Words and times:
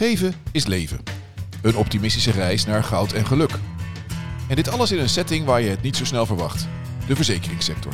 Geven 0.00 0.34
is 0.52 0.66
leven. 0.66 0.98
Een 1.62 1.76
optimistische 1.76 2.30
reis 2.30 2.64
naar 2.64 2.84
goud 2.84 3.12
en 3.12 3.26
geluk. 3.26 3.50
En 4.48 4.56
dit 4.56 4.68
alles 4.68 4.92
in 4.92 4.98
een 4.98 5.08
setting 5.08 5.44
waar 5.44 5.60
je 5.60 5.68
het 5.70 5.82
niet 5.82 5.96
zo 5.96 6.04
snel 6.04 6.26
verwacht. 6.26 6.68
De 7.06 7.16
verzekeringssector. 7.16 7.92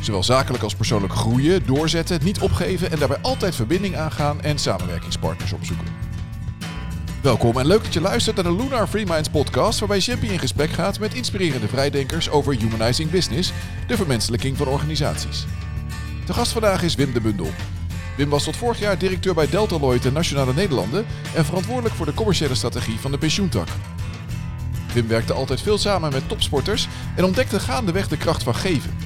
Zowel 0.00 0.22
zakelijk 0.22 0.62
als 0.62 0.74
persoonlijk 0.74 1.12
groeien, 1.12 1.66
doorzetten, 1.66 2.24
niet 2.24 2.40
opgeven 2.40 2.90
en 2.90 2.98
daarbij 2.98 3.18
altijd 3.22 3.54
verbinding 3.54 3.96
aangaan 3.96 4.42
en 4.42 4.58
samenwerkingspartners 4.58 5.52
opzoeken. 5.52 5.86
Welkom 7.22 7.58
en 7.58 7.66
leuk 7.66 7.82
dat 7.82 7.92
je 7.92 8.00
luistert 8.00 8.36
naar 8.36 8.44
de 8.44 8.56
Lunar 8.56 8.86
Free 8.86 9.06
Minds 9.06 9.28
podcast, 9.28 9.78
waarbij 9.78 9.98
Jeppy 9.98 10.26
in 10.26 10.38
gesprek 10.38 10.70
gaat 10.70 10.98
met 10.98 11.14
inspirerende 11.14 11.68
vrijdenkers 11.68 12.30
over 12.30 12.56
humanizing 12.56 13.10
business, 13.10 13.52
de 13.86 13.96
vermenselijking 13.96 14.56
van 14.56 14.66
organisaties. 14.66 15.44
De 16.26 16.32
gast 16.32 16.52
vandaag 16.52 16.82
is 16.82 16.94
Wim 16.94 17.12
de 17.12 17.20
Bundel. 17.20 17.50
Wim 18.16 18.28
was 18.28 18.44
tot 18.44 18.56
vorig 18.56 18.78
jaar 18.78 18.98
directeur 18.98 19.34
bij 19.34 19.48
Deltaloid 19.48 20.06
en 20.06 20.12
Nationale 20.12 20.54
Nederlanden 20.54 21.06
en 21.34 21.44
verantwoordelijk 21.44 21.94
voor 21.94 22.06
de 22.06 22.14
commerciële 22.14 22.54
strategie 22.54 23.00
van 23.00 23.10
de 23.10 23.18
pensioentak. 23.18 23.68
Wim 24.92 25.06
werkte 25.06 25.32
altijd 25.32 25.60
veel 25.60 25.78
samen 25.78 26.12
met 26.12 26.28
topsporters 26.28 26.88
en 27.16 27.24
ontdekte 27.24 27.60
gaandeweg 27.60 28.08
de 28.08 28.16
kracht 28.16 28.42
van 28.42 28.54
geven. 28.54 28.96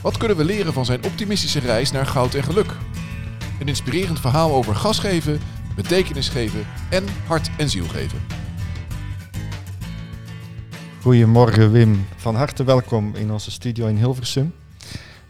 Wat 0.00 0.16
kunnen 0.16 0.36
we 0.36 0.44
leren 0.44 0.72
van 0.72 0.84
zijn 0.84 1.04
optimistische 1.04 1.58
reis 1.58 1.90
naar 1.90 2.06
goud 2.06 2.34
en 2.34 2.42
geluk? 2.42 2.72
Een 3.60 3.68
inspirerend 3.68 4.20
verhaal 4.20 4.52
over 4.52 4.74
gas 4.74 4.98
geven, 4.98 5.40
betekenis 5.76 6.28
geven 6.28 6.66
en 6.90 7.04
hart 7.26 7.50
en 7.56 7.70
ziel 7.70 7.86
geven. 7.86 8.18
Goedemorgen 11.02 11.72
Wim, 11.72 12.06
van 12.16 12.34
harte 12.34 12.64
welkom 12.64 13.14
in 13.14 13.32
onze 13.32 13.50
studio 13.50 13.86
in 13.86 13.96
Hilversum. 13.96 14.52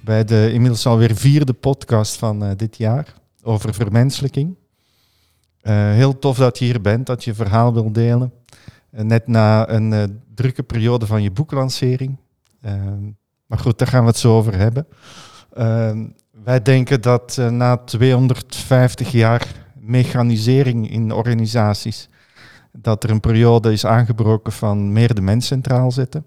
Bij 0.09 0.25
de 0.25 0.53
inmiddels 0.53 0.87
alweer 0.87 1.15
vierde 1.15 1.53
podcast 1.53 2.17
van 2.17 2.45
uh, 2.45 2.51
dit 2.57 2.77
jaar 2.77 3.15
over 3.43 3.75
vermenselijking. 3.75 4.57
Uh, 5.63 5.93
heel 5.93 6.19
tof 6.19 6.37
dat 6.37 6.59
je 6.59 6.65
hier 6.65 6.81
bent, 6.81 7.07
dat 7.07 7.25
je 7.25 7.35
verhaal 7.35 7.75
wil 7.75 7.93
delen. 7.93 8.33
Uh, 8.93 9.01
net 9.01 9.27
na 9.27 9.69
een 9.69 10.21
drukke 10.35 10.63
periode 10.63 11.07
van 11.07 11.23
je 11.23 11.31
boeklancering. 11.31 12.17
Maar 13.47 13.59
goed, 13.59 13.79
daar 13.79 13.89
gaan 13.89 14.01
we 14.01 14.09
het 14.09 14.19
zo 14.19 14.37
over 14.37 14.55
hebben. 14.57 14.87
Wij 16.45 16.63
denken 16.63 17.01
dat 17.01 17.37
na 17.51 17.77
250 17.77 19.13
jaar 19.13 19.47
mechanisering 19.75 20.91
in 20.91 21.13
organisaties, 21.13 22.09
dat 22.73 23.05
er 23.05 23.11
een 23.11 23.21
periode 23.21 23.73
is 23.73 23.87
aangebroken 23.87 24.53
van 24.53 24.93
meer 24.93 25.15
de 25.15 25.23
mens 25.23 25.47
centraal 25.47 25.93
zetten. 25.93 26.25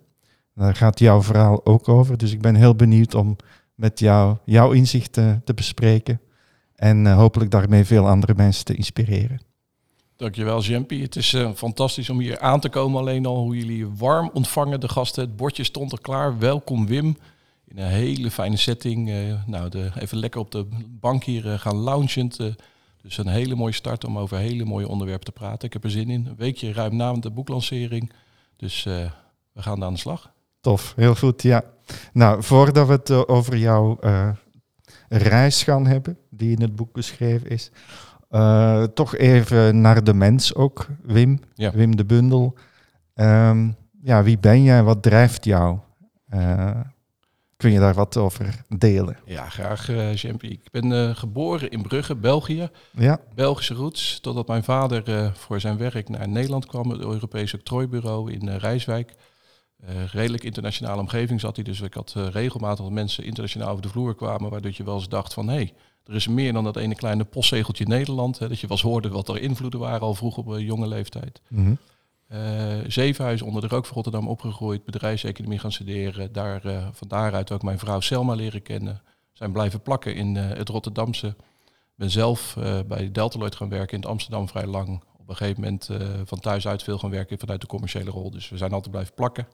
Daar 0.56 0.76
gaat 0.76 1.00
jouw 1.00 1.22
verhaal 1.22 1.66
ook 1.66 1.90
over. 1.90 2.18
Dus 2.18 2.32
ik 2.32 2.42
ben 2.42 2.56
heel 2.56 2.76
benieuwd 2.76 3.16
om 3.16 3.36
met 3.82 4.00
jou 4.00 4.38
jouw 4.46 4.72
inzichten 4.72 5.42
te 5.46 5.54
bespreken. 5.54 6.22
En 6.76 7.06
uh, 7.06 7.16
hopelijk 7.16 7.52
daarmee 7.52 7.86
veel 7.86 8.08
andere 8.08 8.34
mensen 8.36 8.66
te 8.66 8.76
inspireren. 8.76 9.42
Dankjewel, 10.16 10.62
Jempie. 10.62 11.02
Het 11.02 11.16
is 11.16 11.34
uh, 11.34 11.52
fantastisch 11.56 12.10
om 12.10 12.20
hier 12.20 12.40
aan 12.40 12.60
te 12.60 12.70
komen. 12.70 13.00
Alleen 13.00 13.26
al 13.26 13.38
hoe 13.38 13.58
jullie 13.58 13.88
warm 13.88 14.30
ontvangen, 14.34 14.80
de 14.80 14.90
gasten. 14.90 15.24
Het 15.24 15.36
bordje 15.36 15.64
stond 15.64 15.92
er 15.92 16.02
klaar. 16.02 16.40
Welkom, 16.40 16.88
Wim. 16.88 17.18
In 17.68 17.78
een 17.78 17.88
hele 17.88 18.32
fijne 18.32 18.58
setting. 18.58 19.10
Uh, 19.10 19.46
nou, 19.46 19.70
de, 19.70 19.92
even 20.00 20.18
lekker 20.18 20.40
op 20.40 20.52
de 20.52 20.68
bank 20.88 21.24
hier 21.24 21.60
gaan 21.60 21.76
loungend. 21.76 22.38
dus 23.02 23.18
een 23.18 23.28
hele 23.28 23.56
mooie 23.56 23.74
start 23.74 24.06
om 24.06 24.18
over 24.18 24.38
hele 24.38 24.66
mooie 24.66 24.88
onderwerpen 24.88 25.26
te 25.26 25.32
praten. 25.32 25.68
Ik 25.68 25.74
heb 25.74 25.84
er 25.84 25.92
zin 25.92 26.10
in. 26.10 26.26
Een 26.26 26.36
weekje 26.36 26.74
ruim 26.74 26.96
na 26.96 27.14
de 27.14 27.32
boeklancering. 27.32 28.12
Dus 28.56 28.84
we 28.84 29.62
gaan 29.62 29.84
aan 29.84 29.94
de 29.94 30.00
slag. 30.00 30.32
Tof, 30.62 30.94
heel 30.96 31.16
goed, 31.16 31.42
ja. 31.42 31.64
Nou, 32.14 32.44
voordat 32.44 32.88
we 32.88 32.94
het 32.94 33.10
eh, 33.10 33.22
over 33.26 33.58
jouw 33.58 33.98
uh, 34.02 34.30
reis 35.10 35.64
gaan 35.64 35.86
hebben, 35.88 36.18
die 36.30 36.56
in 36.56 36.62
het 36.62 36.76
boek 36.76 36.94
beschreven 36.94 37.50
is, 37.50 37.72
uh, 38.30 38.84
toch 38.84 39.16
even 39.16 39.82
naar 39.82 40.04
de 40.04 40.14
mens 40.14 40.56
ook, 40.56 40.88
Wim, 41.04 41.40
ja. 41.54 41.72
Wim 41.72 41.96
de 41.96 42.06
Bundel. 42.06 42.58
Um, 43.16 43.76
ja, 44.04 44.24
wie 44.24 44.40
ben 44.40 44.64
jij, 44.64 44.84
wat 44.84 45.04
drijft 45.04 45.46
jou? 45.46 45.80
kun 47.58 47.72
je 47.72 47.80
daar 47.80 47.94
wat 47.94 48.18
over 48.18 48.66
delen? 48.68 49.18
Ja, 49.26 49.50
graag, 49.50 49.90
uh, 49.90 50.24
Ik 50.40 50.72
ben 50.72 51.16
geboren 51.16 51.70
in 51.70 51.82
Brugge, 51.82 52.16
België. 52.16 52.70
Ja. 52.92 53.20
Belgische 53.36 53.74
roots, 53.74 54.20
totdat 54.20 54.48
mijn 54.48 54.64
vader 54.64 55.32
voor 55.36 55.60
zijn 55.60 55.78
werk 55.78 56.10
naar 56.10 56.30
Nederland 56.30 56.66
kwam, 56.66 56.90
het 56.90 57.02
Europese 57.02 57.56
octrooibureau 57.56 58.32
in 58.32 58.50
Rijswijk. 58.50 59.16
Uh, 59.90 60.06
redelijk 60.06 60.44
internationale 60.44 61.02
omgeving 61.02 61.40
zat 61.40 61.56
hij. 61.56 61.66
Dus 61.66 61.82
ik 61.82 61.94
had 61.94 62.14
uh, 62.18 62.28
regelmatig 62.28 62.90
mensen 62.90 63.24
internationaal 63.24 63.70
over 63.70 63.82
de 63.82 63.90
vloer 63.90 64.16
kwamen. 64.16 64.50
Waardoor 64.50 64.72
je 64.74 64.84
wel 64.84 64.96
eens 64.96 65.10
dacht 65.10 65.34
van 65.34 65.48
hé, 65.48 65.56
hey, 65.56 65.74
er 66.06 66.16
is 66.16 66.28
meer 66.28 66.54
dan 66.54 66.64
dat 66.64 66.78
ene 66.78 66.96
kleine 66.96 67.24
postzegeltje 67.24 67.86
Nederland. 67.86 68.40
Hè, 68.40 68.48
dat 68.48 68.60
je 68.60 68.68
wel 68.68 68.78
eens 68.78 68.86
hoorde 68.86 69.10
wat 69.10 69.30
er 69.30 69.42
invloeden 69.42 69.80
waren 69.80 70.02
al 70.02 70.14
vroeg 70.14 70.38
op 70.38 70.48
een 70.48 70.64
jonge 70.64 70.88
leeftijd. 70.88 71.42
Mm 71.48 71.66
-hmm. 71.66 71.78
uh, 72.38 72.84
Zevenhuizen 72.88 73.46
onder 73.46 73.62
de 73.62 73.68
rook 73.68 73.86
van 73.86 73.96
Rotterdam 73.96 74.28
opgegroeid. 74.28 74.86
Bedrijfseconomie 74.86 75.60
gaan 75.60 75.72
studeren. 75.72 76.32
Daar, 76.32 76.62
van 76.92 77.08
daaruit 77.08 77.52
ook 77.52 77.64
mijn 77.64 77.80
vrouw 77.80 78.00
Selma 78.00 78.34
leren 78.34 78.62
kennen. 78.62 79.02
Zijn 79.34 79.52
blijven 79.52 79.82
plakken 79.82 80.16
in 80.16 80.36
het 80.36 80.70
Rotterdamse. 80.70 81.36
Ben 81.96 82.12
zelf 82.12 82.58
bij 82.88 83.12
Deltaloid 83.12 83.56
gaan 83.56 83.70
werken 83.70 83.94
in 83.94 84.02
het 84.02 84.10
Amsterdam 84.10 84.48
vrij 84.48 84.66
lang. 84.66 85.04
Op 85.18 85.30
een 85.30 85.36
gegeven 85.36 85.62
moment 85.62 85.90
van 86.26 86.40
thuis 86.40 86.68
uit 86.68 86.84
veel 86.84 86.98
gaan 86.98 87.10
werken 87.10 87.40
vanuit 87.40 87.62
de 87.62 87.68
commerciële 87.68 88.10
rol. 88.10 88.32
Dus 88.32 88.50
we 88.50 88.58
zijn 88.58 88.72
altijd 88.72 88.92
blijven 88.92 89.14
plakken. 89.14 89.48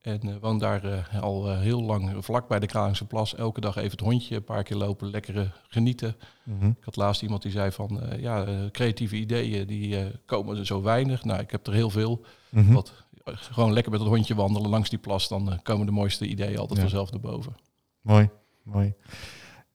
En 0.00 0.26
uh, 0.26 0.34
woon 0.40 0.58
daar 0.58 0.84
uh, 0.84 1.22
al 1.22 1.50
uh, 1.50 1.58
heel 1.58 1.82
lang 1.82 2.24
vlak 2.24 2.48
bij 2.48 2.58
de 2.58 2.66
Kralingse 2.66 3.06
Plas. 3.06 3.34
Elke 3.34 3.60
dag 3.60 3.76
even 3.76 3.90
het 3.90 4.00
hondje, 4.00 4.36
een 4.36 4.44
paar 4.44 4.62
keer 4.62 4.76
lopen, 4.76 5.10
lekkere 5.10 5.50
genieten. 5.68 6.16
Mm 6.44 6.58
-hmm. 6.60 6.68
Ik 6.68 6.84
had 6.84 6.96
laatst 6.96 7.22
iemand 7.22 7.42
die 7.42 7.50
zei 7.50 7.72
van, 7.72 8.00
ja, 8.18 8.46
creatieve 8.70 9.16
ideeën, 9.16 9.66
die 9.66 9.96
komen 10.26 10.58
er 10.58 10.66
zo 10.66 10.82
weinig. 10.82 11.24
Nou, 11.24 11.40
ik 11.40 11.50
heb 11.50 11.66
er 11.66 11.72
heel 11.72 11.90
veel. 11.90 12.24
Mm 12.48 12.64
-hmm. 12.64 12.74
Wat, 12.74 12.92
gewoon 13.24 13.72
lekker 13.72 13.92
met 13.92 14.00
het 14.00 14.08
hondje 14.08 14.34
wandelen 14.34 14.70
langs 14.70 14.90
die 14.90 14.98
plas, 14.98 15.28
dan 15.28 15.60
komen 15.62 15.86
de 15.86 15.92
mooiste 15.92 16.26
ideeën 16.26 16.58
altijd 16.58 16.78
ja. 16.78 16.84
vanzelf 16.84 17.10
naar 17.10 17.20
boven. 17.20 17.56
Mooi, 18.00 18.28
mooi. 18.62 18.94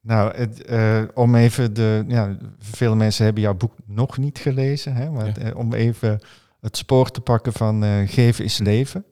Nou, 0.01 0.35
het, 0.35 0.65
om 1.13 1.35
even 1.35 1.73
de, 1.73 2.03
ja, 2.07 2.37
veel 2.59 2.95
mensen 2.95 3.25
hebben 3.25 3.43
jouw 3.43 3.55
boek 3.55 3.73
nog 3.85 4.17
niet 4.17 4.37
gelezen, 4.37 4.95
hè, 4.95 5.09
maar 5.09 5.39
ja. 5.45 5.51
om 5.51 5.73
even 5.73 6.19
het 6.61 6.77
spoor 6.77 7.11
te 7.11 7.21
pakken 7.21 7.53
van 7.53 8.07
geven 8.07 8.43
is 8.45 8.57
leven. 8.57 9.05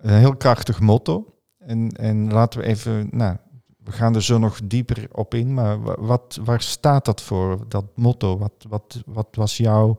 Een 0.00 0.18
heel 0.18 0.36
krachtig 0.36 0.80
motto. 0.80 1.34
En, 1.58 1.90
en 1.90 2.32
laten 2.32 2.60
we 2.60 2.66
even, 2.66 3.08
nou, 3.10 3.36
we 3.76 3.92
gaan 3.92 4.14
er 4.14 4.22
zo 4.22 4.38
nog 4.38 4.60
dieper 4.64 5.08
op 5.12 5.34
in, 5.34 5.54
maar 5.54 6.04
wat, 6.06 6.38
waar 6.44 6.60
staat 6.60 7.04
dat 7.04 7.22
voor, 7.22 7.68
dat 7.68 7.84
motto? 7.94 8.38
Wat, 8.38 8.52
wat, 8.68 9.02
wat 9.06 9.28
was 9.30 9.56
jouw 9.56 9.96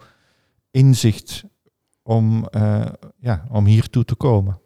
inzicht 0.72 1.44
om, 2.03 2.47
uh, 2.51 2.85
ja, 3.17 3.45
om 3.51 3.66
hier 3.66 3.90
toe 3.90 4.06
te 4.06 4.16
komen? 4.16 4.59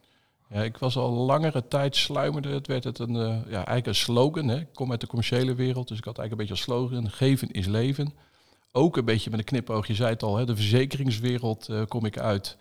Ja, 0.49 0.63
ik 0.63 0.77
was 0.77 0.97
al 0.97 1.11
langere 1.11 1.67
tijd 1.67 1.95
sluimerde. 1.95 2.49
Het 2.49 2.67
werd 2.67 2.83
het 2.83 2.99
een, 2.99 3.15
uh, 3.15 3.37
ja, 3.47 3.55
eigenlijk 3.55 3.85
een 3.85 3.95
slogan. 3.95 4.47
Hè. 4.47 4.59
Ik 4.59 4.73
kom 4.73 4.91
uit 4.91 5.01
de 5.01 5.07
commerciële 5.07 5.55
wereld, 5.55 5.87
dus 5.87 5.97
ik 5.97 6.03
had 6.03 6.17
eigenlijk 6.17 6.31
een 6.31 6.55
beetje 6.55 6.77
als 6.77 6.89
slogan: 6.89 7.11
geven 7.11 7.51
is 7.51 7.65
leven. 7.65 8.13
Ook 8.71 8.97
een 8.97 9.05
beetje 9.05 9.29
met 9.29 9.39
een 9.39 9.45
knipoog, 9.45 9.87
je 9.87 9.95
zei 9.95 10.09
het 10.09 10.23
al, 10.23 10.37
hè, 10.37 10.45
de 10.45 10.55
verzekeringswereld 10.55 11.69
uh, 11.69 11.81
kom 11.87 12.05
ik 12.05 12.17
uit. 12.17 12.57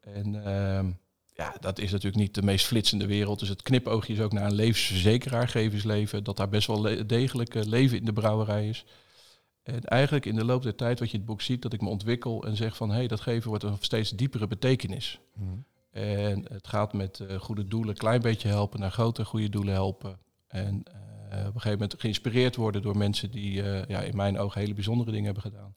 En 0.00 0.44
ehm, 0.44 0.90
ja, 1.34 1.54
dat 1.60 1.78
is 1.78 1.90
natuurlijk 1.90 2.22
niet 2.22 2.34
de 2.34 2.42
meest 2.42 2.66
flitsende 2.66 3.06
wereld. 3.06 3.38
Dus 3.38 3.48
het 3.48 3.62
knipoogje 3.62 4.12
is 4.12 4.20
ook 4.20 4.32
naar 4.32 4.46
een 4.46 4.54
levensverzekeraar, 4.54 5.48
gevensleven, 5.48 6.24
dat 6.24 6.36
daar 6.36 6.48
best 6.48 6.66
wel 6.66 7.06
degelijk 7.06 7.64
leven 7.64 7.98
in 7.98 8.04
de 8.04 8.12
brouwerij 8.12 8.68
is. 8.68 8.84
En 9.62 9.84
eigenlijk 9.84 10.26
in 10.26 10.34
de 10.34 10.44
loop 10.44 10.62
der 10.62 10.74
tijd, 10.74 10.98
wat 10.98 11.08
je 11.08 11.14
in 11.14 11.20
het 11.20 11.28
boek 11.28 11.42
ziet, 11.42 11.62
dat 11.62 11.72
ik 11.72 11.80
me 11.80 11.88
ontwikkel 11.88 12.44
en 12.44 12.56
zeg 12.56 12.76
van 12.76 12.90
hé, 12.90 12.96
hey, 12.96 13.06
dat 13.06 13.20
geven 13.20 13.48
wordt 13.48 13.64
een 13.64 13.76
steeds 13.80 14.10
diepere 14.10 14.46
betekenis. 14.46 15.20
Mm. 15.34 15.64
En 15.90 16.44
het 16.52 16.68
gaat 16.68 16.92
met 16.92 17.18
uh, 17.18 17.40
goede 17.40 17.68
doelen 17.68 17.88
een 17.88 17.96
klein 17.96 18.20
beetje 18.20 18.48
helpen, 18.48 18.80
naar 18.80 18.90
grote 18.90 19.24
goede 19.24 19.48
doelen 19.48 19.74
helpen. 19.74 20.18
En 20.46 20.74
uh, 20.74 21.38
op 21.38 21.54
een 21.54 21.60
gegeven 21.60 21.70
moment 21.70 21.94
geïnspireerd 22.00 22.56
worden 22.56 22.82
door 22.82 22.96
mensen 22.96 23.30
die 23.30 23.62
uh, 23.62 23.84
ja, 23.84 24.00
in 24.00 24.16
mijn 24.16 24.38
ogen 24.38 24.60
hele 24.60 24.74
bijzondere 24.74 25.10
dingen 25.10 25.24
hebben 25.24 25.42
gedaan. 25.42 25.74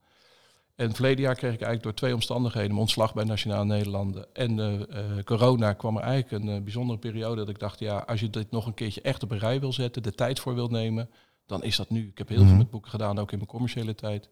En 0.75 0.93
verleden 0.93 1.23
jaar 1.23 1.35
kreeg 1.35 1.53
ik 1.53 1.61
eigenlijk 1.61 1.83
door 1.83 1.93
twee 1.93 2.13
omstandigheden, 2.13 2.69
mijn 2.69 2.81
ontslag 2.81 3.13
bij 3.13 3.23
Nationale 3.23 3.65
Nederlanden 3.65 4.25
en 4.33 4.57
uh, 4.57 4.73
uh, 4.73 5.23
corona, 5.23 5.73
kwam 5.73 5.97
er 5.97 6.03
eigenlijk 6.03 6.43
een 6.43 6.55
uh, 6.55 6.61
bijzondere 6.61 6.99
periode 6.99 7.35
dat 7.35 7.49
ik 7.49 7.59
dacht, 7.59 7.79
ja, 7.79 7.97
als 7.97 8.19
je 8.19 8.29
dit 8.29 8.51
nog 8.51 8.65
een 8.65 8.73
keertje 8.73 9.01
echt 9.01 9.23
op 9.23 9.31
een 9.31 9.37
rij 9.37 9.59
wil 9.59 9.73
zetten, 9.73 10.03
de 10.03 10.15
tijd 10.15 10.39
voor 10.39 10.55
wil 10.55 10.67
nemen, 10.67 11.09
dan 11.45 11.63
is 11.63 11.75
dat 11.75 11.89
nu. 11.89 12.07
Ik 12.07 12.17
heb 12.17 12.27
heel 12.27 12.45
veel 12.45 12.55
met 12.55 12.69
boeken 12.69 12.89
gedaan, 12.89 13.19
ook 13.19 13.31
in 13.31 13.37
mijn 13.37 13.49
commerciële 13.49 13.95
tijd. 13.95 14.29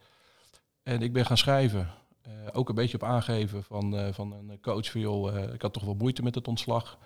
En 0.84 1.02
ik 1.02 1.14
ben 1.14 1.26
gaan 1.26 1.38
schrijven. 1.38 1.90
ook 2.54 2.70
een 2.70 2.76
beetje 2.76 2.98
op 2.98 3.04
aangeven 3.04 3.64
van, 3.64 4.14
van 4.14 4.34
een 4.34 4.62
coach 4.62 4.92
van, 4.92 5.02
joh, 5.02 5.54
ik 5.54 5.62
had 5.62 5.74
toch 5.74 5.84
wel 5.84 5.96
moeite 5.96 6.24
met 6.24 6.36
het 6.36 6.48
ontslag. 6.48 6.98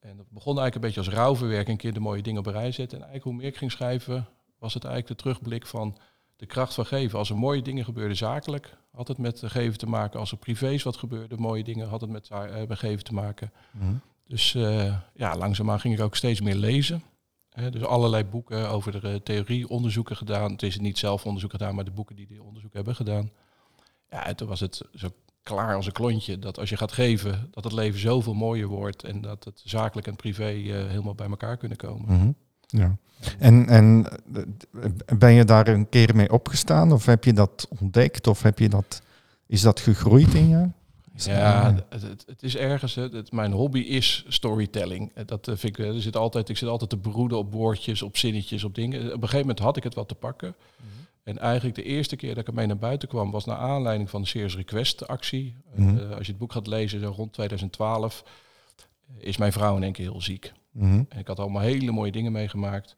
En 0.00 0.16
dat 0.16 0.30
begon 0.30 0.58
eigenlijk 0.58 0.74
een 0.74 0.80
beetje 0.80 1.10
als 1.10 1.20
rouwverwerking, 1.20 1.68
een 1.68 1.76
keer 1.76 1.92
de 1.92 2.00
mooie 2.00 2.22
dingen 2.22 2.40
op 2.40 2.46
een 2.46 2.52
rij 2.52 2.72
zetten. 2.72 2.98
En 2.98 3.04
eigenlijk 3.04 3.24
hoe 3.24 3.34
meer 3.34 3.52
ik 3.52 3.56
ging 3.56 3.72
schrijven, 3.72 4.28
was 4.58 4.74
het 4.74 4.84
eigenlijk 4.84 5.16
de 5.16 5.22
terugblik 5.22 5.66
van 5.66 5.98
de 6.36 6.46
kracht 6.46 6.74
van 6.74 6.86
geven. 6.86 7.18
Als 7.18 7.30
er 7.30 7.36
mooie 7.36 7.62
dingen 7.62 7.84
gebeurden 7.84 8.16
zakelijk, 8.16 8.76
had 8.90 9.08
het 9.08 9.18
met 9.18 9.42
geven 9.44 9.78
te 9.78 9.86
maken. 9.86 10.20
Als 10.20 10.30
er 10.30 10.36
privés 10.36 10.82
wat 10.82 10.96
gebeurde, 10.96 11.36
mooie 11.36 11.64
dingen, 11.64 11.88
had 11.88 12.00
het 12.00 12.10
met 12.10 12.30
uh, 12.32 12.62
geven 12.68 13.04
te 13.04 13.14
maken. 13.14 13.52
Mm. 13.70 14.00
Dus 14.26 14.54
uh, 14.54 14.96
ja, 15.14 15.36
langzaamaan 15.36 15.80
ging 15.80 15.94
ik 15.94 16.00
ook 16.00 16.16
steeds 16.16 16.40
meer 16.40 16.54
lezen. 16.54 17.02
He, 17.50 17.70
dus 17.70 17.82
allerlei 17.82 18.24
boeken 18.24 18.68
over 18.70 19.00
de 19.00 19.08
uh, 19.08 19.14
theorie, 19.14 19.68
onderzoeken 19.68 20.16
gedaan. 20.16 20.52
Het 20.52 20.62
is 20.62 20.78
niet 20.78 20.98
zelf 20.98 21.26
onderzoek 21.26 21.50
gedaan, 21.50 21.74
maar 21.74 21.84
de 21.84 21.90
boeken 21.90 22.16
die 22.16 22.26
die 22.26 22.42
onderzoek 22.42 22.72
hebben 22.72 22.94
gedaan. 22.94 23.30
Ja, 24.10 24.26
en 24.26 24.36
toen 24.36 24.48
was 24.48 24.60
het 24.60 24.82
zo 24.94 25.08
klaar 25.42 25.74
als 25.74 25.86
een 25.86 25.92
klontje 25.92 26.38
dat 26.38 26.58
als 26.58 26.68
je 26.68 26.76
gaat 26.76 26.92
geven, 26.92 27.48
dat 27.50 27.64
het 27.64 27.72
leven 27.72 28.00
zoveel 28.00 28.34
mooier 28.34 28.66
wordt 28.66 29.04
en 29.04 29.20
dat 29.20 29.44
het 29.44 29.62
zakelijk 29.64 30.06
en 30.06 30.16
privé 30.16 30.48
eh, 30.48 30.86
helemaal 30.86 31.14
bij 31.14 31.28
elkaar 31.28 31.56
kunnen 31.56 31.78
komen. 31.78 32.14
Mhm. 32.14 32.30
Ja. 32.66 32.96
En, 33.38 33.66
en 33.68 34.06
eh, 34.34 34.90
ben 35.18 35.32
je 35.32 35.44
daar 35.44 35.68
een 35.68 35.88
keer 35.88 36.16
mee 36.16 36.32
opgestaan 36.32 36.92
of 36.92 37.06
heb 37.06 37.24
je 37.24 37.32
dat 37.32 37.68
ontdekt 37.80 38.26
of 38.26 38.42
heb 38.42 38.58
je 38.58 38.68
dat, 38.68 39.02
is 39.46 39.60
dat 39.60 39.80
gegroeid 39.80 40.34
in 40.34 40.48
je? 40.48 40.68
Ja, 41.18 41.74
het, 41.88 42.02
het, 42.02 42.24
het 42.26 42.42
is 42.42 42.56
ergens. 42.56 42.94
hè, 42.94 43.02
Het, 43.02 43.32
mijn 43.32 43.52
hobby 43.52 43.78
is 43.78 44.24
storytelling. 44.28 45.10
Eh, 45.14 45.26
Dat 45.26 45.48
eh, 45.48 45.56
vind 45.56 45.78
ik. 45.78 45.84
eh, 45.84 45.94
Er 45.94 46.00
zit 46.02 46.16
altijd, 46.16 46.48
ik 46.48 46.56
zit 46.56 46.68
altijd 46.68 46.90
te 46.90 46.96
broeden 46.98 47.38
op 47.38 47.52
woordjes, 47.52 48.02
op 48.02 48.16
zinnetjes, 48.16 48.64
op 48.64 48.74
dingen. 48.74 49.00
Op 49.00 49.06
een 49.12 49.20
gegeven 49.20 49.38
moment 49.40 49.58
had 49.58 49.76
ik 49.76 49.82
het 49.82 49.94
wat 49.94 50.08
te 50.08 50.14
pakken. 50.14 50.54
En 51.24 51.38
eigenlijk 51.38 51.74
de 51.76 51.82
eerste 51.82 52.16
keer 52.16 52.28
dat 52.28 52.38
ik 52.38 52.48
ermee 52.48 52.66
naar 52.66 52.76
buiten 52.78 53.08
kwam, 53.08 53.30
was 53.30 53.44
naar 53.44 53.56
aanleiding 53.56 54.10
van 54.10 54.22
de 54.22 54.28
Serious 54.28 54.56
Request 54.56 55.06
actie. 55.08 55.54
Mhm. 55.74 55.96
Eh, 55.98 56.10
als 56.16 56.26
je 56.26 56.32
het 56.32 56.38
boek 56.40 56.52
gaat 56.52 56.66
lezen, 56.66 57.00
zo 57.00 57.12
rond 57.16 57.32
2012, 57.32 58.24
eh, 59.08 59.26
is 59.28 59.36
mijn 59.36 59.52
vrouw 59.52 59.76
in 59.76 59.82
één 59.82 59.92
keer 59.92 60.10
heel 60.10 60.22
ziek. 60.22 60.52
Mhm. 60.76 61.02
En 61.08 61.18
ik 61.18 61.26
had 61.26 61.38
allemaal 61.38 61.62
hele 61.62 61.90
mooie 61.92 62.12
dingen 62.12 62.32
meegemaakt. 62.32 62.96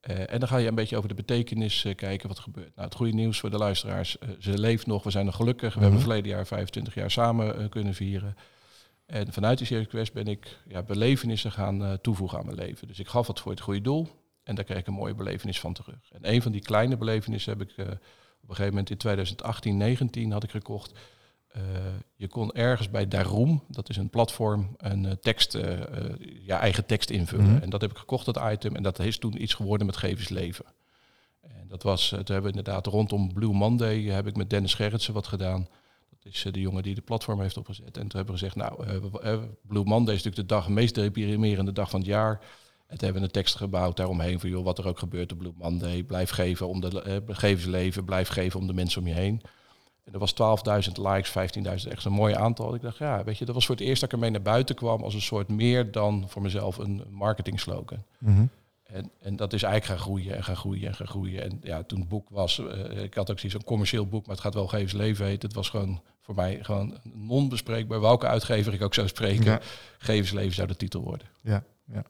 Eh, 0.00 0.32
en 0.32 0.38
dan 0.38 0.48
ga 0.48 0.56
je 0.56 0.68
een 0.68 0.74
beetje 0.74 0.96
over 0.96 1.08
de 1.08 1.14
betekenis 1.14 1.84
eh, 1.84 1.94
kijken 1.94 2.28
wat 2.28 2.36
er 2.36 2.42
gebeurt. 2.42 2.74
Nou, 2.74 2.88
het 2.88 2.96
goede 2.96 3.12
nieuws 3.12 3.40
voor 3.40 3.50
de 3.50 3.56
luisteraars. 3.58 4.18
eh, 4.18 4.28
ze 4.38 4.58
leeft 4.58 4.86
nog, 4.86 5.02
we 5.02 5.10
zijn 5.10 5.24
nog 5.24 5.36
gelukkig. 5.36 5.74
We 5.74 5.80
hebben 5.80 5.98
Mhm. 5.98 6.06
verleden 6.08 6.30
jaar 6.30 6.46
25 6.46 6.94
jaar 6.94 7.10
samen 7.10 7.68
kunnen 7.68 7.94
vieren. 7.94 8.36
En 9.06 9.32
vanuit 9.32 9.58
die 9.58 9.66
Serious 9.66 9.88
Quest 9.88 10.12
ben 10.12 10.26
ik 10.26 10.58
ja, 10.68 10.82
belevenissen 10.82 11.52
gaan 11.52 11.98
toevoegen 12.00 12.38
aan 12.38 12.44
mijn 12.44 12.56
leven. 12.58 12.88
Dus 12.88 12.98
ik 12.98 13.08
gaf 13.08 13.26
wat 13.26 13.40
voor 13.40 13.50
het 13.50 13.60
goede 13.60 13.80
doel. 13.80 14.08
En 14.42 14.54
daar 14.54 14.64
kreeg 14.64 14.78
ik 14.78 14.86
een 14.86 14.92
mooie 14.94 15.14
belevenis 15.14 15.60
van 15.60 15.72
terug. 15.72 16.10
En 16.12 16.32
een 16.34 16.42
van 16.42 16.52
die 16.52 16.60
kleine 16.60 16.96
belevenissen 16.96 17.58
heb 17.58 17.68
ik 17.68 17.70
op 17.78 17.86
een 17.86 17.98
gegeven 18.48 18.68
moment 18.68 18.90
in 18.90 18.96
2018, 18.96 19.76
19 19.76 20.32
had 20.32 20.42
ik 20.44 20.50
gekocht. 20.50 20.98
Eh, 21.58 21.64
je 22.16 22.28
kon 22.28 22.52
ergens 22.52 22.90
bij 22.90 23.08
Daroom, 23.08 23.64
dat 23.68 23.88
is 23.88 23.96
een 23.96 24.10
platform, 24.10 24.76
een 24.76 25.06
eh, 25.06 25.12
tekst, 25.12 25.54
eh, 25.54 25.72
eh, 25.72 26.14
ja, 26.46 26.60
eigen 26.60 26.86
tekst 26.86 27.10
invullen. 27.10 27.52
Mhm. 27.52 27.62
En 27.62 27.70
dat 27.70 27.80
heb 27.80 27.90
ik 27.90 27.96
gekocht, 27.96 28.24
dat 28.24 28.40
item. 28.52 28.76
En 28.76 28.82
dat 28.82 28.98
is 28.98 29.18
toen 29.18 29.42
iets 29.42 29.54
geworden 29.54 29.86
met 29.86 29.96
Gevensleven. 29.96 30.64
En 31.40 31.68
dat 31.68 31.82
was, 31.82 32.08
toen 32.08 32.18
hebben 32.18 32.42
we 32.42 32.58
inderdaad 32.58 32.86
rondom 32.86 33.32
Blue 33.32 33.52
Monday 33.52 34.02
heb 34.02 34.26
ik 34.26 34.36
met 34.36 34.50
Dennis 34.50 34.74
Gerritsen 34.74 35.14
wat 35.14 35.26
gedaan. 35.26 35.68
Dat 36.10 36.32
is 36.32 36.46
de 36.50 36.60
jongen 36.60 36.82
die 36.82 36.94
de 36.94 37.00
platform 37.00 37.40
heeft 37.40 37.56
opgezet. 37.56 37.96
En 37.96 38.08
toen 38.08 38.16
hebben 38.16 38.34
we 38.34 38.40
gezegd, 38.40 38.56
nou, 38.56 39.00
Blue 39.62 39.84
Monday 39.84 40.14
is 40.14 40.22
natuurlijk 40.22 40.48
de 40.48 40.54
dag, 40.54 40.66
de 40.66 40.72
meest 40.72 40.94
deprimerende 40.94 41.72
dag 41.72 41.90
van 41.90 42.00
het 42.00 42.08
jaar. 42.08 42.40
En 42.86 42.96
toen 42.96 43.04
hebben 43.04 43.20
we 43.20 43.26
een 43.26 43.32
tekst 43.32 43.56
gebouwd 43.56 43.96
daaromheen 43.96 44.40
van, 44.40 44.50
joh, 44.50 44.64
wat 44.64 44.78
er 44.78 44.86
ook 44.86 44.98
gebeurt 44.98 45.32
op 45.32 45.38
Blue 45.38 45.52
Monday. 45.56 46.02
Blijf 46.02 46.30
geven 46.30 46.68
om 46.68 46.80
de 46.80 47.02
eh, 47.02 47.16
gevensleven, 47.26 48.04
blijf 48.04 48.28
geven 48.28 48.60
om 48.60 48.66
de 48.66 48.74
mensen 48.74 49.00
om 49.00 49.06
je 49.06 49.14
heen. 49.14 49.42
En 50.08 50.14
er 50.14 50.18
was 50.18 50.34
12.000 50.86 50.92
likes, 50.92 51.30
15.000, 51.84 51.90
echt 51.90 52.04
een 52.04 52.12
mooi 52.12 52.34
aantal. 52.34 52.74
Ik 52.74 52.82
dacht, 52.82 52.98
ja, 52.98 53.24
weet 53.24 53.38
je, 53.38 53.44
dat 53.44 53.54
was 53.54 53.66
voor 53.66 53.74
het 53.74 53.84
eerst 53.84 54.00
dat 54.00 54.08
ik 54.08 54.14
ermee 54.14 54.30
naar 54.30 54.42
buiten 54.42 54.74
kwam 54.74 55.02
als 55.02 55.14
een 55.14 55.20
soort 55.20 55.48
meer 55.48 55.90
dan 55.92 56.24
voor 56.28 56.42
mezelf 56.42 56.78
een 56.78 57.02
marketing 57.10 57.60
slogan. 57.60 58.04
Mhm. 58.18 58.44
En, 58.82 59.10
en 59.20 59.36
dat 59.36 59.52
is 59.52 59.62
eigenlijk 59.62 60.00
gaan 60.00 60.08
groeien 60.08 60.36
en 60.36 60.44
gaan 60.44 60.56
groeien 60.56 60.88
en 60.88 60.94
gaan 60.94 61.06
groeien. 61.06 61.42
En 61.42 61.60
ja, 61.62 61.82
toen 61.82 61.98
het 61.98 62.08
boek 62.08 62.28
was, 62.30 62.58
eh, 62.58 63.02
ik 63.02 63.14
had 63.14 63.30
ook 63.30 63.38
zoiets 63.38 63.58
een 63.58 63.64
commercieel 63.64 64.06
boek, 64.06 64.26
maar 64.26 64.34
het 64.34 64.44
gaat 64.44 64.54
wel 64.54 64.66
Gevens 64.66 64.92
Leven 64.92 65.26
heet. 65.26 65.42
Het 65.42 65.54
was 65.54 65.68
gewoon 65.68 66.00
voor 66.20 66.34
mij 66.34 66.58
gewoon 66.62 66.98
non-bespreekbaar. 67.02 68.00
Welke 68.00 68.26
uitgever 68.26 68.74
ik 68.74 68.82
ook 68.82 68.94
zou 68.94 69.08
spreken, 69.08 69.44
Ja. 69.44 69.60
Leven 70.32 70.54
zou 70.54 70.68
de 70.68 70.76
titel 70.76 71.02
worden. 71.02 71.26
Ja, 71.40 71.62
ja. 71.92 72.04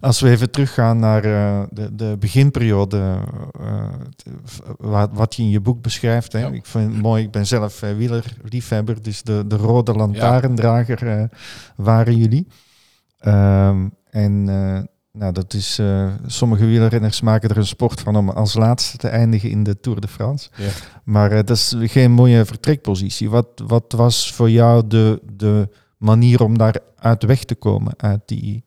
Als 0.00 0.20
we 0.20 0.30
even 0.30 0.50
teruggaan 0.50 0.98
naar 0.98 1.24
eh, 1.24 1.62
de, 1.70 1.94
de 1.94 2.16
beginperiode, 2.18 3.18
eh, 3.60 3.88
t- 4.16 4.24
v- 4.44 4.58
wat, 4.78 5.10
wat 5.12 5.34
je 5.34 5.42
in 5.42 5.50
je 5.50 5.60
boek 5.60 5.82
beschrijft. 5.82 6.32
Hè. 6.32 6.38
Ja. 6.38 6.48
Ik 6.48 6.66
vind 6.66 6.92
het 6.92 7.02
mooi, 7.02 7.22
ik 7.24 7.30
ben 7.30 7.46
zelf 7.46 7.82
uh, 7.82 7.90
wielerliefhebber, 7.96 9.02
dus 9.02 9.22
de, 9.22 9.44
de 9.46 9.56
rode 9.56 9.92
lantaarndrager 9.92 11.18
eh, 11.18 11.24
waren 11.76 12.16
jullie. 12.16 12.46
Ehm, 13.18 13.88
en 14.10 14.48
eh, 14.48 14.80
nou, 15.12 15.32
dat 15.32 15.54
is, 15.54 15.78
eh, 15.78 16.08
sommige 16.26 16.66
wielrenners 16.66 17.20
maken 17.20 17.50
er 17.50 17.56
een 17.56 17.66
sport 17.66 18.00
van 18.00 18.16
om 18.16 18.28
als 18.30 18.54
laatste 18.54 18.96
te 18.96 19.08
eindigen 19.08 19.50
in 19.50 19.62
de 19.62 19.80
Tour 19.80 20.00
de 20.00 20.08
France. 20.08 20.48
Ja. 20.56 20.68
Maar 21.04 21.30
eh, 21.30 21.36
dat 21.36 21.50
is 21.50 21.74
geen 21.78 22.12
mooie 22.12 22.44
vertrekpositie. 22.44 23.30
Wat, 23.30 23.46
wat 23.66 23.92
was 23.96 24.32
voor 24.32 24.50
jou 24.50 24.86
de, 24.86 25.22
de 25.32 25.68
manier 25.96 26.42
om 26.42 26.58
daar 26.58 26.76
uit 26.96 27.22
weg 27.24 27.44
te 27.44 27.54
komen, 27.54 27.92
uit 27.96 28.20
die 28.26 28.64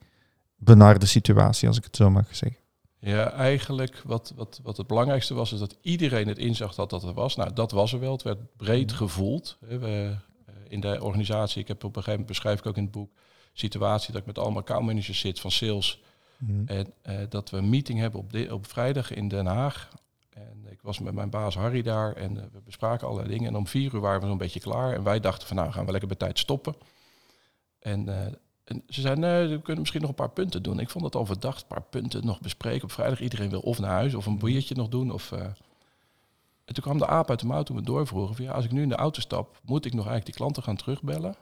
benarde 0.63 1.05
situatie, 1.05 1.67
als 1.67 1.77
ik 1.77 1.83
het 1.83 1.95
zo 1.95 2.09
mag 2.09 2.35
zeggen? 2.35 2.59
Ja, 2.99 3.31
eigenlijk 3.31 4.01
wat, 4.05 4.33
wat, 4.35 4.59
wat 4.63 4.77
het 4.77 4.87
belangrijkste 4.87 5.33
was, 5.33 5.53
is 5.53 5.59
dat 5.59 5.77
iedereen 5.81 6.27
het 6.27 6.37
inzag 6.37 6.75
dat 6.75 6.89
dat 6.89 7.03
er 7.03 7.13
was. 7.13 7.35
Nou, 7.35 7.53
dat 7.53 7.71
was 7.71 7.93
er 7.93 7.99
wel. 7.99 8.11
Het 8.11 8.21
werd 8.21 8.55
breed 8.57 8.91
gevoeld. 8.91 9.57
Hè. 9.65 9.79
We, 9.79 10.17
eh, 10.45 10.53
in 10.67 10.79
de 10.79 11.03
organisatie, 11.03 11.61
ik 11.61 11.67
heb 11.67 11.77
op 11.77 11.83
een 11.83 12.03
gegeven 12.03 12.11
moment 12.11 12.27
beschrijf 12.27 12.59
ik 12.59 12.65
ook 12.65 12.77
in 12.77 12.83
het 12.83 12.91
boek, 12.91 13.11
situatie 13.53 14.11
dat 14.11 14.21
ik 14.21 14.27
met 14.27 14.37
allemaal 14.37 14.61
accountmanagers 14.61 15.19
zit 15.19 15.39
van 15.39 15.51
sales. 15.51 16.01
En 16.65 16.93
eh, 17.01 17.15
dat 17.29 17.49
we 17.49 17.57
een 17.57 17.69
meeting 17.69 17.99
hebben 17.99 18.19
op, 18.19 18.51
op 18.51 18.67
vrijdag 18.67 19.13
in 19.13 19.27
Den 19.27 19.45
Haag. 19.45 19.89
En 20.29 20.65
ik 20.69 20.81
was 20.81 20.99
met 20.99 21.13
mijn 21.13 21.29
baas 21.29 21.55
Harry 21.55 21.81
daar 21.81 22.13
en 22.13 22.37
eh, 22.37 22.43
we 22.51 22.61
bespraken 22.61 23.07
allerlei 23.07 23.29
dingen. 23.33 23.47
En 23.47 23.55
om 23.55 23.67
vier 23.67 23.93
uur 23.93 23.99
waren 23.99 24.21
we 24.21 24.27
zo'n 24.27 24.37
beetje 24.37 24.59
klaar. 24.59 24.93
En 24.93 25.03
wij 25.03 25.19
dachten 25.19 25.47
van 25.47 25.57
nou 25.57 25.71
gaan 25.71 25.85
we 25.85 25.91
lekker 25.91 26.09
bij 26.09 26.17
tijd 26.17 26.39
stoppen. 26.39 26.75
En, 27.79 28.05
en 28.71 28.83
ze 28.87 29.01
zeiden 29.01 29.23
nee, 29.23 29.47
we 29.47 29.61
kunnen 29.61 29.79
misschien 29.79 30.01
nog 30.01 30.09
een 30.09 30.15
paar 30.15 30.29
punten 30.29 30.63
doen. 30.63 30.79
Ik 30.79 30.89
vond 30.89 31.05
het 31.05 31.15
al 31.15 31.25
verdacht, 31.25 31.61
een 31.61 31.67
paar 31.67 31.83
punten 31.89 32.25
nog 32.25 32.39
bespreken 32.39 32.83
op 32.83 32.91
vrijdag. 32.91 33.21
Iedereen 33.21 33.49
wil 33.49 33.59
of 33.59 33.79
naar 33.79 33.91
huis 33.91 34.13
of 34.13 34.25
een 34.25 34.37
biertje 34.37 34.75
nog 34.75 34.89
doen. 34.89 35.11
Of, 35.11 35.31
eh. 35.31 35.39
En 36.65 36.73
toen 36.73 36.83
kwam 36.83 36.97
de 36.97 37.07
aap 37.07 37.29
uit 37.29 37.39
de 37.39 37.45
mouw 37.45 37.63
toen 37.63 37.75
we 37.75 37.81
doorvroegen 37.81 38.35
van 38.35 38.45
ja, 38.45 38.51
als 38.51 38.65
ik 38.65 38.71
nu 38.71 38.81
in 38.81 38.89
de 38.89 38.95
auto 38.95 39.21
stap, 39.21 39.59
moet 39.63 39.85
ik 39.85 39.93
nog 39.93 40.05
eigenlijk 40.05 40.25
die 40.25 40.35
klanten 40.35 40.63
gaan 40.63 40.75
terugbellen. 40.75 41.35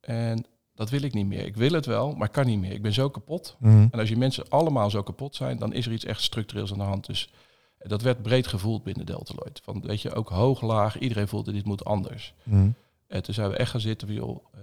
En 0.00 0.44
dat 0.74 0.90
wil 0.90 1.02
ik 1.02 1.14
niet 1.14 1.26
meer. 1.26 1.44
Ik 1.44 1.56
wil 1.56 1.72
het 1.72 1.86
wel, 1.86 2.12
maar 2.12 2.28
kan 2.28 2.46
niet 2.46 2.58
meer. 2.58 2.72
Ik 2.72 2.82
ben 2.82 2.92
zo 2.92 3.10
kapot. 3.10 3.56
Mhm. 3.58 3.86
En 3.90 3.98
als 3.98 4.08
je 4.08 4.16
mensen 4.16 4.48
allemaal 4.48 4.90
zo 4.90 5.02
kapot 5.02 5.36
zijn, 5.36 5.58
dan 5.58 5.72
is 5.72 5.86
er 5.86 5.92
iets 5.92 6.04
echt 6.04 6.22
structureels 6.22 6.72
aan 6.72 6.78
de 6.78 6.84
hand. 6.84 7.06
Dus 7.06 7.30
eh, 7.78 7.88
dat 7.88 8.02
werd 8.02 8.22
breed 8.22 8.46
gevoeld 8.46 8.82
binnen 8.82 9.06
Deltaloid. 9.06 9.60
Van, 9.64 9.80
weet 9.80 10.02
je, 10.02 10.14
ook 10.14 10.28
hoog, 10.28 10.60
laag, 10.60 10.98
iedereen 10.98 11.28
voelde 11.28 11.52
dit 11.52 11.64
moet 11.64 11.84
anders. 11.84 12.34
Mhm. 12.42 12.70
En 13.06 13.22
toen 13.22 13.34
zijn 13.34 13.50
we 13.50 13.56
echt 13.56 13.70
gaan 13.70 13.80
zitten 13.80 14.08
van, 14.08 14.16
joh, 14.16 14.44
eh, 14.52 14.60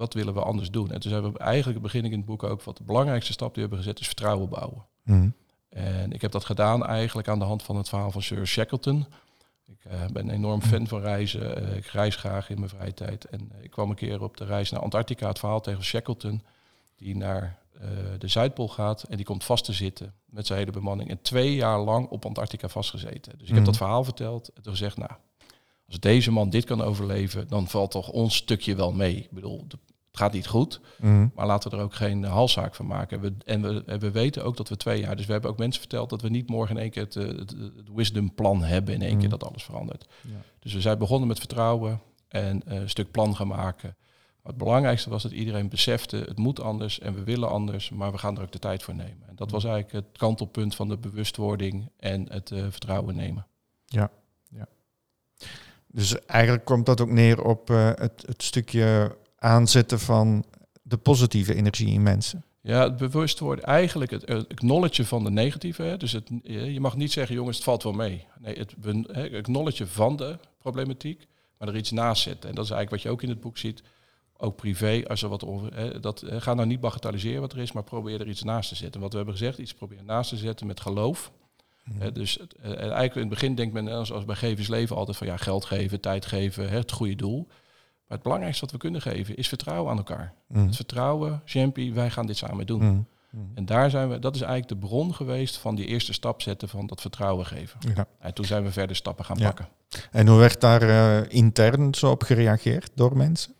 wat 0.00 0.14
willen 0.14 0.34
we 0.34 0.42
anders 0.42 0.70
doen? 0.70 0.90
En 0.90 1.00
toen 1.00 1.10
zijn 1.10 1.32
we 1.32 1.38
eigenlijk, 1.38 1.82
begin 1.82 2.04
ik 2.04 2.10
in 2.12 2.16
het 2.16 2.26
boek 2.26 2.42
ook, 2.42 2.62
wat 2.62 2.76
de 2.76 2.82
belangrijkste 2.84 3.32
stap 3.32 3.54
die 3.54 3.62
we 3.62 3.68
hebben 3.68 3.78
gezet 3.78 4.00
is 4.00 4.06
vertrouwen 4.06 4.48
bouwen. 4.48 4.86
Mhm. 5.04 5.28
En 5.68 6.12
ik 6.12 6.20
heb 6.20 6.30
dat 6.32 6.44
gedaan 6.44 6.86
eigenlijk 6.86 7.28
aan 7.28 7.38
de 7.38 7.44
hand 7.44 7.62
van 7.62 7.76
het 7.76 7.88
verhaal 7.88 8.10
van 8.10 8.22
Sir 8.22 8.46
Shackleton. 8.46 9.06
Ik 9.66 9.84
eh, 9.84 10.00
ben 10.12 10.28
een 10.28 10.34
enorm 10.34 10.62
fan 10.62 10.86
van 10.86 11.00
reizen. 11.00 11.56
Eh, 11.70 11.76
ik 11.76 11.86
reis 11.86 12.16
graag 12.16 12.50
in 12.50 12.56
mijn 12.58 12.70
vrije 12.70 12.94
tijd. 12.94 13.24
En 13.24 13.50
eh, 13.52 13.64
ik 13.64 13.70
kwam 13.70 13.90
een 13.90 13.96
keer 13.96 14.22
op 14.22 14.36
de 14.36 14.44
reis 14.44 14.70
naar 14.70 14.80
Antarctica, 14.80 15.28
het 15.28 15.38
verhaal 15.38 15.60
tegen 15.60 15.84
Shackleton, 15.84 16.42
die 16.96 17.16
naar 17.16 17.58
de 18.18 18.28
Zuidpool 18.28 18.68
gaat 18.68 19.02
en 19.02 19.16
die 19.16 19.26
komt 19.26 19.44
vast 19.44 19.64
te 19.64 19.72
zitten 19.72 20.14
met 20.24 20.46
zijn 20.46 20.58
hele 20.58 20.70
bemanning. 20.70 21.10
En 21.10 21.22
twee 21.22 21.54
jaar 21.54 21.78
lang 21.80 22.08
op 22.08 22.24
Antarctica 22.24 22.68
vastgezeten. 22.68 23.32
Dus 23.32 23.40
ik 23.42 23.46
Mhm. 23.46 23.54
heb 23.54 23.64
dat 23.64 23.76
verhaal 23.76 24.04
verteld 24.04 24.48
en 24.48 24.62
toen 24.62 24.72
gezegd, 24.72 24.96
nou, 24.96 25.10
als 25.86 26.00
deze 26.00 26.30
man 26.30 26.50
dit 26.50 26.64
kan 26.64 26.82
overleven, 26.82 27.48
dan 27.48 27.68
valt 27.68 27.90
toch 27.90 28.08
ons 28.08 28.36
stukje 28.36 28.74
wel 28.74 28.92
mee. 28.92 29.16
Ik 29.16 29.30
bedoel, 29.30 29.64
de- 29.68 29.78
het 30.10 30.20
gaat 30.20 30.32
niet 30.32 30.46
goed. 30.46 30.80
Mhm. 31.00 31.28
Maar 31.34 31.46
laten 31.46 31.70
we 31.70 31.76
er 31.76 31.82
ook 31.82 31.94
geen 31.94 32.24
eh, 32.24 32.30
halszaak 32.32 32.74
van 32.74 32.86
maken. 32.86 33.20
We, 33.20 33.34
en 33.44 33.62
we, 33.62 33.82
en 33.86 33.98
we 33.98 34.10
weten 34.10 34.44
ook 34.44 34.56
dat 34.56 34.68
we 34.68 34.76
twee 34.76 35.00
jaar... 35.00 35.16
Dus 35.16 35.26
we 35.26 35.32
hebben 35.32 35.50
ook 35.50 35.58
mensen 35.58 35.80
verteld 35.80 36.10
dat 36.10 36.22
we 36.22 36.28
niet 36.28 36.48
morgen 36.48 36.76
in 36.76 36.82
één 36.82 36.90
keer 36.90 37.02
het, 37.02 37.16
eh, 37.16 37.26
het, 37.26 37.50
het 37.50 37.88
wisdom 37.94 38.34
plan 38.34 38.62
hebben... 38.62 38.94
in 38.94 39.02
één 39.02 39.18
keer 39.18 39.28
Mhm. 39.28 39.38
dat 39.38 39.44
alles 39.44 39.62
verandert. 39.62 40.06
Ja. 40.20 40.36
Dus 40.58 40.72
we 40.72 40.80
zijn 40.80 40.98
begonnen 40.98 41.28
met 41.28 41.38
vertrouwen 41.38 42.00
en 42.28 42.62
eh, 42.66 42.80
een 42.80 42.90
stuk 42.90 43.10
plan 43.10 43.36
gaan 43.36 43.48
maken. 43.48 43.96
Maar 44.42 44.52
het 44.52 44.62
belangrijkste 44.62 45.10
was 45.10 45.22
dat 45.22 45.32
iedereen 45.32 45.68
besefte... 45.68 46.16
het 46.16 46.38
moet 46.38 46.60
anders 46.60 46.98
en 46.98 47.14
we 47.14 47.24
willen 47.24 47.48
anders... 47.48 47.90
maar 47.90 48.12
we 48.12 48.18
gaan 48.18 48.36
er 48.36 48.42
ook 48.42 48.52
de 48.52 48.58
tijd 48.58 48.82
voor 48.82 48.94
nemen. 48.94 49.28
En 49.28 49.36
dat 49.36 49.50
was 49.50 49.64
eigenlijk 49.64 50.06
het 50.06 50.18
kantelpunt 50.18 50.74
van 50.74 50.88
de 50.88 50.98
bewustwording... 50.98 51.90
en 51.96 52.32
het 52.32 52.50
eh, 52.50 52.62
vertrouwen 52.70 53.16
nemen. 53.16 53.46
Dus 55.92 56.26
eigenlijk 56.26 56.64
komt 56.64 56.86
dat 56.86 57.00
ook 57.00 57.10
neer 57.10 57.44
op 57.44 57.70
eh, 57.70 57.90
het, 57.94 58.22
het 58.26 58.42
stukje 58.42 59.16
aanzetten 59.40 60.00
van 60.00 60.44
de 60.82 60.96
positieve 60.96 61.54
energie 61.54 61.88
in 61.88 62.02
mensen. 62.02 62.44
Ja, 62.62 62.82
het 62.82 62.96
bewust 62.96 63.38
worden, 63.38 63.64
eigenlijk 63.64 64.10
het, 64.10 64.28
het 64.28 64.48
acknowledgen 64.48 65.06
van 65.06 65.24
de 65.24 65.30
negatieve. 65.30 65.82
Hè. 65.82 65.96
Dus 65.96 66.12
het, 66.12 66.30
je 66.42 66.80
mag 66.80 66.96
niet 66.96 67.12
zeggen, 67.12 67.34
jongens, 67.34 67.56
het 67.56 67.64
valt 67.64 67.82
wel 67.82 67.92
mee. 67.92 68.26
Nee, 68.40 68.58
het 68.58 68.74
acknowledgen 69.34 69.88
van 69.88 70.16
de 70.16 70.38
problematiek, 70.58 71.26
maar 71.58 71.68
er 71.68 71.76
iets 71.76 71.90
naast 71.90 72.22
zetten. 72.22 72.48
En 72.48 72.54
dat 72.54 72.64
is 72.64 72.70
eigenlijk 72.70 73.02
wat 73.02 73.12
je 73.12 73.16
ook 73.18 73.22
in 73.22 73.34
het 73.34 73.40
boek 73.40 73.58
ziet. 73.58 73.82
Ook 74.36 74.56
privé, 74.56 75.02
als 75.06 75.22
er 75.22 75.28
wat 75.28 75.44
over. 75.44 75.74
Hè, 75.74 76.00
dat, 76.00 76.20
hè, 76.20 76.40
ga 76.40 76.54
nou 76.54 76.68
niet 76.68 76.80
bagatelliseren 76.80 77.40
wat 77.40 77.52
er 77.52 77.58
is, 77.58 77.72
maar 77.72 77.82
probeer 77.82 78.20
er 78.20 78.28
iets 78.28 78.42
naast 78.42 78.68
te 78.68 78.74
zetten. 78.74 79.00
Wat 79.00 79.10
we 79.10 79.16
hebben 79.16 79.36
gezegd, 79.36 79.58
iets 79.58 79.74
proberen 79.74 80.06
naast 80.06 80.30
te 80.30 80.36
zetten 80.36 80.66
met 80.66 80.80
geloof. 80.80 81.32
Hè, 81.98 82.12
dus 82.12 82.38
eh, 82.38 82.70
eigenlijk 82.70 83.14
in 83.14 83.20
het 83.20 83.28
begin 83.28 83.54
denkt 83.54 83.74
men, 83.74 83.88
als, 83.88 84.12
als 84.12 84.24
bij 84.24 84.36
gevensleven 84.36 84.96
altijd 84.96 85.16
van 85.16 85.26
ja, 85.26 85.36
geld 85.36 85.64
geven, 85.64 86.00
tijd 86.00 86.26
geven, 86.26 86.68
hè, 86.68 86.76
het 86.76 86.92
goede 86.92 87.16
doel. 87.16 87.48
Maar 88.10 88.18
het 88.18 88.22
belangrijkste 88.28 88.64
wat 88.64 88.74
we 88.74 88.78
kunnen 88.80 89.00
geven 89.02 89.36
is 89.36 89.48
vertrouwen 89.48 89.90
aan 89.90 89.96
elkaar. 89.96 90.32
Mhm. 90.46 90.66
Het 90.66 90.76
vertrouwen, 90.76 91.42
Champy, 91.44 91.92
wij 91.92 92.10
gaan 92.10 92.26
dit 92.26 92.36
samen 92.36 92.66
doen. 92.66 92.82
Mhm. 92.84 93.40
En 93.54 93.66
daar 93.66 93.90
zijn 93.90 94.08
we, 94.08 94.18
dat 94.18 94.34
is 94.34 94.40
eigenlijk 94.40 94.80
de 94.80 94.86
bron 94.86 95.14
geweest 95.14 95.56
van 95.56 95.74
die 95.74 95.86
eerste 95.86 96.12
stap 96.12 96.42
zetten 96.42 96.68
van 96.68 96.86
dat 96.86 97.00
vertrouwen 97.00 97.46
geven. 97.46 97.78
Ja. 97.94 98.06
En 98.18 98.34
toen 98.34 98.44
zijn 98.44 98.62
we 98.64 98.72
verder 98.72 98.96
stappen 98.96 99.24
gaan 99.24 99.36
Ja. 99.38 99.44
pakken. 99.46 99.68
En 100.10 100.26
hoe 100.28 100.38
werd 100.38 100.60
daar 100.60 100.82
eh, 100.82 101.26
intern 101.28 101.94
zo 101.94 102.10
op 102.10 102.22
gereageerd 102.22 102.90
door 102.94 103.16
mensen? 103.16 103.52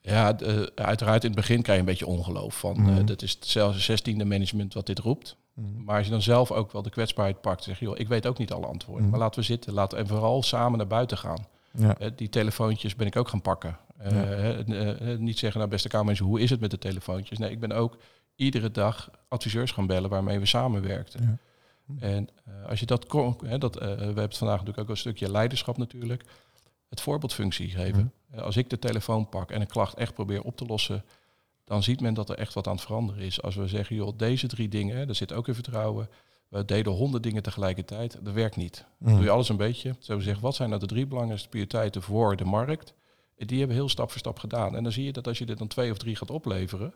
Ja, 0.00 0.38
eh, 0.38 0.60
uiteraard 0.74 1.22
in 1.24 1.30
het 1.30 1.38
begin 1.38 1.62
krijg 1.62 1.78
je 1.80 1.84
een 1.84 1.90
beetje 1.90 2.06
ongeloof 2.06 2.58
van, 2.58 2.80
Mhm. 2.80 2.98
eh, 2.98 3.06
dat 3.06 3.22
is 3.22 3.36
zelfs 3.40 3.74
het 3.74 3.84
zestiende 3.84 4.24
management 4.24 4.74
wat 4.74 4.86
dit 4.86 4.98
roept. 4.98 5.36
Maar 5.84 5.96
als 5.96 6.04
je 6.04 6.10
dan 6.12 6.22
zelf 6.22 6.50
ook 6.52 6.72
wel 6.72 6.82
de 6.82 6.90
kwetsbaarheid 6.90 7.40
pakt, 7.40 7.64
zeg 7.64 7.78
je, 7.78 7.84
joh, 7.84 7.98
ik 7.98 8.08
weet 8.08 8.26
ook 8.26 8.38
niet 8.38 8.52
alle 8.52 8.66
antwoorden. 8.66 9.08
Maar 9.08 9.18
laten 9.18 9.40
we 9.40 9.46
zitten, 9.46 9.72
laten 9.72 9.98
en 9.98 10.06
vooral 10.06 10.42
samen 10.42 10.78
naar 10.78 10.86
buiten 10.86 11.18
gaan. 11.18 11.46
Ja. 11.72 11.98
Eh, 11.98 12.10
die 12.16 12.28
telefoontjes 12.28 12.96
ben 12.96 13.06
ik 13.06 13.16
ook 13.16 13.28
gaan 13.28 13.42
pakken. 13.42 13.78
Eh, 13.98 14.12
Ja. 14.12 14.94
eh, 14.94 15.18
niet 15.18 15.38
zeggen, 15.38 15.58
nou 15.58 15.70
beste 15.70 15.88
kamermensen, 15.88 16.26
hoe 16.26 16.40
is 16.40 16.50
het 16.50 16.60
met 16.60 16.70
de 16.70 16.78
telefoontjes? 16.78 17.38
Nee, 17.38 17.50
ik 17.50 17.60
ben 17.60 17.72
ook 17.72 17.96
iedere 18.36 18.70
dag 18.70 19.10
adviseurs 19.28 19.72
gaan 19.72 19.86
bellen 19.86 20.10
waarmee 20.10 20.38
we 20.38 20.46
samenwerkten. 20.46 21.20
Ja. 21.20 22.06
En 22.06 22.28
als 22.66 22.80
je 22.80 22.86
dat, 22.86 23.06
kon, 23.06 23.36
hè, 23.46 23.58
dat 23.58 23.74
we 23.74 23.84
hebben 23.84 24.22
het 24.22 24.36
vandaag 24.36 24.58
natuurlijk 24.58 24.78
ook 24.78 24.88
een 24.88 24.96
stukje 24.96 25.30
leiderschap 25.30 25.76
natuurlijk, 25.78 26.24
het 26.88 27.00
voorbeeldfunctie 27.00 27.70
geven. 27.70 28.12
Als 28.36 28.56
ik 28.56 28.70
de 28.70 28.78
telefoon 28.78 29.28
pak 29.28 29.50
en 29.50 29.60
een 29.60 29.66
klacht 29.66 29.94
echt 29.94 30.14
probeer 30.14 30.42
op 30.42 30.56
te 30.56 30.66
lossen, 30.66 31.04
dan 31.64 31.82
ziet 31.82 32.00
men 32.00 32.14
dat 32.14 32.28
er 32.30 32.38
echt 32.38 32.54
wat 32.54 32.66
aan 32.66 32.74
het 32.74 32.84
veranderen 32.84 33.22
is. 33.22 33.42
Als 33.42 33.54
we 33.54 33.68
zeggen, 33.68 33.96
joh, 33.96 34.18
deze 34.18 34.46
drie 34.46 34.68
dingen, 34.68 35.06
daar 35.06 35.16
zit 35.16 35.32
ook 35.32 35.48
in 35.48 35.54
vertrouwen. 35.54 36.08
We 36.48 36.64
deden 36.64 36.92
honderd 36.92 37.22
dingen 37.22 37.42
tegelijkertijd. 37.42 38.18
Dat 38.22 38.34
werkt 38.34 38.56
niet. 38.56 38.84
Mm. 38.98 39.14
Doe 39.14 39.24
je 39.24 39.30
alles 39.30 39.48
een 39.48 39.56
beetje. 39.56 39.94
Zo 39.98 40.16
we 40.16 40.22
zeggen, 40.22 40.42
wat 40.42 40.54
zijn 40.54 40.68
nou 40.68 40.80
de 40.80 40.86
drie 40.86 41.06
belangrijkste 41.06 41.48
prioriteiten 41.48 42.02
voor 42.02 42.36
de 42.36 42.44
markt? 42.44 42.94
En 43.36 43.46
die 43.46 43.58
hebben 43.58 43.76
we 43.76 43.82
heel 43.82 43.90
stap 43.90 44.10
voor 44.10 44.18
stap 44.18 44.38
gedaan. 44.38 44.76
En 44.76 44.82
dan 44.82 44.92
zie 44.92 45.04
je 45.04 45.12
dat 45.12 45.26
als 45.26 45.38
je 45.38 45.46
dit 45.46 45.58
dan 45.58 45.66
twee 45.68 45.90
of 45.90 45.98
drie 45.98 46.16
gaat 46.16 46.30
opleveren, 46.30 46.92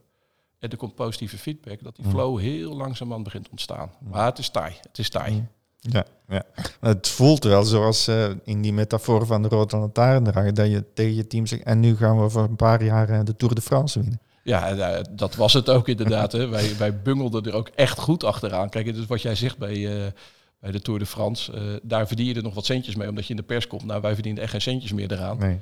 en 0.58 0.70
er 0.70 0.76
komt 0.76 0.94
positieve 0.94 1.38
feedback, 1.38 1.82
dat 1.82 1.96
die 1.96 2.04
Mm. 2.04 2.10
flow 2.10 2.38
heel 2.38 2.76
langzaam 2.76 3.22
begint 3.22 3.44
te 3.44 3.50
ontstaan. 3.50 3.90
Maar 4.10 4.26
het 4.26 4.38
is 4.38 4.48
taai. 4.50 4.74
Het 4.82 4.98
is 4.98 5.10
taai. 5.10 5.32
Mm. 5.32 5.48
Ja, 5.80 6.04
ja. 6.28 6.42
Het 6.80 7.08
voelt 7.08 7.44
wel 7.44 7.62
zoals 7.62 8.08
eh, 8.08 8.30
in 8.44 8.62
die 8.62 8.72
metafoor 8.72 9.26
van 9.26 9.42
de 9.42 9.48
rode 9.48 9.76
lantaarndrager, 9.76 10.54
dat 10.54 10.70
je 10.70 10.92
tegen 10.92 11.14
je 11.14 11.26
team 11.26 11.46
zegt, 11.46 11.62
en 11.62 11.80
nu 11.80 11.96
gaan 11.96 12.22
we 12.22 12.30
voor 12.30 12.42
een 12.42 12.56
paar 12.56 12.84
jaar 12.84 13.08
eh, 13.08 13.20
de 13.24 13.36
Tour 13.36 13.54
de 13.54 13.60
France 13.60 14.00
winnen. 14.00 14.20
Ja, 14.42 14.68
eh, 14.68 15.04
dat 15.10 15.34
was 15.34 15.52
het 15.52 15.70
ook 15.70 15.88
inderdaad. 15.88 16.32
Hè. 16.32 16.48
Wij, 16.48 16.76
wij 16.76 17.02
bungelden 17.02 17.44
er 17.44 17.54
ook 17.54 17.68
echt 17.68 17.98
goed 17.98 18.24
achteraan. 18.24 18.68
Kijk, 18.68 18.94
dus 18.94 19.06
wat 19.06 19.22
jij 19.22 19.34
zegt 19.34 19.58
bij, 19.58 20.04
eh, 20.04 20.12
bij 20.58 20.70
de 20.70 20.80
Tour 20.80 20.98
de 20.98 21.06
France, 21.06 21.52
eh, 21.52 21.62
daar 21.82 22.06
verdien 22.06 22.26
je 22.26 22.34
er 22.34 22.42
nog 22.42 22.54
wat 22.54 22.64
centjes 22.64 22.94
mee, 22.94 23.08
omdat 23.08 23.24
je 23.24 23.30
in 23.30 23.36
de 23.36 23.42
pers 23.42 23.66
komt. 23.66 23.84
Nou, 23.84 24.00
wij 24.00 24.14
verdienen 24.14 24.42
echt 24.42 24.50
geen 24.50 24.60
centjes 24.60 24.92
meer 24.92 25.12
eraan. 25.12 25.38
Nee. 25.38 25.60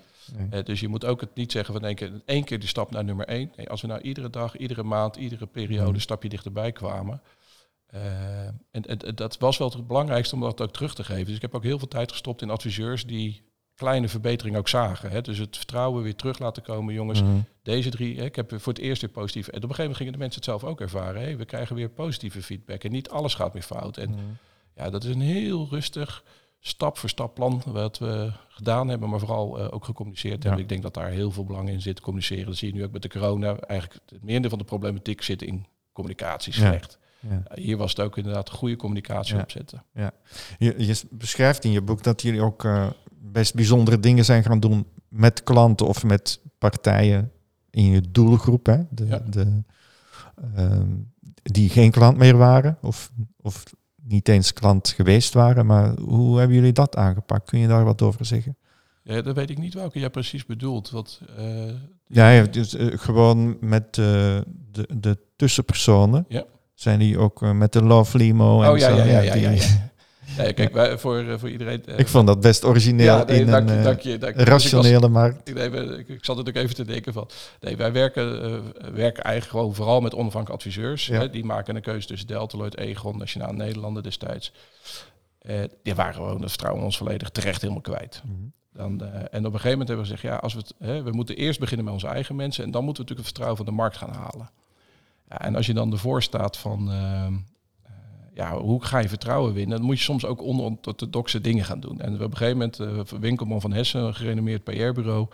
nee. 0.50 0.62
Dus 0.62 0.80
je 0.80 0.88
moet 0.88 1.04
ook 1.04 1.20
het 1.20 1.34
niet 1.34 1.52
zeggen 1.52 1.74
van 1.74 1.84
één 1.84 1.94
keer, 1.94 2.12
één 2.24 2.44
keer 2.44 2.58
die 2.58 2.68
stap 2.68 2.90
naar 2.90 3.04
nummer 3.04 3.26
één. 3.26 3.52
Nee, 3.56 3.68
als 3.68 3.80
we 3.80 3.86
nou 3.86 4.00
iedere 4.00 4.30
dag, 4.30 4.56
iedere 4.56 4.82
maand, 4.82 5.16
iedere 5.16 5.46
periode 5.46 5.94
een 5.94 6.00
stapje 6.00 6.28
dichterbij 6.28 6.72
kwamen. 6.72 7.22
en, 7.90 8.86
en, 8.86 8.98
en 8.98 9.14
dat 9.14 9.38
was 9.38 9.58
wel 9.58 9.70
het 9.70 9.86
belangrijkste 9.86 10.34
om 10.34 10.40
dat 10.40 10.60
ook 10.60 10.72
terug 10.72 10.94
te 10.94 11.04
geven. 11.04 11.26
Dus 11.26 11.34
ik 11.34 11.42
heb 11.42 11.54
ook 11.54 11.62
heel 11.62 11.78
veel 11.78 11.88
tijd 11.88 12.10
gestopt 12.10 12.42
in 12.42 12.50
adviseurs 12.50 13.06
die 13.06 13.49
kleine 13.80 14.08
verbeteringen 14.08 14.58
ook 14.58 14.68
zagen. 14.68 15.10
Hè. 15.10 15.20
Dus 15.20 15.38
het 15.38 15.56
vertrouwen 15.56 16.02
weer 16.02 16.14
terug 16.16 16.38
laten 16.38 16.62
komen, 16.62 16.94
jongens. 16.94 17.22
Mhm. 17.22 17.30
Deze 17.62 17.90
drie, 17.90 18.18
hè, 18.18 18.24
ik 18.24 18.36
heb 18.36 18.52
voor 18.56 18.72
het 18.72 18.82
eerst 18.82 19.00
weer 19.02 19.10
positief. 19.10 19.46
En 19.48 19.56
op 19.56 19.62
een 19.62 19.74
gegeven 19.74 19.82
moment 19.82 19.96
gingen 19.98 20.12
de 20.12 20.18
mensen 20.18 20.40
het 20.40 20.48
zelf 20.50 20.64
ook 20.64 20.80
ervaren. 20.80 21.22
Hè. 21.22 21.36
We 21.36 21.44
krijgen 21.44 21.76
weer 21.76 21.88
positieve 21.88 22.42
feedback 22.42 22.84
en 22.84 22.90
niet 22.92 23.10
alles 23.10 23.34
gaat 23.34 23.52
meer 23.52 23.62
fout. 23.62 23.96
En 23.96 24.10
Mhm. 24.10 24.18
ja, 24.76 24.90
dat 24.90 25.04
is 25.04 25.14
een 25.14 25.20
heel 25.20 25.66
rustig, 25.70 26.24
stap 26.60 26.98
voor 26.98 27.08
stap 27.08 27.34
plan 27.34 27.62
wat 27.66 27.98
we 27.98 28.32
gedaan 28.48 28.88
hebben, 28.88 29.08
maar 29.08 29.18
vooral 29.18 29.58
eh, 29.58 29.66
ook 29.70 29.84
gecommuniceerd 29.84 30.42
hebben. 30.42 30.56
Ja. 30.56 30.62
Ik 30.62 30.68
denk 30.68 30.82
dat 30.82 30.94
daar 30.94 31.10
heel 31.10 31.30
veel 31.30 31.44
belang 31.44 31.68
in 31.68 31.80
zit, 31.80 32.00
communiceren. 32.00 32.46
Dat 32.46 32.56
zie 32.56 32.68
je 32.68 32.74
nu 32.74 32.84
ook 32.84 32.92
met 32.92 33.02
de 33.02 33.08
corona. 33.08 33.56
Eigenlijk 33.58 34.00
het 34.10 34.24
merendeel 34.24 34.50
van 34.50 34.58
de 34.58 34.64
problematiek 34.64 35.22
zit 35.22 35.42
in 35.42 35.66
communicatie 35.92 36.52
Ja. 36.52 36.58
slecht. 36.58 36.98
Ja. 37.20 37.28
Ja, 37.30 37.42
Hier 37.62 37.76
was 37.76 37.90
het 37.90 38.00
ook 38.00 38.16
inderdaad 38.16 38.50
goede 38.50 38.76
communicatie 38.76 39.34
Ja. 39.34 39.40
opzetten. 39.42 39.84
Je, 40.58 40.74
je 40.86 41.00
beschrijft 41.10 41.64
in 41.64 41.70
je 41.70 41.82
boek 41.82 42.02
dat 42.02 42.22
jullie 42.22 42.40
ook 42.42 42.64
eh, 42.64 42.90
best 43.22 43.54
bijzondere 43.54 44.00
dingen 44.00 44.24
zijn 44.24 44.42
gaan 44.42 44.60
doen 44.60 44.86
met 45.08 45.42
klanten 45.42 45.86
of 45.86 46.04
met 46.04 46.40
partijen 46.58 47.30
in 47.70 47.84
je 47.84 48.00
doelgroep, 48.10 48.66
hè? 48.66 48.78
De, 48.90 49.06
Ja. 49.06 49.18
de, 49.30 49.62
ehm, 50.54 50.86
die 51.42 51.68
geen 51.68 51.90
klant 51.90 52.16
meer 52.16 52.36
waren 52.36 52.78
of, 52.82 53.10
of 53.40 53.62
niet 54.02 54.28
eens 54.28 54.52
klant 54.52 54.88
geweest 54.88 55.34
waren. 55.34 55.66
Maar 55.66 55.98
hoe 55.98 56.38
hebben 56.38 56.56
jullie 56.56 56.72
dat 56.72 56.96
aangepakt? 56.96 57.48
Kun 57.50 57.58
je 57.58 57.68
daar 57.68 57.84
wat 57.84 58.02
over 58.02 58.24
zeggen? 58.24 58.56
Ja, 59.02 59.22
dat 59.22 59.34
weet 59.34 59.50
ik 59.50 59.58
niet 59.58 59.74
welke 59.74 59.98
jij 59.98 60.10
precies 60.10 60.46
bedoelt. 60.46 60.90
Wat, 60.90 61.20
eh, 61.36 61.66
Ja, 62.06 62.30
ja 62.30 62.42
dus 62.44 62.74
eh, 62.74 62.86
gewoon 62.98 63.56
met 63.60 63.84
eh, 63.84 63.94
de, 64.70 64.88
de 64.98 65.18
tussenpersonen. 65.36 66.24
Ja. 66.28 66.44
Zijn 66.74 66.98
die 66.98 67.18
ook 67.18 67.40
met 67.40 67.72
de 67.72 67.82
Love 67.82 68.16
Limo 68.18 68.62
en 68.62 68.70
oh 68.70 68.78
ja, 68.78 68.88
zo? 68.90 68.96
ja, 68.96 69.04
ja, 69.04 69.20
ja, 69.20 69.32
die- 69.32 69.42
ja, 69.42 69.89
ja. 70.36 70.52
Kijk, 70.52 70.72
wij, 70.72 70.98
voor, 70.98 71.18
eh, 71.18 71.38
voor 71.38 71.50
iedereen. 71.50 71.84
eh, 71.86 71.98
Ik 71.98 72.08
vond 72.08 72.26
dat 72.26 72.40
best 72.40 72.64
origineel 72.64 73.16
ja, 73.18 73.24
nee, 73.24 73.40
in 73.40 73.46
dank, 73.46 73.68
een 73.68 73.74
je, 73.74 73.78
eh, 73.78 73.84
dank 73.84 74.00
je, 74.00 74.18
dank 74.18 74.32
je. 74.38 74.44
Dus 74.44 74.46
ik 74.46 74.52
was- 74.52 74.72
rationele 74.72 75.08
markt. 75.08 75.48
Ik, 75.48 75.54
nee, 75.54 75.68
we- 75.70 75.98
ik, 75.98 76.08
ik 76.08 76.24
zat 76.24 76.36
natuurlijk 76.36 76.64
even 76.64 76.76
te 76.76 76.84
denken 76.84 77.12
van. 77.12 77.28
Nee, 77.60 77.76
wij 77.76 77.92
werken, 77.92 78.40
werken 78.94 79.22
eigenlijk 79.24 79.56
gewoon 79.56 79.74
vooral 79.74 80.00
met 80.00 80.14
onafhankelijke 80.14 80.52
adviseurs. 80.66 81.06
Ja. 81.06 81.18
Hè, 81.20 81.30
die 81.30 81.44
maken 81.44 81.76
een 81.76 81.82
keuze 81.82 82.06
tussen 82.06 82.26
Deltaloid, 82.28 82.76
Egon, 82.76 83.18
Nationaal 83.18 83.52
Nederlanden 83.52 84.02
destijds. 84.02 84.52
Die 85.82 85.94
waren 85.94 86.14
gewoon 86.14 86.40
het 86.40 86.48
vertrouwen 86.48 86.80
in 86.80 86.86
ons 86.86 86.96
volledig 86.96 87.30
terecht 87.30 87.60
helemaal 87.60 87.82
kwijt. 87.82 88.22
Dan, 88.72 89.00
eh, 89.04 89.08
en 89.14 89.22
op 89.22 89.32
een 89.32 89.60
gegeven 89.60 89.70
moment 89.70 89.88
hebben 89.88 90.06
we 90.06 90.12
gezegd, 90.12 90.22
ja, 90.34 90.36
als 90.36 90.54
we, 90.54 90.58
het, 90.60 90.74
hè, 90.78 91.02
we 91.02 91.10
moeten 91.10 91.36
eerst 91.36 91.60
beginnen 91.60 91.84
met 91.84 91.94
onze 91.94 92.06
eigen 92.06 92.36
mensen 92.36 92.64
en 92.64 92.70
dan 92.70 92.84
moeten 92.84 93.04
we 93.04 93.08
natuurlijk 93.10 93.28
het 93.36 93.36
vertrouwen 93.38 93.56
van 93.56 93.66
de 93.66 93.80
markt 93.82 93.96
gaan 93.96 94.12
halen. 94.24 94.50
Ja, 95.28 95.40
en 95.40 95.56
als 95.56 95.66
je 95.66 95.74
dan 95.74 95.92
ervoor 95.92 96.22
staat 96.22 96.56
van, 96.56 96.90
ja, 98.40 98.58
hoe 98.58 98.84
ga 98.84 98.98
je 98.98 99.08
vertrouwen 99.08 99.52
winnen? 99.52 99.76
Dan 99.76 99.86
moet 99.86 99.98
je 99.98 100.04
soms 100.04 100.24
ook 100.24 100.42
onorthodoxe 100.42 101.40
dingen 101.40 101.64
gaan 101.64 101.80
doen. 101.80 102.00
En 102.00 102.14
op 102.14 102.20
een 102.20 102.36
gegeven 102.36 102.56
moment, 102.58 102.80
uh, 102.80 103.18
Winkelman 103.20 103.60
van 103.60 103.72
Hessen, 103.72 104.00
een 104.00 104.14
gerenommeerd 104.14 104.64
PR-bureau, 104.64 105.26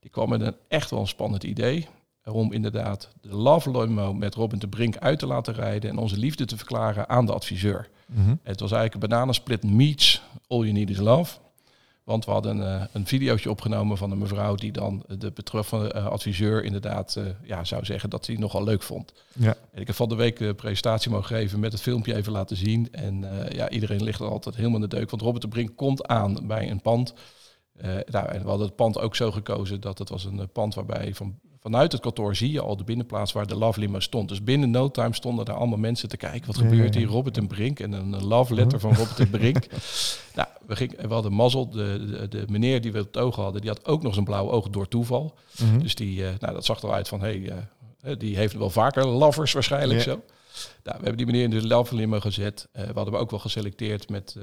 die 0.00 0.10
kwam 0.10 0.28
met 0.28 0.40
een 0.40 0.56
echt 0.68 0.90
wel 0.90 1.00
een 1.00 1.06
spannend 1.06 1.44
idee. 1.44 1.86
Om 2.24 2.52
inderdaad 2.52 3.08
de 3.20 3.36
Love 3.36 3.70
Limo 3.70 4.14
met 4.14 4.34
Robin 4.34 4.58
de 4.58 4.68
Brink 4.68 4.96
uit 4.96 5.18
te 5.18 5.26
laten 5.26 5.54
rijden 5.54 5.90
en 5.90 5.98
onze 5.98 6.18
liefde 6.18 6.44
te 6.44 6.56
verklaren 6.56 7.08
aan 7.08 7.26
de 7.26 7.32
adviseur. 7.32 7.88
Mhm. 8.06 8.34
Het 8.42 8.60
was 8.60 8.72
eigenlijk 8.72 9.02
een 9.02 9.08
bananensplit 9.08 9.64
meets 9.64 10.22
All 10.46 10.58
You 10.58 10.72
Need 10.72 10.90
Is 10.90 10.98
Love. 10.98 11.38
Want 12.06 12.24
we 12.24 12.30
hadden 12.30 12.58
uh, 12.58 12.82
een 12.92 13.06
videootje 13.06 13.50
opgenomen 13.50 13.96
van 13.96 14.10
een 14.10 14.18
mevrouw 14.18 14.54
die 14.54 14.72
dan 14.72 15.04
de 15.18 15.30
betreffende 15.30 15.92
uh, 15.94 16.06
adviseur 16.06 16.64
inderdaad 16.64 17.14
uh, 17.18 17.24
ja, 17.42 17.64
zou 17.64 17.84
zeggen 17.84 18.10
dat 18.10 18.26
hij 18.26 18.36
nogal 18.36 18.64
leuk 18.64 18.82
vond. 18.82 19.12
Ja. 19.32 19.56
En 19.72 19.80
ik 19.80 19.86
heb 19.86 19.96
van 19.96 20.08
de 20.08 20.14
week 20.14 20.38
de 20.38 20.54
presentatie 20.54 21.10
mogen 21.10 21.36
geven 21.36 21.60
met 21.60 21.72
het 21.72 21.80
filmpje 21.80 22.14
even 22.14 22.32
laten 22.32 22.56
zien. 22.56 22.92
En 22.92 23.40
eh, 23.40 23.56
ja, 23.56 23.68
iedereen 23.68 24.02
ligt 24.02 24.20
er 24.20 24.28
altijd 24.28 24.54
helemaal 24.56 24.82
in 24.82 24.88
de 24.88 24.96
deuk. 24.96 25.10
Want 25.10 25.22
Robert 25.22 25.42
de 25.42 25.48
Brink 25.48 25.76
komt 25.76 26.06
aan 26.06 26.46
bij 26.46 26.70
een 26.70 26.80
pand. 26.80 27.14
nou, 28.06 28.28
en 28.28 28.42
we 28.42 28.48
hadden 28.48 28.66
het 28.66 28.76
pand 28.76 28.98
ook 28.98 29.16
zo 29.16 29.30
gekozen 29.32 29.80
dat 29.80 29.98
het 29.98 30.08
was 30.08 30.24
een 30.24 30.48
pand 30.52 30.74
waarbij 30.74 31.14
van, 31.14 31.38
vanuit 31.66 31.92
het 31.92 32.00
kantoor 32.00 32.36
zie 32.36 32.52
je 32.52 32.60
al 32.60 32.76
de 32.76 32.84
binnenplaats 32.84 33.32
waar 33.32 33.46
de 33.46 33.56
Love 33.56 33.80
Limo 33.80 34.00
stond. 34.00 34.28
Dus 34.28 34.42
binnen 34.42 34.70
no 34.70 34.90
time 34.90 35.14
stonden 35.14 35.44
daar 35.44 35.56
allemaal 35.56 35.78
mensen 35.78 36.08
te 36.08 36.16
kijken. 36.16 36.46
Wat 36.46 36.56
gebeurt 36.56 36.94
hier? 36.94 37.06
Robert 37.06 37.36
en 37.36 37.46
Brink 37.46 37.80
en 37.80 37.92
een 37.92 38.24
love 38.24 38.54
letter 38.54 38.80
van 38.80 38.94
Robert 38.94 39.20
en 39.20 39.30
Brink. 39.30 39.66
nou, 40.36 40.48
we, 40.66 40.76
gingen, 40.76 41.08
we 41.08 41.14
hadden 41.14 41.32
mazzel. 41.32 41.70
De, 41.70 42.06
de, 42.10 42.28
de, 42.28 42.44
meneer 42.48 42.80
die 42.80 42.92
we 42.92 42.98
op 42.98 43.06
het 43.06 43.16
oog 43.16 43.36
hadden, 43.36 43.60
die 43.60 43.70
had 43.70 43.84
ook 43.84 44.02
nog 44.02 44.12
zijn 44.12 44.24
blauwe 44.24 44.50
oog 44.50 44.68
door 44.68 44.88
toeval. 44.88 45.34
Mm 45.58 45.68
-hmm. 45.68 45.82
Dus 45.82 45.94
die, 45.94 46.20
uh, 46.20 46.28
nou, 46.38 46.54
dat 46.54 46.64
zag 46.64 46.82
er 46.82 46.92
uit 46.92 47.08
van, 47.08 47.20
hé, 47.20 47.26
hey, 47.26 47.66
uh, 48.04 48.16
die 48.18 48.36
heeft 48.36 48.54
wel 48.54 48.70
vaker 48.70 49.06
lovers 49.06 49.52
waarschijnlijk 49.52 50.02
yeah. 50.04 50.12
zo. 50.16 50.22
Nou, 50.82 50.98
we 50.98 51.04
hebben 51.04 51.16
die 51.16 51.26
meneer 51.26 51.42
in 51.42 51.50
de 51.50 51.66
love 51.66 51.94
limo 51.94 52.20
gezet. 52.20 52.68
Uh, 52.72 52.82
we 52.82 52.92
hadden 52.92 53.12
hem 53.12 53.22
ook 53.22 53.30
wel 53.30 53.40
geselecteerd 53.40 54.08
met 54.08 54.36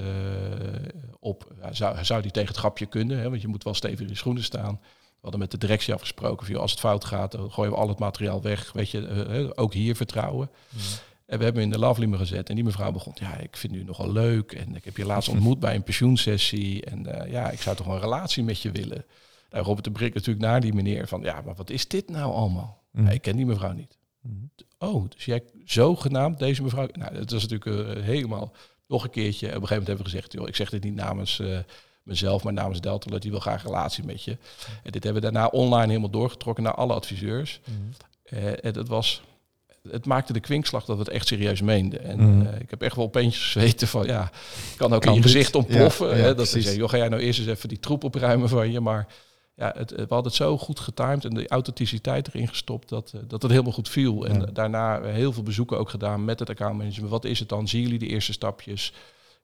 op, 1.19 1.47
zou, 1.71 2.05
zou 2.05 2.21
die 2.21 2.31
tegen 2.31 2.49
het 2.49 2.57
grapje 2.57 2.85
kunnen? 2.85 3.17
Hè? 3.17 3.29
Want 3.29 3.41
je 3.41 3.47
moet 3.47 3.63
wel 3.63 3.73
stevig 3.73 3.99
in 3.99 4.07
je 4.07 4.15
schoenen 4.15 4.43
staan. 4.43 4.79
We 5.23 5.29
hadden 5.29 5.49
met 5.49 5.59
de 5.59 5.67
directie 5.67 5.93
afgesproken, 5.93 6.45
van, 6.45 6.55
als 6.55 6.71
het 6.71 6.79
fout 6.79 7.05
gaat, 7.05 7.31
dan 7.31 7.51
gooien 7.51 7.71
we 7.71 7.77
al 7.77 7.87
het 7.87 7.99
materiaal 7.99 8.41
weg. 8.41 8.71
Weet 8.71 8.89
je, 8.89 9.27
uh, 9.29 9.49
ook 9.55 9.73
hier 9.73 9.95
vertrouwen. 9.95 10.49
Mm. 10.69 10.79
En 11.25 11.37
we 11.37 11.43
hebben 11.43 11.61
hem 11.63 11.71
in 11.71 11.79
de 11.79 11.99
limo 11.99 12.17
gezet. 12.17 12.49
En 12.49 12.55
die 12.55 12.63
mevrouw 12.63 12.91
begon, 12.91 13.13
ja, 13.15 13.37
ik 13.37 13.57
vind 13.57 13.73
u 13.73 13.83
nogal 13.83 14.11
leuk. 14.11 14.51
En 14.51 14.75
ik 14.75 14.85
heb 14.85 14.97
je 14.97 15.05
laatst 15.05 15.29
ontmoet 15.35 15.59
bij 15.59 15.75
een 15.75 15.83
pensioensessie. 15.83 16.85
En 16.85 17.07
uh, 17.07 17.31
ja, 17.31 17.49
ik 17.49 17.61
zou 17.61 17.75
toch 17.75 17.87
een 17.87 17.99
relatie 17.99 18.43
met 18.43 18.61
je 18.61 18.71
willen. 18.71 19.05
Nou, 19.49 19.65
Robert 19.65 19.83
de 19.83 19.91
Brik 19.91 20.13
natuurlijk 20.13 20.45
naar 20.45 20.61
die 20.61 20.73
meneer 20.73 21.07
van, 21.07 21.21
ja, 21.21 21.41
maar 21.41 21.55
wat 21.55 21.69
is 21.69 21.87
dit 21.87 22.09
nou 22.09 22.33
allemaal? 22.33 22.83
Mm. 22.91 23.07
Ik 23.07 23.21
ken 23.21 23.35
die 23.35 23.45
mevrouw 23.45 23.73
niet. 23.73 23.97
Mm. 24.21 24.51
Oh, 24.77 25.09
dus 25.09 25.25
jij 25.25 25.43
zogenaamd 25.65 26.39
deze 26.39 26.63
mevrouw... 26.63 26.87
Nou, 26.91 27.13
dat 27.13 27.31
was 27.31 27.47
natuurlijk 27.47 27.97
uh, 27.97 28.03
helemaal 28.03 28.53
nog 28.87 29.03
een 29.03 29.09
keertje. 29.09 29.47
Op 29.47 29.53
een 29.53 29.67
gegeven 29.67 29.77
moment 29.77 29.87
hebben 29.87 30.05
we 30.05 30.11
gezegd, 30.11 30.33
joh, 30.33 30.47
ik 30.47 30.55
zeg 30.55 30.69
dit 30.69 30.83
niet 30.83 30.95
namens... 30.95 31.39
Uh, 31.39 31.57
mezelf, 32.03 32.43
maar 32.43 32.53
namens 32.53 32.81
Delta, 32.81 33.17
die 33.17 33.31
wil 33.31 33.39
graag 33.39 33.63
een 33.63 33.69
relatie 33.69 34.03
met 34.03 34.23
je. 34.23 34.37
En 34.83 34.91
dit 34.91 35.03
hebben 35.03 35.21
we 35.21 35.31
daarna 35.31 35.47
online 35.47 35.87
helemaal 35.87 36.09
doorgetrokken 36.09 36.63
naar 36.63 36.75
alle 36.75 36.93
adviseurs. 36.93 37.59
Mm. 37.65 37.89
Uh, 38.33 38.47
en 38.47 38.75
het 38.77 38.87
was, 38.87 39.21
het 39.89 40.05
maakte 40.05 40.33
de 40.33 40.39
kwinkslag 40.39 40.85
dat 40.85 40.97
we 40.97 41.03
het 41.03 41.11
echt 41.11 41.27
serieus 41.27 41.61
meenden. 41.61 42.03
En 42.03 42.19
mm. 42.19 42.41
uh, 42.41 42.59
ik 42.59 42.69
heb 42.69 42.81
echt 42.81 42.95
wel 42.95 43.05
opeens 43.05 43.51
zweten 43.51 43.87
van, 43.87 44.05
ja, 44.05 44.31
kan 44.77 44.93
ook 44.93 45.01
kan 45.01 45.11
in 45.11 45.17
je 45.17 45.23
gezicht 45.23 45.55
ontploffen. 45.55 46.09
Ja, 46.09 46.15
ja, 46.15 46.21
hè, 46.21 46.35
dat 46.35 46.47
ze 46.47 46.61
zeggen, 46.61 46.79
joh, 46.79 46.89
ga 46.89 46.97
jij 46.97 47.09
nou 47.09 47.21
eerst 47.21 47.39
eens 47.39 47.47
even 47.47 47.69
die 47.69 47.79
troep 47.79 48.03
opruimen 48.03 48.49
van 48.49 48.71
je, 48.71 48.79
maar 48.79 49.07
ja, 49.55 49.73
het, 49.77 49.91
we 49.91 49.97
hadden 49.99 50.23
het 50.23 50.33
zo 50.33 50.57
goed 50.57 50.79
getimed 50.79 51.25
en 51.25 51.33
de 51.33 51.47
authenticiteit 51.47 52.27
erin 52.27 52.47
gestopt 52.47 52.89
dat, 52.89 53.11
eh, 53.15 53.21
dat 53.27 53.41
het 53.41 53.51
helemaal 53.51 53.71
goed 53.73 53.89
viel. 53.89 54.27
En 54.27 54.39
Ja. 54.39 54.45
daarna 54.45 55.01
heel 55.01 55.33
veel 55.33 55.43
bezoeken 55.43 55.77
ook 55.77 55.89
gedaan 55.89 56.25
met 56.25 56.39
het 56.39 56.49
accountmanagement. 56.49 57.11
Wat 57.11 57.25
is 57.25 57.39
het 57.39 57.49
dan? 57.49 57.67
Zien 57.67 57.81
jullie 57.81 57.99
de 57.99 58.07
eerste 58.07 58.33
stapjes? 58.33 58.93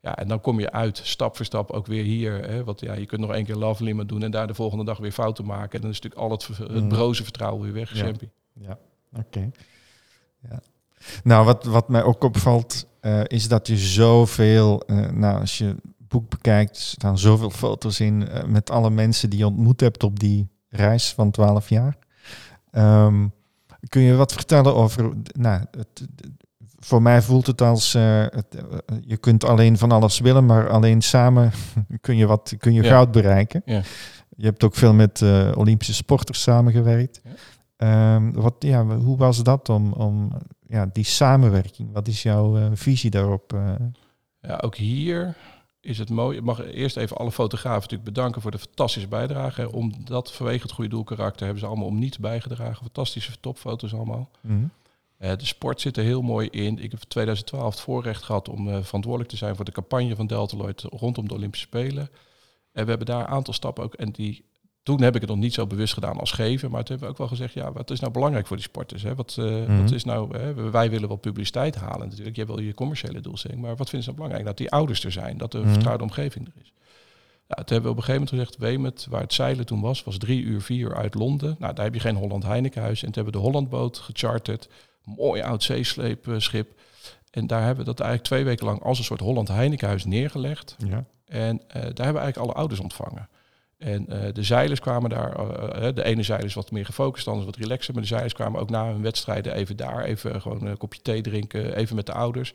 Ja, 0.02 0.16
en 0.18 0.28
dan 0.28 0.42
kom 0.42 0.60
je 0.60 0.72
uit, 0.72 1.02
stap 1.04 1.36
voor 1.36 1.46
stap, 1.46 1.72
ook 1.72 1.86
weer 1.88 2.04
hier. 2.04 2.50
Hè, 2.50 2.64
want 2.64 2.80
ja, 2.80 2.94
je 2.94 3.06
kunt 3.06 3.22
nog 3.22 3.34
één 3.34 3.46
keer 3.46 3.56
love 3.56 3.84
limit 3.84 4.10
doen 4.10 4.24
en 4.24 4.32
daar 4.32 4.48
de 4.48 4.54
volgende 4.54 4.86
dag 4.86 4.98
weer 4.98 5.12
fouten 5.12 5.46
maken. 5.46 5.72
En 5.72 5.82
dan 5.82 5.90
is 5.90 6.02
natuurlijk 6.02 6.22
al 6.22 6.32
het, 6.32 6.48
het 6.48 6.84
Mm. 6.84 6.88
broze 6.90 7.24
vertrouwen 7.24 7.62
weer 7.64 7.74
weg, 7.74 7.96
Ja. 7.98 8.12
Ja, 8.54 8.78
oké. 9.18 9.50
Ja. 10.50 10.60
Nou, 11.24 11.46
wat, 11.46 11.64
wat 11.64 11.90
mij 11.90 12.04
ook 12.04 12.24
opvalt, 12.24 12.88
eh, 13.00 13.22
is 13.28 13.48
dat 13.48 13.68
je 13.68 13.78
zoveel, 13.78 14.82
eh, 14.82 15.10
nou, 15.10 15.40
als 15.40 15.58
je 15.58 15.66
het 15.66 15.78
boek 16.08 16.30
bekijkt, 16.30 16.78
staan 16.78 17.18
zoveel 17.18 17.50
foto's 17.50 18.00
in 18.00 18.28
eh, 18.28 18.44
met 18.44 18.70
alle 18.70 18.90
mensen 18.90 19.30
die 19.30 19.40
je 19.40 19.46
ontmoet 19.48 19.80
hebt 19.80 20.04
op 20.04 20.20
die 20.20 20.48
reis 20.70 21.14
van 21.14 21.32
12 21.32 21.70
jaar. 21.70 21.98
Ehm, 22.72 23.28
kun 23.90 24.02
je 24.02 24.16
wat 24.16 24.34
vertellen 24.34 24.76
over, 24.76 25.12
nou, 25.34 25.64
het, 25.72 26.08
voor 26.90 27.02
mij 27.02 27.22
voelt 27.22 27.48
het 27.48 27.62
als, 27.62 27.94
eh, 27.94 28.22
het, 28.22 28.56
eh, 28.56 28.98
je 29.02 29.18
kunt 29.18 29.44
alleen 29.44 29.78
van 29.78 29.92
alles 29.92 30.20
willen, 30.20 30.46
maar 30.46 30.70
alleen 30.70 31.02
samen 31.02 31.52
kun 32.02 32.18
je, 32.18 32.26
wat, 32.28 32.54
kun 32.58 32.74
je 32.74 32.84
Ja. 32.84 32.90
goud 32.90 33.12
bereiken. 33.12 33.62
Ja. 33.66 33.82
Je 34.38 34.46
hebt 34.46 34.64
ook 34.64 34.76
veel 34.76 34.94
met 34.94 35.22
eh, 35.22 35.52
Olympische 35.56 35.94
sporters 35.94 36.42
samengewerkt. 36.42 37.22
Ja. 37.24 37.32
Ehm, 38.16 38.32
wat, 38.32 38.56
ja, 38.60 38.86
hoe 38.86 39.18
was 39.18 39.44
dat 39.44 39.70
om, 39.70 39.94
om 39.94 40.32
ja, 40.68 40.90
die 40.94 41.04
samenwerking? 41.04 41.94
Wat 41.94 42.08
is 42.08 42.24
jouw 42.24 42.76
visie 42.76 43.10
daarop? 43.10 43.58
Ja, 44.42 44.60
ook 44.62 44.76
hier 44.76 45.36
is 45.82 45.98
het 45.98 46.10
mooi. 46.10 46.38
Ik 46.38 46.44
mag 46.44 46.66
eerst 46.66 46.98
even 46.98 47.18
alle 47.18 47.32
fotografen 47.32 47.82
natuurlijk 47.82 48.10
bedanken 48.10 48.42
voor 48.42 48.52
de 48.52 48.60
fantastische 48.60 49.08
bijdrage. 49.08 49.72
Omdat 49.72 50.32
vanwege 50.32 50.62
het 50.62 50.72
goede 50.72 50.90
doelkarakter 50.90 51.44
hebben 51.44 51.60
ze 51.60 51.68
allemaal 51.68 51.88
om 51.88 52.00
niets 52.00 52.18
bijgedragen. 52.18 52.76
Fantastische 52.84 53.40
topfoto's 53.40 53.94
allemaal. 53.94 54.30
Mhm. 54.42 54.66
Eh, 55.20 55.32
de 55.38 55.46
sport 55.46 55.82
zit 55.82 55.98
er 55.98 56.04
heel 56.04 56.22
mooi 56.22 56.48
in. 56.48 56.78
Ik 56.80 56.92
heb 56.92 57.00
in 57.02 57.08
2012 57.08 57.74
het 57.74 57.80
voorrecht 57.84 58.24
gehad 58.24 58.50
om 58.50 58.70
eh, 58.70 58.78
verantwoordelijk 58.82 59.32
te 59.32 59.38
zijn 59.38 59.56
voor 59.56 59.66
de 59.66 59.72
campagne 59.72 60.16
van 60.16 60.28
Deltaloid 60.28 60.82
rondom 60.82 61.28
de 61.28 61.34
Olympische 61.34 61.66
Spelen. 61.68 62.10
En 62.72 62.84
we 62.84 62.90
hebben 62.90 63.08
daar 63.08 63.20
een 63.20 63.28
aantal 63.28 63.54
stappen 63.54 63.84
ook. 63.84 63.94
En 63.94 64.12
die, 64.12 64.46
toen 64.84 65.02
heb 65.02 65.16
ik 65.16 65.22
het 65.22 65.30
nog 65.30 65.40
niet 65.40 65.54
zo 65.54 65.68
bewust 65.68 65.94
gedaan 65.94 66.18
als 66.20 66.32
geven. 66.32 66.72
Maar 66.72 66.80
toen 66.84 66.90
hebben 66.90 67.06
we 67.08 67.12
ook 67.14 67.18
wel 67.18 67.28
gezegd, 67.38 67.54
ja, 67.54 67.72
wat 67.72 67.90
is 67.92 68.00
nou 68.00 68.14
belangrijk 68.14 68.48
voor 68.48 68.56
die 68.58 68.66
sporters? 68.66 69.04
Hè? 69.04 69.16
Wat, 69.16 69.36
eh, 69.40 69.46
Mhm. 69.46 69.82
wat 69.82 69.92
is 69.92 70.04
nou, 70.04 70.38
hè? 70.38 70.54
wij 70.72 70.90
willen 70.90 71.08
wel 71.08 71.18
publiciteit 71.18 71.76
halen 71.76 72.08
natuurlijk. 72.10 72.36
Jij 72.36 72.46
wil 72.46 72.60
je 72.60 72.74
commerciële 72.74 73.20
doelstelling. 73.22 73.62
Maar 73.62 73.76
wat 73.76 73.90
vinden 73.90 74.04
ze 74.04 74.10
nou 74.10 74.16
belangrijk? 74.16 74.46
Dat 74.46 74.58
die 74.58 74.72
ouders 74.72 75.04
er 75.04 75.12
zijn. 75.12 75.38
Dat 75.38 75.52
de 75.52 75.58
Mhm. 75.60 75.70
vertrouwde 75.70 76.04
omgeving 76.04 76.48
er 76.48 76.62
is. 76.62 76.74
Ja, 77.48 77.56
toen 77.56 77.66
hebben 77.66 77.84
we 77.84 77.90
op 77.90 77.98
een 77.98 78.04
gegeven 78.04 78.28
moment 78.30 78.30
gezegd, 78.30 78.58
Wemet, 78.58 79.08
waar 79.10 79.22
het 79.22 79.34
zeilen 79.34 79.66
toen 79.66 79.82
was, 79.82 80.04
was 80.04 80.18
drie 80.18 80.42
uur, 80.44 80.62
vier 80.62 80.80
uur 80.80 80.96
uit 80.96 81.14
Londen. 81.16 81.56
Nou, 81.60 81.74
daar 81.74 81.86
heb 81.86 81.94
je 81.94 82.00
geen 82.00 82.16
Holland 82.16 82.44
Heinekenhuis. 82.44 83.00
En 83.04 83.12
toen 83.12 83.24
hebben 83.24 83.34
we 83.34 83.40
de 83.40 83.46
Hollandboot 83.46 83.98
gecharterd. 83.98 84.70
Mooi 85.18 85.42
oud 85.42 85.64
zeesleepschip. 85.64 86.80
En 87.32 87.48
daar 87.48 87.60
hebben 87.60 87.86
we 87.86 87.92
dat 87.92 88.00
eigenlijk 88.00 88.30
twee 88.30 88.44
weken 88.44 88.66
lang 88.66 88.84
als 88.84 88.98
een 88.98 89.04
soort 89.04 89.20
Holland 89.20 89.48
Heinekenhuis 89.48 90.06
neergelegd. 90.06 90.76
Ja. 90.78 91.06
En 91.26 91.62
eh, 91.68 91.74
daar 91.74 91.82
hebben 91.82 91.96
we 91.96 92.20
eigenlijk 92.20 92.38
alle 92.38 92.54
ouders 92.54 92.80
ontvangen. 92.80 93.30
En 93.78 94.08
eh, 94.08 94.34
de 94.34 94.44
zeilers 94.44 94.80
kwamen 94.80 95.10
daar, 95.10 95.36
eh, 95.36 95.88
eh, 95.88 95.96
de 95.96 96.04
ene 96.04 96.24
zeiler 96.24 96.48
is 96.48 96.54
wat 96.54 96.72
meer 96.72 96.86
gefocust, 96.86 97.26
de 97.26 97.32
andere 97.32 97.50
is 97.50 97.56
wat 97.56 97.66
relaxer. 97.66 97.94
Maar 97.94 98.02
de 98.02 98.10
zeilers 98.10 98.34
kwamen 98.34 98.62
ook 98.62 98.70
na 98.70 98.86
hun 98.86 99.02
wedstrijden 99.02 99.54
even 99.54 99.78
daar, 99.78 100.04
even 100.04 100.42
gewoon 100.42 100.66
een 100.66 100.78
kopje 100.78 101.02
thee 101.02 101.22
drinken, 101.22 101.76
even 101.76 101.96
met 101.96 102.06
de 102.06 102.14
ouders. 102.14 102.54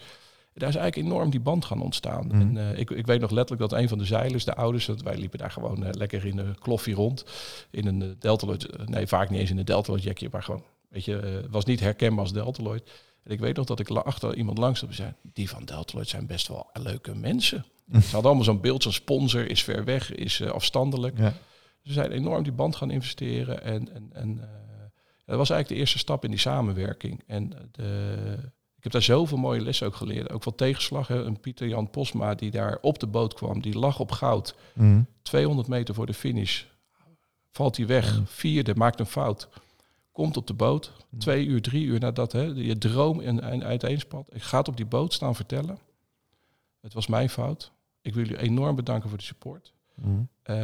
En 0.54 0.60
daar 0.60 0.68
is 0.68 0.76
eigenlijk 0.76 1.08
enorm 1.08 1.30
die 1.30 1.40
band 1.40 1.64
gaan 1.64 1.80
ontstaan. 1.80 2.26
Mhm. 2.26 2.40
En 2.40 2.56
eh, 2.56 2.78
ik, 2.78 2.90
ik 2.90 3.06
weet 3.06 3.20
nog 3.20 3.30
letterlijk 3.30 3.70
dat 3.70 3.80
een 3.80 3.88
van 3.88 3.98
de 3.98 4.04
zeilers, 4.04 4.44
de 4.44 4.54
ouders, 4.54 4.86
dat 4.86 5.02
wij 5.02 5.16
liepen 5.16 5.38
daar 5.38 5.50
gewoon 5.50 5.84
eh, 5.84 5.92
lekker 5.92 6.26
in 6.26 6.36
de 6.36 6.54
kloffie 6.60 6.94
rond. 6.94 7.24
In 7.70 7.86
een 7.86 8.16
Deltaloid, 8.18 8.66
eh, 8.66 8.86
nee 8.86 9.06
vaak 9.06 9.30
niet 9.30 9.40
eens 9.40 9.50
in 9.50 9.58
een 9.58 9.64
Deltaloid 9.64 10.02
jackje, 10.02 10.28
maar 10.30 10.42
gewoon, 10.42 10.62
weet 10.94 11.04
je, 11.04 11.18
eh, 11.18 11.50
was 11.50 11.64
niet 11.64 11.80
herkenbaar 11.80 12.24
als 12.24 12.32
Deltaloid. 12.32 12.90
En 13.22 13.30
ik 13.32 13.40
weet 13.40 13.56
nog 13.56 13.66
dat 13.66 13.80
ik 13.80 13.90
achter 13.90 14.36
iemand 14.36 14.58
langs 14.58 14.80
heb 14.80 14.92
zei, 14.92 15.12
die 15.22 15.48
van 15.48 15.64
Deltaloid 15.64 16.08
zijn 16.08 16.26
best 16.26 16.48
wel 16.48 16.70
leuke 16.72 17.14
mensen. 17.14 17.64
Ze 17.92 17.98
hadden 17.98 18.24
allemaal 18.24 18.44
zo'n 18.44 18.60
beeld, 18.60 18.82
zo'n 18.82 18.92
sponsor 18.92 19.50
is 19.50 19.62
ver 19.62 19.84
weg, 19.84 20.14
is 20.14 20.40
eh, 20.40 20.50
afstandelijk. 20.50 21.18
Ja. 21.18 21.32
Ze 21.82 21.92
zijn 21.92 22.12
enorm 22.12 22.42
die 22.42 22.52
band 22.52 22.76
gaan 22.76 22.90
investeren. 22.90 23.62
En, 23.62 23.94
en, 23.94 24.10
en 24.12 24.38
eh, 24.40 24.48
dat 25.24 25.36
was 25.36 25.50
eigenlijk 25.50 25.68
de 25.68 25.74
eerste 25.74 25.98
stap 25.98 26.24
in 26.24 26.30
die 26.30 26.38
samenwerking. 26.38 27.22
En 27.26 27.52
de, 27.72 28.16
ik 28.76 28.82
heb 28.82 28.92
daar 28.92 29.02
zoveel 29.02 29.38
mooie 29.38 29.60
lessen 29.60 29.86
ook 29.86 29.96
geleerd. 29.96 30.30
Ook 30.30 30.42
van 30.42 30.54
tegenslag. 30.54 31.08
Hè. 31.08 31.24
Een 31.24 31.40
Pieter 31.40 31.68
Jan 31.68 31.90
Posma 31.90 32.34
die 32.34 32.50
daar 32.50 32.78
op 32.80 32.98
de 32.98 33.06
boot 33.06 33.34
kwam, 33.34 33.62
die 33.62 33.78
lag 33.78 34.00
op 34.00 34.10
goud. 34.10 34.54
Mhm. 34.72 35.02
200 35.22 35.68
meter 35.68 35.94
voor 35.94 36.06
de 36.06 36.14
finish. 36.14 36.62
Valt 37.50 37.76
hij 37.76 37.86
weg. 37.86 38.20
Vierde, 38.24 38.74
maakt 38.74 39.00
een 39.00 39.06
fout. 39.06 39.48
Komt 40.14 40.36
op 40.36 40.46
de 40.46 40.54
boot. 40.54 40.92
Twee 41.18 41.46
uur, 41.46 41.62
drie 41.62 41.84
uur 41.84 42.00
nadat 42.00 42.32
hè, 42.32 42.42
je 42.42 42.78
droom 42.78 43.20
en, 43.20 43.40
en 43.40 43.64
uiteenspant. 43.64 44.34
Ik 44.34 44.42
ga 44.42 44.58
het 44.58 44.68
op 44.68 44.76
die 44.76 44.86
boot 44.86 45.12
staan 45.12 45.34
vertellen. 45.34 45.78
Het 46.80 46.92
was 46.92 47.06
mijn 47.06 47.30
fout. 47.30 47.72
Ik 48.00 48.14
wil 48.14 48.24
jullie 48.24 48.42
enorm 48.42 48.76
bedanken 48.76 49.08
voor 49.08 49.18
de 49.18 49.24
support. 49.24 49.72
Mhm. 49.94 50.10
Eh, 50.42 50.56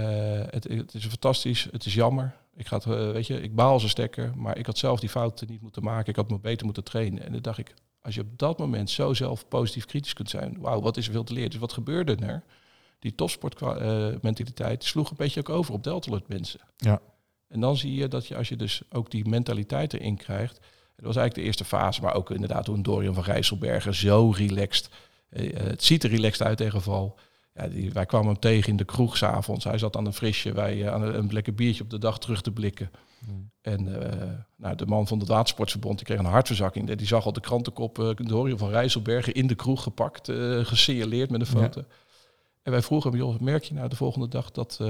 het, 0.51 0.65
het 0.65 0.95
is 0.95 1.07
fantastisch. 1.07 1.69
Het 1.71 1.85
is 1.85 1.95
jammer. 1.95 2.37
Ik, 2.57 2.67
ga 2.67 2.77
het, 2.77 2.87
eh, 2.87 3.11
weet 3.11 3.27
je, 3.27 3.43
ik 3.43 3.55
baal 3.55 3.81
een 3.81 3.89
stekker. 3.89 4.33
Maar 4.37 4.59
ik 4.59 4.67
had 4.67 4.79
zelf 4.79 5.01
die 5.01 5.09
fouten 5.09 5.49
niet 5.49 5.61
moeten 5.61 5.83
maken. 5.83 6.09
Ik 6.09 6.17
had 6.17 6.31
me 6.31 6.39
beter 6.39 6.65
moeten 6.65 6.85
trainen. 6.85 7.25
En 7.25 7.33
dan 7.33 7.43
dacht 7.43 7.59
ik, 7.59 7.75
als 8.03 8.15
je 8.15 8.21
op 8.21 8.39
dat 8.39 8.59
moment 8.59 8.91
zo 8.91 9.15
zelf 9.15 9.49
positief 9.49 9.85
kritisch 9.85 10.13
kunt 10.13 10.31
zijn. 10.31 10.57
Wauw, 10.61 10.81
wat 10.81 10.97
is 10.97 11.07
er 11.07 11.13
veel 11.13 11.25
te 11.25 11.33
leren. 11.33 11.51
Dus 11.51 11.61
wat 11.61 11.73
gebeurde 11.73 12.17
er? 12.17 12.43
Die 12.99 13.15
topsportmentaliteit 13.15 14.85
sloeg 14.85 15.11
een 15.11 15.17
beetje 15.17 15.41
ook 15.41 15.49
over 15.49 15.75
op 15.75 15.85
Deltaloid 15.85 16.29
mensen. 16.29 16.61
Ja. 16.77 17.01
En 17.51 17.61
dan 17.61 17.77
zie 17.77 17.95
je 17.95 18.09
dat 18.09 18.27
je, 18.27 18.37
als 18.37 18.49
je 18.49 18.57
dus 18.57 18.83
ook 18.91 19.11
die 19.11 19.29
mentaliteit 19.29 19.93
erin 19.95 20.17
krijgt. 20.17 20.55
Dat 20.97 21.05
was 21.07 21.17
eigenlijk 21.17 21.35
de 21.35 21.43
eerste 21.43 21.65
fase. 21.65 22.03
Maar 22.03 22.15
ook 22.15 22.31
inderdaad 22.31 22.65
toen 22.65 22.83
Dorian 22.83 23.15
van 23.15 23.25
Rijsselbergen 23.25 23.95
zo 23.95 24.31
relaxed. 24.37 24.89
eh, 25.31 25.61
eh, 25.61 25.67
het 25.67 25.85
ziet 25.85 26.05
er 26.05 26.11
relaxed 26.11 26.47
uit 26.47 26.57
tegen 26.57 26.83
val. 26.83 27.19
Ja, 27.55 27.69
die, 27.69 27.93
wij 27.93 28.07
kwamen 28.07 28.27
hem 28.27 28.39
tegen 28.39 28.71
in 28.71 28.77
de 28.77 28.85
kroeg 28.85 29.17
s'avonds. 29.17 29.65
Hij 29.65 29.79
zat 29.79 29.97
aan 29.97 30.07
een 30.07 30.13
frisje, 30.13 30.53
wij 30.53 30.83
eh, 30.85 30.93
aan 30.93 31.03
een, 31.03 31.19
een 31.19 31.33
lekker 31.33 31.55
biertje 31.55 31.83
op 31.83 31.91
de 31.91 31.99
dag 31.99 32.19
terug 32.19 32.43
te 32.43 32.51
blikken. 32.51 32.91
En 33.61 34.11
eh, 34.11 34.29
nou, 34.57 34.77
de 34.77 34.87
man 34.87 35.07
van 35.07 35.19
het 35.19 35.29
Watersportverbond 35.29 35.97
die 35.97 36.07
kreeg 36.07 36.19
een 36.19 36.25
hartverzakking. 36.25 36.95
Die 36.95 37.07
zag 37.07 37.25
al 37.25 37.33
de 37.33 37.41
krantenkop 37.41 38.15
Dorian 38.17 38.59
van 38.59 38.71
Rijsselbergen 38.71 39.35
in 39.35 39.47
de 39.47 39.55
kroeg 39.55 39.83
gepakt, 39.83 40.29
gesignaleerd 40.63 41.31
met 41.31 41.41
een 41.41 41.47
foto. 41.47 41.81
Ja. 41.81 41.87
En 42.63 42.73
wij 42.73 42.83
vroegen 42.83 43.11
hem, 43.11 43.21
joh, 43.21 43.41
merk 43.41 43.65
je 43.65 43.75
nou 43.75 43.89
de 43.89 43.97
volgende 43.97 44.29
dag 44.29 44.51
dat, 44.51 44.81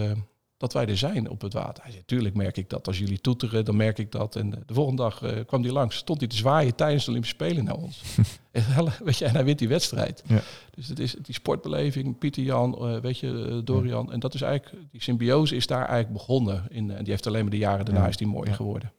dat 0.61 0.73
wij 0.73 0.87
er 0.87 0.97
zijn 0.97 1.31
op 1.31 1.41
het 1.41 1.53
water? 1.53 1.83
Hij 1.83 1.93
zei, 1.93 2.05
tuurlijk 2.07 2.35
merk 2.35 2.57
ik 2.57 2.71
dat. 2.71 2.87
Als 2.87 2.99
jullie 2.99 3.21
toeteren, 3.21 3.65
dan 3.65 3.77
merk 3.77 3.99
ik 3.99 4.13
dat. 4.13 4.37
En 4.37 4.51
de 4.51 4.75
volgende 4.75 5.03
dag 5.03 5.23
uh, 5.23 5.31
kwam 5.47 5.63
hij 5.63 5.73
langs, 5.73 5.97
stond 5.97 6.21
hij 6.21 6.29
te 6.29 6.37
zwaaien 6.37 6.75
tijdens 6.75 7.05
de 7.05 7.11
Olympische 7.11 7.37
Spelen 7.37 7.65
naar 7.65 7.75
ons. 7.75 8.03
en, 8.51 8.65
weet 9.05 9.19
je, 9.19 9.25
en 9.25 9.35
hij 9.35 9.45
wint 9.45 9.59
die 9.59 9.69
wedstrijd. 9.69 10.23
Ja. 10.27 10.41
Dus 10.71 10.89
het 10.89 10.99
is 10.99 11.17
die 11.23 11.35
sportbeleving, 11.35 12.19
Pieter 12.19 12.43
Jan, 12.43 12.77
uh, 12.81 13.01
weet 13.01 13.19
je, 13.19 13.61
Dorian. 13.65 14.07
Ja. 14.07 14.13
En 14.13 14.21
dat 14.21 14.35
is 14.35 14.43
eigenlijk, 14.43 14.85
die 14.91 15.03
symbiose 15.03 15.57
is 15.57 15.67
daar 15.67 15.87
eigenlijk 15.87 16.13
begonnen. 16.13 16.65
In, 16.69 16.91
en 16.91 17.03
die 17.03 17.13
heeft 17.13 17.27
alleen 17.27 17.43
maar 17.43 17.51
de 17.51 17.59
jaren 17.59 17.85
daarna 17.85 18.09
is 18.09 18.17
die 18.17 18.27
mooi 18.27 18.53
geworden. 18.53 18.93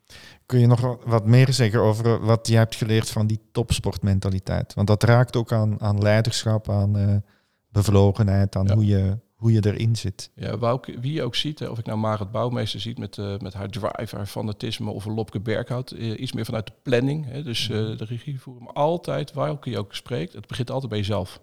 Kun 0.45 0.59
je 0.59 0.67
nog 0.67 0.97
wat 1.05 1.25
meer 1.25 1.53
zeggen 1.53 1.79
over 1.79 2.25
wat 2.25 2.47
je 2.47 2.55
hebt 2.55 2.75
geleerd 2.75 3.09
van 3.09 3.27
die 3.27 3.39
topsportmentaliteit? 3.51 4.73
Want 4.73 4.87
dat 4.87 5.03
raakt 5.03 5.35
ook 5.35 5.51
aan, 5.51 5.81
aan 5.81 6.01
leiderschap, 6.01 6.69
aan 6.69 7.23
bevlogenheid, 7.69 8.55
aan 8.55 8.71
hoe, 8.71 8.85
je, 8.85 9.17
hoe 9.41 9.51
je 9.51 9.65
erin 9.65 9.95
zit. 9.95 10.31
Ja, 10.35 10.51
ook, 10.51 10.85
wie 10.85 11.13
je 11.13 11.23
ook 11.23 11.35
ziet, 11.35 11.59
hè, 11.59 11.67
of 11.67 11.79
ik 11.79 11.85
nou 11.85 11.97
Marit 11.97 12.31
Bouwmeester 12.31 12.79
ziet 12.79 12.97
met, 12.97 13.17
uh, 13.17 13.37
met 13.37 13.53
haar 13.53 13.69
drive, 13.69 14.15
haar 14.15 14.25
fanatisme, 14.25 14.89
of 14.91 15.05
een 15.05 15.13
Lopke 15.13 15.39
Berghout, 15.39 15.91
uh, 15.91 16.19
iets 16.19 16.31
meer 16.31 16.45
vanuit 16.45 16.65
de 16.65 16.73
planning. 16.83 17.25
Hè, 17.25 17.43
dus 17.43 17.69
uh, 17.69 17.97
de 17.97 18.05
regie 18.05 18.41
voeren. 18.41 18.63
Maar 18.63 18.73
altijd, 18.73 19.33
waar 19.33 19.57
je 19.63 19.77
ook 19.77 19.95
spreekt, 19.95 20.33
het 20.33 20.47
begint 20.47 20.71
altijd 20.71 20.89
bij 20.89 20.99
jezelf. 20.99 21.41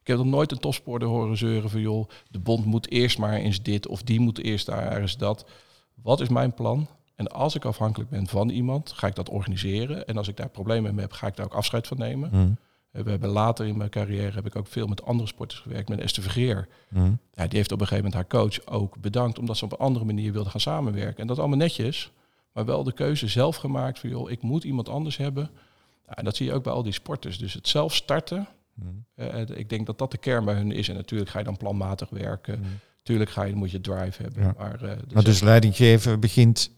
Ik 0.00 0.06
heb 0.06 0.16
nog 0.16 0.26
nooit 0.26 0.52
een 0.52 0.58
topsporter 0.58 1.08
horen 1.08 1.36
zeuren 1.36 1.70
van, 1.70 1.80
joh, 1.80 2.08
de 2.30 2.38
bond 2.38 2.64
moet 2.64 2.90
eerst 2.90 3.18
maar 3.18 3.34
eens 3.34 3.62
dit, 3.62 3.86
of 3.86 4.02
die 4.02 4.20
moet 4.20 4.42
eerst 4.42 4.66
daar 4.66 5.00
eens 5.00 5.16
dat. 5.16 5.46
Wat 5.94 6.20
is 6.20 6.28
mijn 6.28 6.54
plan? 6.54 6.88
En 7.14 7.28
als 7.28 7.54
ik 7.54 7.64
afhankelijk 7.64 8.10
ben 8.10 8.26
van 8.26 8.48
iemand, 8.48 8.92
ga 8.92 9.06
ik 9.06 9.14
dat 9.14 9.28
organiseren. 9.28 10.06
En 10.06 10.16
als 10.16 10.28
ik 10.28 10.36
daar 10.36 10.48
problemen 10.48 10.94
mee 10.94 11.04
heb, 11.04 11.12
ga 11.12 11.26
ik 11.26 11.36
daar 11.36 11.46
ook 11.46 11.54
afscheid 11.54 11.86
van 11.86 11.98
nemen. 11.98 12.30
Mm. 12.32 12.56
We 13.04 13.10
hebben 13.10 13.28
later 13.28 13.66
in 13.66 13.76
mijn 13.76 13.90
carrière 13.90 14.32
heb 14.32 14.46
ik 14.46 14.56
ook 14.56 14.66
veel 14.66 14.86
met 14.86 15.04
andere 15.04 15.28
sporters 15.28 15.60
gewerkt, 15.60 15.88
met 15.88 16.00
Esther 16.00 16.22
Vergeer. 16.22 16.68
Mm. 16.88 17.18
Ja, 17.34 17.46
die 17.46 17.58
heeft 17.58 17.72
op 17.72 17.80
een 17.80 17.86
gegeven 17.86 18.10
moment 18.10 18.30
haar 18.32 18.40
coach 18.40 18.66
ook 18.66 18.96
bedankt, 19.00 19.38
omdat 19.38 19.56
ze 19.56 19.64
op 19.64 19.72
een 19.72 19.78
andere 19.78 20.04
manier 20.04 20.32
wilde 20.32 20.50
gaan 20.50 20.60
samenwerken. 20.60 21.20
En 21.20 21.26
dat 21.26 21.38
allemaal 21.38 21.56
netjes, 21.56 22.10
maar 22.52 22.64
wel 22.64 22.84
de 22.84 22.92
keuze 22.92 23.28
zelf 23.28 23.56
gemaakt 23.56 23.98
van, 23.98 24.10
joh, 24.10 24.30
ik 24.30 24.42
moet 24.42 24.64
iemand 24.64 24.88
anders 24.88 25.16
hebben. 25.16 25.50
Ja, 26.06 26.14
en 26.14 26.24
dat 26.24 26.36
zie 26.36 26.46
je 26.46 26.52
ook 26.52 26.62
bij 26.62 26.72
al 26.72 26.82
die 26.82 26.92
sporters. 26.92 27.38
Dus 27.38 27.52
het 27.52 27.68
zelf 27.68 27.94
starten, 27.94 28.48
mm. 28.74 29.04
uh, 29.16 29.40
ik 29.40 29.68
denk 29.68 29.86
dat 29.86 29.98
dat 29.98 30.10
de 30.10 30.18
kern 30.18 30.44
bij 30.44 30.54
hun 30.54 30.72
is. 30.72 30.88
En 30.88 30.94
natuurlijk 30.94 31.30
ga 31.30 31.38
je 31.38 31.44
dan 31.44 31.56
planmatig 31.56 32.08
werken. 32.08 32.64
Tuurlijk 33.02 33.30
ga 33.30 33.42
je, 33.42 33.54
moet 33.54 33.70
je 33.70 33.80
drive 33.80 34.22
hebben. 34.22 34.42
Ja. 34.42 34.54
Maar, 34.58 34.84
uh, 34.84 34.90
maar 35.12 35.24
dus 35.24 35.40
leidinggeven 35.40 36.20
begint 36.20 36.70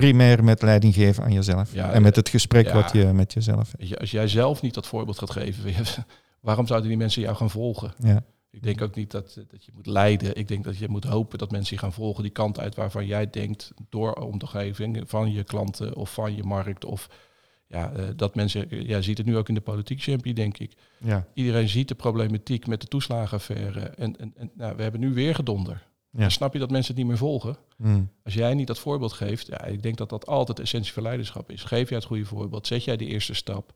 primair 0.00 0.44
met 0.44 0.62
leiding 0.62 0.94
geven 0.94 1.24
aan 1.24 1.32
jezelf. 1.32 1.72
Ja, 1.72 1.92
en 1.92 2.02
met 2.02 2.16
het 2.16 2.28
gesprek 2.28 2.66
ja, 2.66 2.74
wat 2.74 2.92
je 2.92 3.04
met 3.04 3.32
jezelf 3.32 3.72
hebt. 3.76 3.98
Als 4.00 4.10
jij 4.10 4.28
zelf 4.28 4.62
niet 4.62 4.74
dat 4.74 4.86
voorbeeld 4.86 5.18
gaat 5.18 5.30
geven, 5.30 5.72
waarom 6.40 6.66
zouden 6.66 6.88
die 6.88 6.98
mensen 6.98 7.22
jou 7.22 7.36
gaan 7.36 7.50
volgen? 7.50 7.94
Ja. 7.98 8.24
Ik 8.50 8.62
denk 8.62 8.82
ook 8.82 8.94
niet 8.94 9.10
dat, 9.10 9.34
dat 9.48 9.64
je 9.64 9.72
moet 9.74 9.86
leiden. 9.86 10.36
Ik 10.36 10.48
denk 10.48 10.64
dat 10.64 10.76
je 10.76 10.88
moet 10.88 11.04
hopen 11.04 11.38
dat 11.38 11.50
mensen 11.50 11.74
je 11.74 11.82
gaan 11.82 11.92
volgen 11.92 12.22
die 12.22 12.32
kant 12.32 12.60
uit 12.60 12.74
waarvan 12.74 13.06
jij 13.06 13.30
denkt 13.30 13.72
door 13.88 14.12
omgeving 14.12 15.02
van 15.06 15.32
je 15.32 15.44
klanten 15.44 15.94
of 15.94 16.12
van 16.12 16.36
je 16.36 16.42
markt. 16.42 16.84
Of 16.84 17.08
ja, 17.66 17.92
eh, 17.92 18.04
dat 18.16 18.34
mensen, 18.34 18.66
ja, 18.86 19.00
ziet 19.00 19.18
het 19.18 19.26
nu 19.26 19.36
ook 19.36 19.48
in 19.48 19.54
de 19.54 19.60
politiek, 19.60 20.02
Champie, 20.02 20.34
denk 20.34 20.58
ik. 20.58 20.72
Ja. 20.98 21.26
Iedereen 21.34 21.68
ziet 21.68 21.88
de 21.88 21.94
problematiek 21.94 22.66
met 22.66 22.80
de 22.80 22.86
toeslagenaffaire. 22.86 23.80
En, 23.80 24.16
en, 24.16 24.32
en 24.36 24.50
nou, 24.54 24.76
we 24.76 24.82
hebben 24.82 25.00
nu 25.00 25.14
weer 25.14 25.34
gedonder. 25.34 25.86
Ja. 26.16 26.22
Dan 26.22 26.30
snap 26.30 26.52
je 26.52 26.58
dat 26.58 26.70
mensen 26.70 26.88
het 26.90 26.98
niet 26.98 27.06
meer 27.10 27.18
volgen? 27.18 27.56
Mm. 27.76 28.10
Als 28.24 28.34
jij 28.34 28.54
niet 28.54 28.66
dat 28.66 28.78
voorbeeld 28.78 29.12
geeft, 29.12 29.46
ja, 29.46 29.64
ik 29.64 29.82
denk 29.82 29.96
dat 29.96 30.08
dat 30.08 30.26
altijd 30.26 30.56
de 30.56 30.62
essentie 30.62 30.92
van 30.92 31.02
leiderschap 31.02 31.50
is. 31.50 31.62
Geef 31.62 31.88
jij 31.88 31.98
het 31.98 32.06
goede 32.06 32.24
voorbeeld, 32.24 32.66
zet 32.66 32.84
jij 32.84 32.96
die 32.96 33.08
eerste 33.08 33.34
stap. 33.34 33.72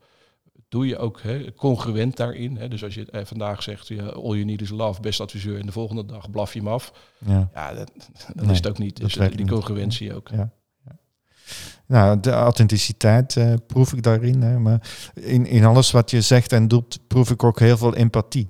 Doe 0.69 0.87
je 0.87 0.97
ook 0.97 1.21
hè, 1.21 1.53
congruent 1.53 2.17
daarin. 2.17 2.57
Hè? 2.57 2.67
Dus 2.67 2.83
als 2.83 2.93
je 2.93 3.11
eh, 3.11 3.25
vandaag 3.25 3.63
zegt, 3.63 3.87
ja, 3.87 4.05
all 4.05 4.21
you 4.21 4.43
need 4.43 4.61
is 4.61 4.69
love, 4.69 5.01
best 5.01 5.19
adviseur, 5.19 5.59
en 5.59 5.65
de 5.65 5.71
volgende 5.71 6.05
dag 6.05 6.31
blaf 6.31 6.53
je 6.53 6.59
hem 6.59 6.67
af. 6.67 6.93
Ja. 7.25 7.49
Ja, 7.53 7.73
dat, 7.73 7.91
dat 8.33 8.35
Nee, 8.35 8.51
is 8.51 8.57
het 8.57 8.67
ook 8.67 8.77
niet. 8.77 8.97
Dus 8.97 9.13
die 9.13 9.29
niet. 9.29 9.49
congruentie 9.49 10.15
ook. 10.15 10.29
Ja. 10.29 10.51
ja. 10.85 10.97
Nou, 11.85 12.19
de 12.19 12.31
authenticiteit 12.31 13.37
eh, 13.37 13.53
proef 13.67 13.93
ik 13.93 14.03
daarin. 14.03 14.41
Hè, 14.41 14.59
maar 14.59 14.89
in, 15.13 15.45
in 15.45 15.65
alles 15.65 15.91
wat 15.91 16.11
je 16.11 16.21
zegt 16.21 16.51
en 16.51 16.67
doet, 16.67 16.99
proef 17.07 17.31
ik 17.31 17.43
ook 17.43 17.59
heel 17.59 17.77
veel 17.77 17.95
empathie. 17.95 18.49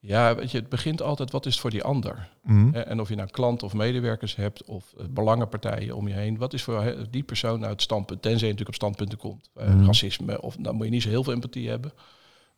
Ja, 0.00 0.34
weet 0.34 0.50
je, 0.50 0.58
het 0.58 0.68
begint 0.68 1.02
altijd, 1.02 1.30
wat 1.30 1.46
is 1.46 1.52
het 1.52 1.60
voor 1.60 1.70
die 1.70 1.82
ander? 1.82 2.28
Mm. 2.42 2.72
Hè, 2.72 2.80
En 2.80 3.00
of 3.00 3.08
je 3.08 3.14
nou 3.14 3.28
klanten 3.28 3.66
of 3.66 3.74
medewerkers 3.74 4.36
hebt 4.36 4.64
of 4.64 4.94
eh, 4.98 5.04
belangenpartijen 5.10 5.96
om 5.96 6.08
je 6.08 6.14
heen. 6.14 6.38
Wat 6.38 6.52
is 6.52 6.62
voor 6.62 7.06
die 7.10 7.22
persoon 7.22 7.60
nou 7.60 7.72
het 7.72 7.82
standpunt? 7.82 8.22
Tenzij 8.22 8.46
je 8.48 8.52
natuurlijk 8.52 8.68
op 8.68 8.82
standpunten 8.82 9.18
komt. 9.18 9.50
Eh, 9.54 9.68
Mhm. 9.68 9.84
Racisme, 9.86 10.42
of 10.42 10.56
dan 10.60 10.74
moet 10.74 10.84
je 10.84 10.90
niet 10.90 11.02
zo 11.02 11.08
heel 11.08 11.24
veel 11.24 11.32
empathie 11.32 11.68
hebben. 11.68 11.92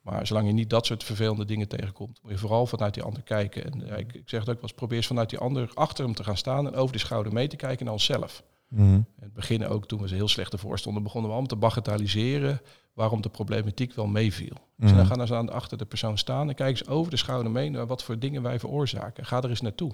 Maar 0.00 0.26
zolang 0.26 0.46
je 0.46 0.52
niet 0.52 0.70
dat 0.70 0.86
soort 0.86 1.04
vervelende 1.04 1.44
dingen 1.44 1.68
tegenkomt, 1.68 2.18
moet 2.22 2.32
je 2.32 2.38
vooral 2.38 2.66
vanuit 2.66 2.94
die 2.94 3.02
ander 3.02 3.22
kijken. 3.22 3.64
En 3.72 3.82
ja, 3.86 3.94
ik, 3.94 4.12
ik 4.12 4.28
zeg 4.28 4.40
het 4.40 4.48
ook 4.48 4.54
wel 4.54 4.62
eens, 4.62 4.72
probeer 4.72 4.96
eens 4.96 5.06
vanuit 5.06 5.30
die 5.30 5.38
ander 5.38 5.70
achter 5.74 6.04
hem 6.04 6.14
te 6.14 6.24
gaan 6.24 6.36
staan 6.36 6.66
en 6.66 6.74
over 6.74 6.92
de 6.92 6.98
schouder 7.00 7.32
mee 7.32 7.48
te 7.48 7.56
kijken 7.56 7.84
naar 7.84 7.94
onszelf. 7.94 8.42
Mm. 8.68 8.94
In 8.94 9.06
het 9.20 9.32
begin 9.32 9.66
ook, 9.66 9.86
toen 9.86 10.00
we 10.00 10.08
ze 10.08 10.14
heel 10.14 10.28
slecht 10.28 10.52
ervoor 10.52 10.78
stonden, 10.78 11.02
begonnen 11.02 11.30
we 11.30 11.36
allemaal 11.36 11.54
te 11.56 11.66
bagatelliseren 11.66 12.60
waarom 13.00 13.20
de 13.22 13.28
problematiek 13.28 13.94
wel 13.94 14.06
meeviel. 14.06 14.56
Dus 14.76 14.88
Mhm. 14.90 14.96
dan 14.98 15.06
gaan 15.06 15.20
eens 15.20 15.32
aan 15.32 15.52
achter 15.52 15.78
de 15.78 15.84
persoon 15.84 16.18
staan 16.18 16.48
en 16.48 16.54
kijken 16.54 16.78
eens 16.80 16.88
over 16.88 17.10
de 17.10 17.16
schouder 17.16 17.50
mee 17.52 17.70
naar 17.70 17.86
wat 17.86 18.02
voor 18.02 18.18
dingen 18.18 18.42
wij 18.42 18.58
veroorzaken. 18.58 19.26
Ga 19.26 19.42
er 19.42 19.48
eens 19.50 19.60
naartoe. 19.60 19.92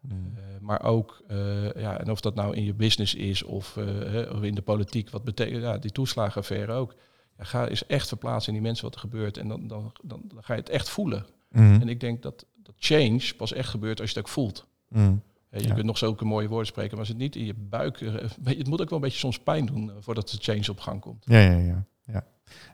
Mm. 0.00 0.32
Eh, 0.36 0.42
maar 0.60 0.82
ook, 0.82 1.22
eh, 1.28 1.72
ja, 1.74 2.00
en 2.00 2.10
of 2.10 2.20
dat 2.20 2.34
nou 2.34 2.54
in 2.56 2.64
je 2.64 2.74
business 2.74 3.14
is 3.14 3.42
of, 3.42 3.76
eh, 3.76 4.34
of 4.34 4.42
in 4.42 4.54
de 4.54 4.62
politiek, 4.62 5.10
wat 5.10 5.24
betekent 5.24 5.62
ja, 5.62 5.78
die 5.78 5.90
toeslagenaffaire 5.92 6.72
ook. 6.72 6.94
Ja, 7.38 7.44
ga 7.44 7.68
eens 7.68 7.86
echt 7.86 8.08
verplaatsen 8.08 8.48
in 8.52 8.58
die 8.58 8.66
mensen 8.68 8.84
wat 8.84 8.94
er 8.94 9.00
gebeurt 9.00 9.36
en 9.36 9.48
dan, 9.48 9.66
dan, 9.66 9.92
dan, 10.02 10.22
dan 10.34 10.44
ga 10.44 10.54
je 10.54 10.60
het 10.60 10.68
echt 10.70 10.88
voelen. 10.88 11.26
Mm. 11.50 11.80
En 11.80 11.88
ik 11.88 12.00
denk 12.00 12.22
dat, 12.22 12.46
dat 12.62 12.74
change 12.78 13.34
pas 13.36 13.52
echt 13.52 13.68
gebeurt 13.68 14.00
als 14.00 14.10
je 14.10 14.16
het 14.18 14.26
ook 14.26 14.32
voelt. 14.32 14.66
Mm. 14.88 15.22
Je 15.50 15.62
Ja. 15.68 15.74
kunt 15.74 15.86
nog 15.86 15.98
zulke 15.98 16.24
mooie 16.24 16.48
woorden 16.48 16.66
spreken, 16.66 16.90
maar 16.90 17.00
als 17.00 17.08
het 17.08 17.18
niet 17.18 17.36
in 17.36 17.44
je 17.44 17.54
buik, 17.54 18.00
het 18.44 18.66
moet 18.68 18.80
ook 18.80 18.88
wel 18.90 18.98
een 18.98 19.04
beetje 19.04 19.18
soms 19.18 19.38
pijn 19.38 19.66
doen 19.66 19.92
voordat 20.00 20.28
de 20.28 20.36
change 20.40 20.70
op 20.70 20.80
gang 20.80 21.00
komt. 21.00 21.24
Ja, 21.26 21.40
ja, 21.40 21.56
ja, 21.58 21.84
ja. 22.12 22.24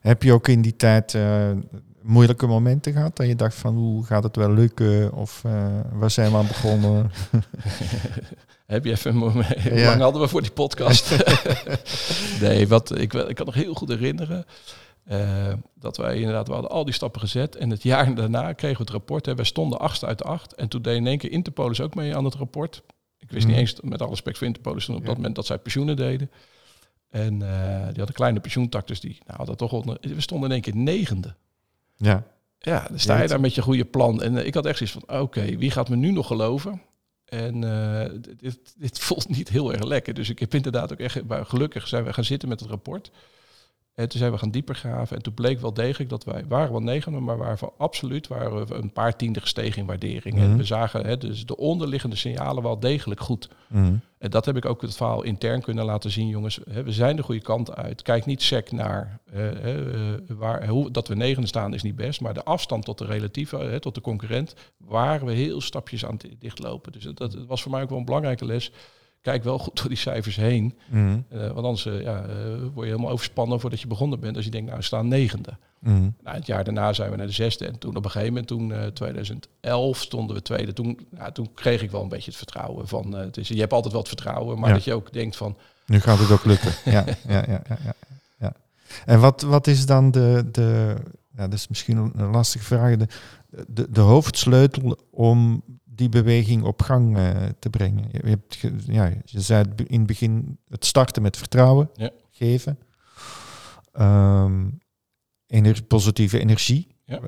Heb 0.00 0.22
je 0.22 0.32
ook 0.32 0.48
in 0.48 0.62
die 0.62 0.76
tijd 0.76 1.14
eh, 1.14 1.50
moeilijke 2.02 2.46
momenten 2.46 2.92
gehad? 2.92 3.16
Dat 3.16 3.26
je 3.26 3.34
dacht 3.36 3.54
van, 3.54 3.74
hoe 3.74 4.04
gaat 4.04 4.22
het 4.22 4.36
wel 4.36 4.52
lukken? 4.52 5.12
Of 5.12 5.42
eh, 5.44 5.80
waar 5.92 6.10
zijn 6.10 6.30
we 6.30 6.36
aan 6.36 6.46
begonnen? 6.46 7.10
Heb 8.66 8.84
je 8.84 8.90
even 8.90 9.10
een 9.10 9.16
moment, 9.16 9.62
hoe 9.62 9.74
Ja. 9.78 9.88
lang 9.88 10.00
hadden 10.00 10.20
we 10.22 10.28
voor 10.28 10.42
die 10.42 10.50
podcast? 10.50 11.16
nee, 12.40 12.68
wat 12.68 12.98
ik, 12.98 13.12
ik 13.12 13.34
kan 13.34 13.46
nog 13.46 13.54
heel 13.54 13.74
goed 13.74 13.88
herinneren. 13.88 14.44
eh, 15.04 15.52
dat 15.74 15.96
wij 15.96 16.16
inderdaad, 16.16 16.46
we 16.46 16.52
hadden 16.52 16.70
al 16.70 16.84
die 16.84 16.94
stappen 16.94 17.20
gezet. 17.20 17.56
En 17.56 17.70
het 17.70 17.82
jaar 17.82 18.14
daarna 18.14 18.52
kregen 18.52 18.76
we 18.76 18.82
het 18.82 18.92
rapport. 18.92 19.26
Hè, 19.26 19.34
wij 19.34 19.44
stonden 19.44 19.78
achtste 19.78 20.06
uit 20.06 20.18
de 20.18 20.24
acht. 20.24 20.54
En 20.54 20.68
toen 20.68 20.82
deed 20.82 20.96
in 20.96 21.06
één 21.06 21.18
keer 21.18 21.30
Interpolis 21.30 21.80
ook 21.80 21.94
mee 21.94 22.16
aan 22.16 22.24
het 22.24 22.34
rapport. 22.34 22.82
Ik 23.18 23.30
wist 23.30 23.46
niet 23.46 23.54
Mhm. 23.56 23.64
eens, 23.64 23.80
met 23.82 24.00
alle 24.00 24.10
respect 24.10 24.38
voor 24.38 24.46
Interpolis, 24.46 24.84
toen 24.84 24.94
op 24.94 25.00
Ja. 25.00 25.06
dat 25.06 25.16
moment 25.16 25.34
dat 25.34 25.46
zij 25.46 25.58
pensioenen 25.58 25.96
deden. 25.96 26.30
En 27.14 27.42
eh, 27.42 27.76
die 27.86 27.96
hadden 27.96 28.14
kleine 28.14 28.40
pensioentak, 28.40 28.86
dus 28.86 29.00
die 29.00 29.18
nou, 29.26 29.36
hadden 29.36 29.56
toch 29.56 29.72
onder, 29.72 29.98
we 30.00 30.20
stonden 30.20 30.48
in 30.48 30.54
één 30.54 30.62
keer 30.64 30.76
negende. 30.76 31.34
ja. 31.96 32.32
Ja, 32.58 32.86
dan 32.88 32.98
sta 32.98 33.20
je 33.22 33.28
daar 33.28 33.40
met 33.40 33.54
je 33.54 33.62
goede 33.62 33.84
plan. 33.84 34.22
En 34.22 34.38
eh, 34.38 34.46
ik 34.46 34.54
had 34.54 34.66
echt 34.66 34.78
zoiets 34.78 34.96
van, 35.06 35.18
oké, 35.20 35.56
wie 35.56 35.70
gaat 35.70 35.88
me 35.88 35.96
nu 35.96 36.10
nog 36.10 36.26
geloven? 36.26 36.82
En 37.24 37.64
eh, 37.64 38.10
dit- 38.38 38.74
dit, 38.78 38.98
voelt 39.06 39.28
niet 39.28 39.48
heel 39.48 39.72
erg 39.72 39.82
lekker. 39.84 40.14
Dus 40.14 40.28
ik 40.28 40.38
heb 40.38 40.54
inderdaad 40.54 40.92
ook 40.92 40.98
echt, 40.98 41.20
gelukkig 41.28 41.88
zijn 41.88 42.04
we 42.04 42.12
gaan 42.12 42.24
zitten 42.24 42.48
met 42.48 42.60
het 42.60 42.68
rapport. 42.68 43.10
En 43.94 44.08
toen 44.08 44.18
zijn 44.18 44.32
we 44.32 44.38
gaan 44.38 44.50
dieper 44.50 44.74
graven. 44.74 45.16
En 45.16 45.22
toen 45.22 45.34
bleek 45.34 45.60
wel 45.60 45.72
degelijk 45.74 46.10
dat 46.10 46.24
wij, 46.24 46.44
waren 46.48 46.70
wel 46.72 46.82
negen, 46.82 47.24
maar 47.24 47.36
waren 47.36 47.58
van 47.58 47.72
absoluut 47.78 48.26
waren 48.26 48.66
we 48.66 48.74
een 48.74 48.92
paar 48.92 49.16
tienden 49.16 49.42
gestegen 49.42 49.80
in 49.80 49.86
waardering. 49.86 50.38
En 50.38 50.48
Mhm. 50.48 50.56
we 50.56 50.64
zagen 50.64 51.06
hè, 51.06 51.16
dus 51.16 51.46
de 51.46 51.56
onderliggende 51.56 52.16
signalen 52.16 52.62
wel 52.62 52.80
degelijk 52.80 53.20
goed. 53.20 53.48
Mm. 53.68 54.00
En 54.18 54.30
dat 54.30 54.44
heb 54.44 54.56
ik 54.56 54.64
ook 54.64 54.82
het 54.82 54.96
verhaal 54.96 55.22
intern 55.22 55.60
kunnen 55.60 55.84
laten 55.84 56.10
zien, 56.10 56.28
jongens. 56.28 56.58
Hè, 56.70 56.82
We 56.82 56.92
zijn 56.92 57.16
de 57.16 57.22
goede 57.22 57.40
kant 57.40 57.74
uit. 57.76 58.02
Kijk 58.02 58.26
niet 58.26 58.42
sec 58.42 58.72
naar 58.72 59.20
eh, 59.32 59.42
waar, 60.28 60.68
hoe, 60.68 60.90
dat 60.90 61.08
we 61.08 61.14
negende 61.14 61.48
staan 61.48 61.74
is 61.74 61.82
niet 61.82 61.96
best. 61.96 62.20
Maar 62.20 62.34
de 62.34 62.44
afstand 62.44 62.84
tot 62.84 62.98
de 62.98 63.04
relatieve, 63.04 63.56
hè, 63.56 63.80
tot 63.80 63.94
de 63.94 64.00
concurrent, 64.00 64.54
waren 64.78 65.26
we 65.26 65.32
heel 65.32 65.60
stapjes 65.60 66.04
aan 66.06 66.14
het 66.14 66.26
dichtlopen. 66.38 66.92
Dus 66.92 67.04
dat, 67.04 67.16
dat 67.18 67.36
was 67.46 67.62
voor 67.62 67.70
mij 67.70 67.82
ook 67.82 67.88
wel 67.88 67.98
een 67.98 68.04
belangrijke 68.04 68.44
les. 68.44 68.72
Kijk 69.24 69.44
wel 69.44 69.58
goed 69.58 69.76
door 69.76 69.88
die 69.88 69.96
cijfers 69.96 70.36
heen. 70.36 70.74
Mm. 70.88 71.24
Eh, 71.28 71.38
want 71.40 71.54
anders 71.66 71.86
eh, 71.86 72.00
ja, 72.02 72.22
eh, 72.22 72.34
word 72.74 72.86
je 72.86 72.92
helemaal 72.92 73.10
overspannen 73.10 73.60
voordat 73.60 73.80
je 73.80 73.86
begonnen 73.86 74.20
bent. 74.20 74.36
Als 74.36 74.44
je 74.44 74.50
denkt, 74.50 74.66
nou, 74.66 74.78
we 74.78 74.84
staan 74.84 75.08
negende. 75.08 75.56
Mm. 75.78 76.14
Nou, 76.22 76.36
het 76.36 76.46
jaar 76.46 76.64
daarna 76.64 76.92
zijn 76.92 77.10
we 77.10 77.16
naar 77.16 77.26
de 77.26 77.32
zesde. 77.32 77.66
En 77.66 77.78
toen 77.78 77.96
op 77.96 78.04
een 78.04 78.10
gegeven 78.10 78.28
moment, 78.32 78.46
toen 78.46 78.72
eh 78.72 78.86
2011 78.86 79.98
stonden 80.00 80.36
we 80.36 80.42
tweede. 80.42 80.72
Toen, 80.72 80.98
nou, 81.10 81.32
toen 81.32 81.48
kreeg 81.54 81.82
ik 81.82 81.90
wel 81.90 82.02
een 82.02 82.08
beetje 82.08 82.30
het 82.30 82.36
vertrouwen 82.38 82.88
van. 82.88 83.14
het 83.14 83.36
is, 83.36 83.48
je 83.48 83.58
hebt 83.60 83.72
altijd 83.72 83.92
wel 83.92 84.00
het 84.02 84.10
vertrouwen, 84.12 84.58
maar 84.58 84.68
Ja. 84.68 84.74
dat 84.74 84.84
je 84.84 84.94
ook 84.94 85.12
denkt 85.12 85.36
van. 85.36 85.56
Nu 85.86 86.00
gaat 86.00 86.18
het 86.18 86.30
ook 86.30 86.44
lukken. 86.44 86.72
ja, 86.92 87.04
ja, 87.28 87.44
ja, 87.46 87.62
ja, 87.68 87.78
ja, 87.84 87.94
ja. 88.38 88.52
En 89.06 89.20
wat, 89.20 89.42
wat 89.42 89.66
is 89.66 89.86
dan 89.86 90.10
de, 90.10 90.48
de 90.52 90.94
ja, 91.36 91.42
dat 91.48 91.52
is 91.58 91.68
misschien 91.68 91.96
een- 91.96 92.12
een 92.16 92.30
lastige 92.30 92.64
vraag, 92.64 92.96
de, 92.96 93.06
de, 93.68 93.86
de 93.90 94.00
hoofdsleutel 94.00 94.96
om 95.10 95.62
die 95.94 96.08
beweging 96.08 96.62
op 96.62 96.82
gang 96.82 97.16
eh, 97.16 97.42
te 97.58 97.70
brengen? 97.70 98.04
Je, 98.12 98.20
hebt, 98.28 98.54
ge- 98.56 98.74
ja, 98.86 99.12
je 99.24 99.40
zei 99.40 99.64
in 99.86 99.98
het 99.98 100.06
begin 100.06 100.58
het 100.68 100.84
starten 100.84 101.22
met 101.22 101.36
vertrouwen 101.36 101.90
Ja. 101.94 102.10
geven, 102.30 102.78
Ehm, 103.92 104.68
ener- 105.46 105.82
positieve 105.82 106.38
energie. 106.38 106.86
Ja. 107.04 107.20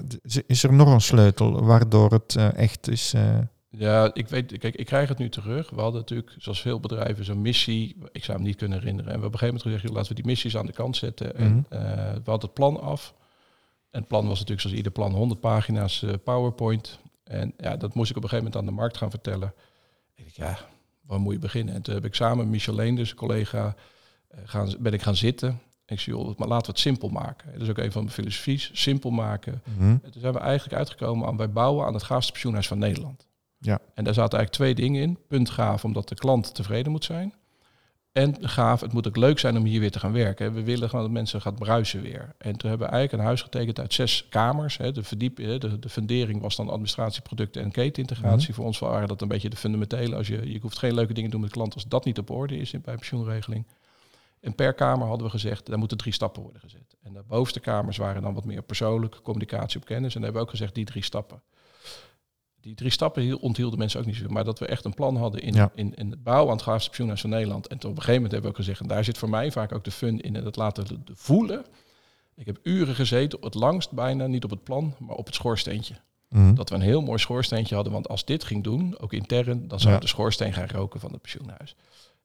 Is- 0.46 0.62
er 0.62 0.72
nog 0.72 0.92
een 0.92 1.00
sleutel 1.00 1.64
waardoor 1.64 2.12
het 2.12 2.37
eh, 2.37 2.55
echt 2.55 2.88
is? 2.88 3.12
eh, 3.14 3.38
Ja, 3.70 4.11
ik 4.14 4.29
weet, 4.29 4.59
kijk, 4.59 4.74
ik 4.74 4.87
krijg 4.87 5.09
het 5.09 5.18
nu 5.18 5.29
terug. 5.29 5.70
We 5.70 5.81
hadden 5.81 6.00
natuurlijk, 6.00 6.35
zoals 6.38 6.61
veel 6.61 6.81
bedrijven, 6.81 7.24
zo'n 7.24 7.42
missie. 7.42 7.96
Ik 8.12 8.24
zou 8.24 8.37
hem 8.37 8.46
niet 8.46 8.57
kunnen 8.57 8.79
herinneren. 8.79 9.12
En 9.12 9.16
we 9.16 9.22
hebben 9.22 9.26
op 9.29 9.33
een 9.42 9.48
gegeven 9.48 9.55
moment 9.55 9.62
gezegd, 9.62 9.83
joh, 9.83 9.92
laten 9.94 10.09
we 10.09 10.22
die 10.22 10.24
missies 10.33 10.57
aan 10.57 10.66
de 10.66 10.72
kant 10.72 10.96
zetten. 10.96 11.33
Mhm. 11.35 11.42
En 11.42 11.66
eh, 11.68 11.81
we 12.12 12.31
hadden 12.31 12.40
het 12.40 12.55
plan 12.55 12.81
af. 12.81 13.14
En 13.90 13.98
het 14.00 14.09
plan 14.09 14.22
was 14.26 14.33
natuurlijk, 14.35 14.61
zoals 14.61 14.76
ieder 14.76 14.92
plan, 14.92 15.12
100 15.14 15.40
pagina's 15.40 16.05
PowerPoint. 16.24 17.00
En 17.26 17.54
ja, 17.58 17.76
dat 17.76 17.94
moest 17.94 18.10
ik 18.10 18.16
op 18.16 18.22
een 18.22 18.28
gegeven 18.28 18.50
moment 18.52 18.56
aan 18.56 18.74
de 18.74 18.80
markt 18.80 18.96
gaan 18.96 19.10
vertellen. 19.10 19.54
Ik 20.14 20.24
dacht, 20.24 20.36
ja, 20.36 20.58
waar 21.00 21.20
moet 21.20 21.32
je 21.32 21.38
beginnen? 21.38 21.74
En 21.74 21.82
toen 21.82 21.94
heb 21.94 22.04
ik 22.04 22.14
samen 22.14 22.36
met 22.36 22.46
Michel 22.46 22.76
dus 22.94 23.10
een 23.10 23.16
collega, 23.16 23.74
eh, 24.28 24.40
gaan, 24.44 24.74
ben 24.78 24.92
ik 24.92 25.02
gaan 25.02 25.16
zitten. 25.16 25.60
Ik 25.86 26.00
zei, 26.00 26.16
joh, 26.16 26.38
maar 26.38 26.48
laten 26.48 26.66
we 26.66 26.72
het 26.72 26.80
simpel 26.80 27.08
maken. 27.08 27.52
Dat 27.52 27.62
is 27.62 27.68
ook 27.68 27.78
een 27.78 27.92
van 27.92 28.02
mijn 28.02 28.14
filosofies, 28.14 28.70
simpel 28.72 29.10
maken. 29.10 29.62
mhm, 29.64 29.82
En 30.02 30.10
toen 30.10 30.20
zijn 30.20 30.32
we 30.32 30.38
eigenlijk 30.38 30.78
uitgekomen 30.78 31.26
aan 31.26 31.36
wij 31.36 31.50
bouwen 31.50 31.86
aan 31.86 31.94
het 31.94 32.02
gaafste 32.02 32.32
pensioenhuis 32.32 32.66
van 32.68 32.78
Nederland. 32.78 33.26
Ja. 33.58 33.78
En 33.94 34.04
daar 34.04 34.14
zaten 34.14 34.38
eigenlijk 34.38 34.52
twee 34.52 34.86
dingen 34.86 35.02
in. 35.02 35.18
Punt 35.28 35.50
gaaf, 35.50 35.84
omdat 35.84 36.08
de 36.08 36.14
klant 36.14 36.54
tevreden 36.54 36.92
moet 36.92 37.04
zijn. 37.04 37.34
En 38.16 38.37
gaaf, 38.40 38.81
het 38.81 38.92
moet 38.92 39.09
ook 39.09 39.16
leuk 39.16 39.38
zijn 39.38 39.57
om 39.57 39.64
hier 39.64 39.81
weer 39.81 39.90
te 39.90 39.98
gaan 39.98 40.12
werken. 40.12 40.55
We 40.55 40.62
willen 40.62 40.88
gewoon 40.88 41.05
dat 41.05 41.14
mensen 41.14 41.40
gaan 41.40 41.55
bruisen 41.55 42.02
weer. 42.02 42.35
En 42.38 42.57
toen 42.57 42.68
hebben 42.68 42.87
we 42.87 42.92
eigenlijk 42.92 43.12
een 43.12 43.29
huis 43.29 43.42
getekend 43.42 43.81
uit 43.81 43.94
zes 43.94 44.26
kamers. 44.29 44.76
Hè. 44.76 44.92
De, 44.92 45.02
verdiep, 45.02 45.37
de, 45.37 45.79
de 45.79 45.88
fundering 45.88 46.40
was 46.40 46.57
dan 46.57 46.68
administratie, 46.68 47.22
producten 47.22 47.62
en 47.62 47.70
ketenintegratie. 47.70 48.55
Voor 48.55 48.64
ons 48.64 48.79
waren 48.79 49.09
dat 49.09 49.22
een 49.22 49.29
beetje 49.29 49.48
de 49.48 49.57
fundamentele. 49.57 50.16
Als 50.16 50.26
je, 50.26 50.52
je 50.52 50.59
hoeft 50.61 50.79
geen 50.79 50.94
leuke 50.94 51.12
dingen 51.12 51.31
te 51.31 51.37
doen 51.37 51.40
met 51.40 51.50
de 51.50 51.57
klant 51.57 51.74
als 51.74 51.85
dat 51.85 52.05
niet 52.05 52.18
op 52.18 52.31
orde 52.31 52.57
is 52.57 52.72
in, 52.72 52.81
bij 52.81 52.94
pensioenregeling. 52.94 53.66
En 54.40 54.55
per 54.55 54.74
kamer 54.74 55.07
hadden 55.07 55.26
we 55.26 55.33
gezegd, 55.33 55.66
daar 55.66 55.79
moeten 55.79 55.96
drie 55.96 56.12
stappen 56.12 56.42
worden 56.42 56.61
gezet. 56.61 56.96
En 57.02 57.12
de 57.12 57.22
bovenste 57.26 57.61
kamers 57.61 57.96
waren 57.96 58.22
dan 58.22 58.35
wat 58.35 58.44
meer 58.44 58.62
persoonlijk, 58.62 59.20
communicatie 59.22 59.81
op 59.81 59.87
kennis. 59.87 60.14
En 60.14 60.20
dan 60.20 60.22
hebben 60.22 60.40
we 60.40 60.46
ook 60.46 60.55
gezegd, 60.55 60.74
die 60.74 60.85
drie 60.85 61.05
stappen. 61.05 61.42
Die 62.66 62.74
drie 62.74 62.90
stappen 62.90 63.22
hiel- 63.22 63.37
onthielden 63.38 63.79
mensen 63.79 64.00
ook 64.00 64.07
niet 64.07 64.14
zoveel. 64.14 64.31
Maar 64.31 64.44
dat 64.44 64.59
we 64.59 64.66
echt 64.66 64.85
een 64.85 64.94
plan 64.94 65.16
hadden 65.16 65.40
in, 65.42 65.55
Ja. 65.55 65.70
in, 65.74 65.94
in 65.94 66.11
het 66.11 66.22
bouwen 66.22 66.50
aan 66.50 66.72
het 66.74 66.85
pensioenhuis 66.85 67.20
van 67.20 67.31
Nederland. 67.31 67.66
En 67.66 67.79
toen 67.79 67.90
op 67.90 67.96
een 67.96 68.02
gegeven 68.02 68.22
moment 68.22 68.33
hebben 68.33 68.50
we 68.50 68.57
ook 68.59 68.64
gezegd, 68.64 68.81
en 68.81 68.88
daar 68.88 69.05
zit 69.05 69.18
voor 69.18 69.29
mij 69.31 69.52
vaak 69.52 69.72
ook 69.72 69.85
de 69.85 69.90
fun 69.90 70.20
in, 70.20 70.37
en 70.37 70.44
dat 70.44 70.57
laten 70.57 71.05
voelen. 71.14 71.64
Ik 72.37 72.46
heb 72.46 72.59
uren 72.62 72.94
gezeten, 72.94 73.38
het 73.40 73.55
langst 73.55 73.90
bijna, 73.92 74.26
niet 74.26 74.44
op 74.44 74.50
het 74.50 74.62
plan, 74.62 74.94
maar 74.98 75.16
op 75.16 75.26
het 75.26 75.35
schoorsteentje. 75.35 75.94
mhm. 76.29 76.55
Dat 76.55 76.68
we 76.68 76.74
een 76.74 76.81
heel 76.81 77.02
mooi 77.02 77.18
schoorsteentje 77.18 77.74
hadden, 77.74 77.92
want 77.92 78.09
als 78.09 78.24
dit 78.24 78.44
ging 78.44 78.64
doen, 78.64 78.98
ook 78.98 79.12
intern, 79.12 79.68
dan 79.68 79.81
zou 79.81 79.94
Ja. 79.94 80.00
de 80.00 80.07
schoorsteen 80.07 80.52
gaan 80.52 80.68
roken 80.68 81.00
van 81.00 81.12
het 81.12 81.20
pensioenhuis. 81.20 81.74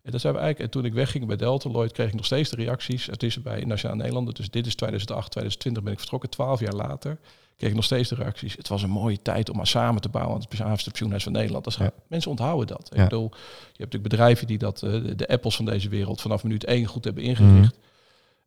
En, 0.01 0.11
dat 0.11 0.21
zijn 0.21 0.33
we 0.33 0.39
eigenlijk, 0.39 0.73
en 0.73 0.79
toen 0.81 0.89
ik 0.89 0.93
wegging 0.97 1.25
bij 1.27 1.35
Delta 1.35 1.69
Lloyd, 1.69 1.91
kreeg 1.91 2.07
ik 2.07 2.13
nog 2.13 2.25
steeds 2.25 2.49
de 2.49 2.55
reacties. 2.55 3.05
Het 3.05 3.23
is 3.23 3.41
bij 3.41 3.63
Nationaal 3.63 3.97
Nederlanden, 3.97 4.33
dus 4.33 4.49
dit 4.49 4.65
is 4.65 4.75
2008, 4.75 5.31
2020 5.31 5.83
ben 5.83 5.93
ik 5.93 5.99
vertrokken, 5.99 6.29
twaalf 6.29 6.59
jaar 6.59 6.73
later. 6.75 7.19
Kreeg 7.61 7.73
ik 7.73 7.79
nog 7.79 7.89
steeds 7.89 8.09
de 8.09 8.15
reacties. 8.15 8.55
Het 8.55 8.67
was 8.67 8.83
een 8.83 8.89
mooie 8.89 9.21
tijd 9.21 9.49
om 9.49 9.57
maar 9.57 9.67
samen 9.67 10.01
te 10.01 10.09
bouwen 10.09 10.33
aan 10.35 10.71
het 10.71 10.83
pensioenhuis 10.83 11.23
van 11.23 11.31
Nederland. 11.31 11.63
Dat 11.63 11.73
is, 11.73 11.79
Ja. 11.79 11.91
Mensen 12.07 12.31
onthouden 12.31 12.67
dat. 12.67 12.89
Ja. 12.93 13.03
Ik 13.03 13.09
bedoel, 13.09 13.29
je 13.31 13.37
hebt 13.65 13.77
natuurlijk 13.77 14.03
bedrijven 14.03 14.47
die 14.47 14.57
dat, 14.57 14.83
eh, 14.83 14.91
de, 15.15 15.27
Apples 15.27 15.55
van 15.55 15.65
deze 15.65 15.89
wereld, 15.89 16.21
vanaf 16.21 16.43
minuut 16.43 16.63
één 16.63 16.85
goed 16.85 17.03
hebben 17.03 17.23
ingericht. 17.23 17.53
Mhm. 17.53 17.81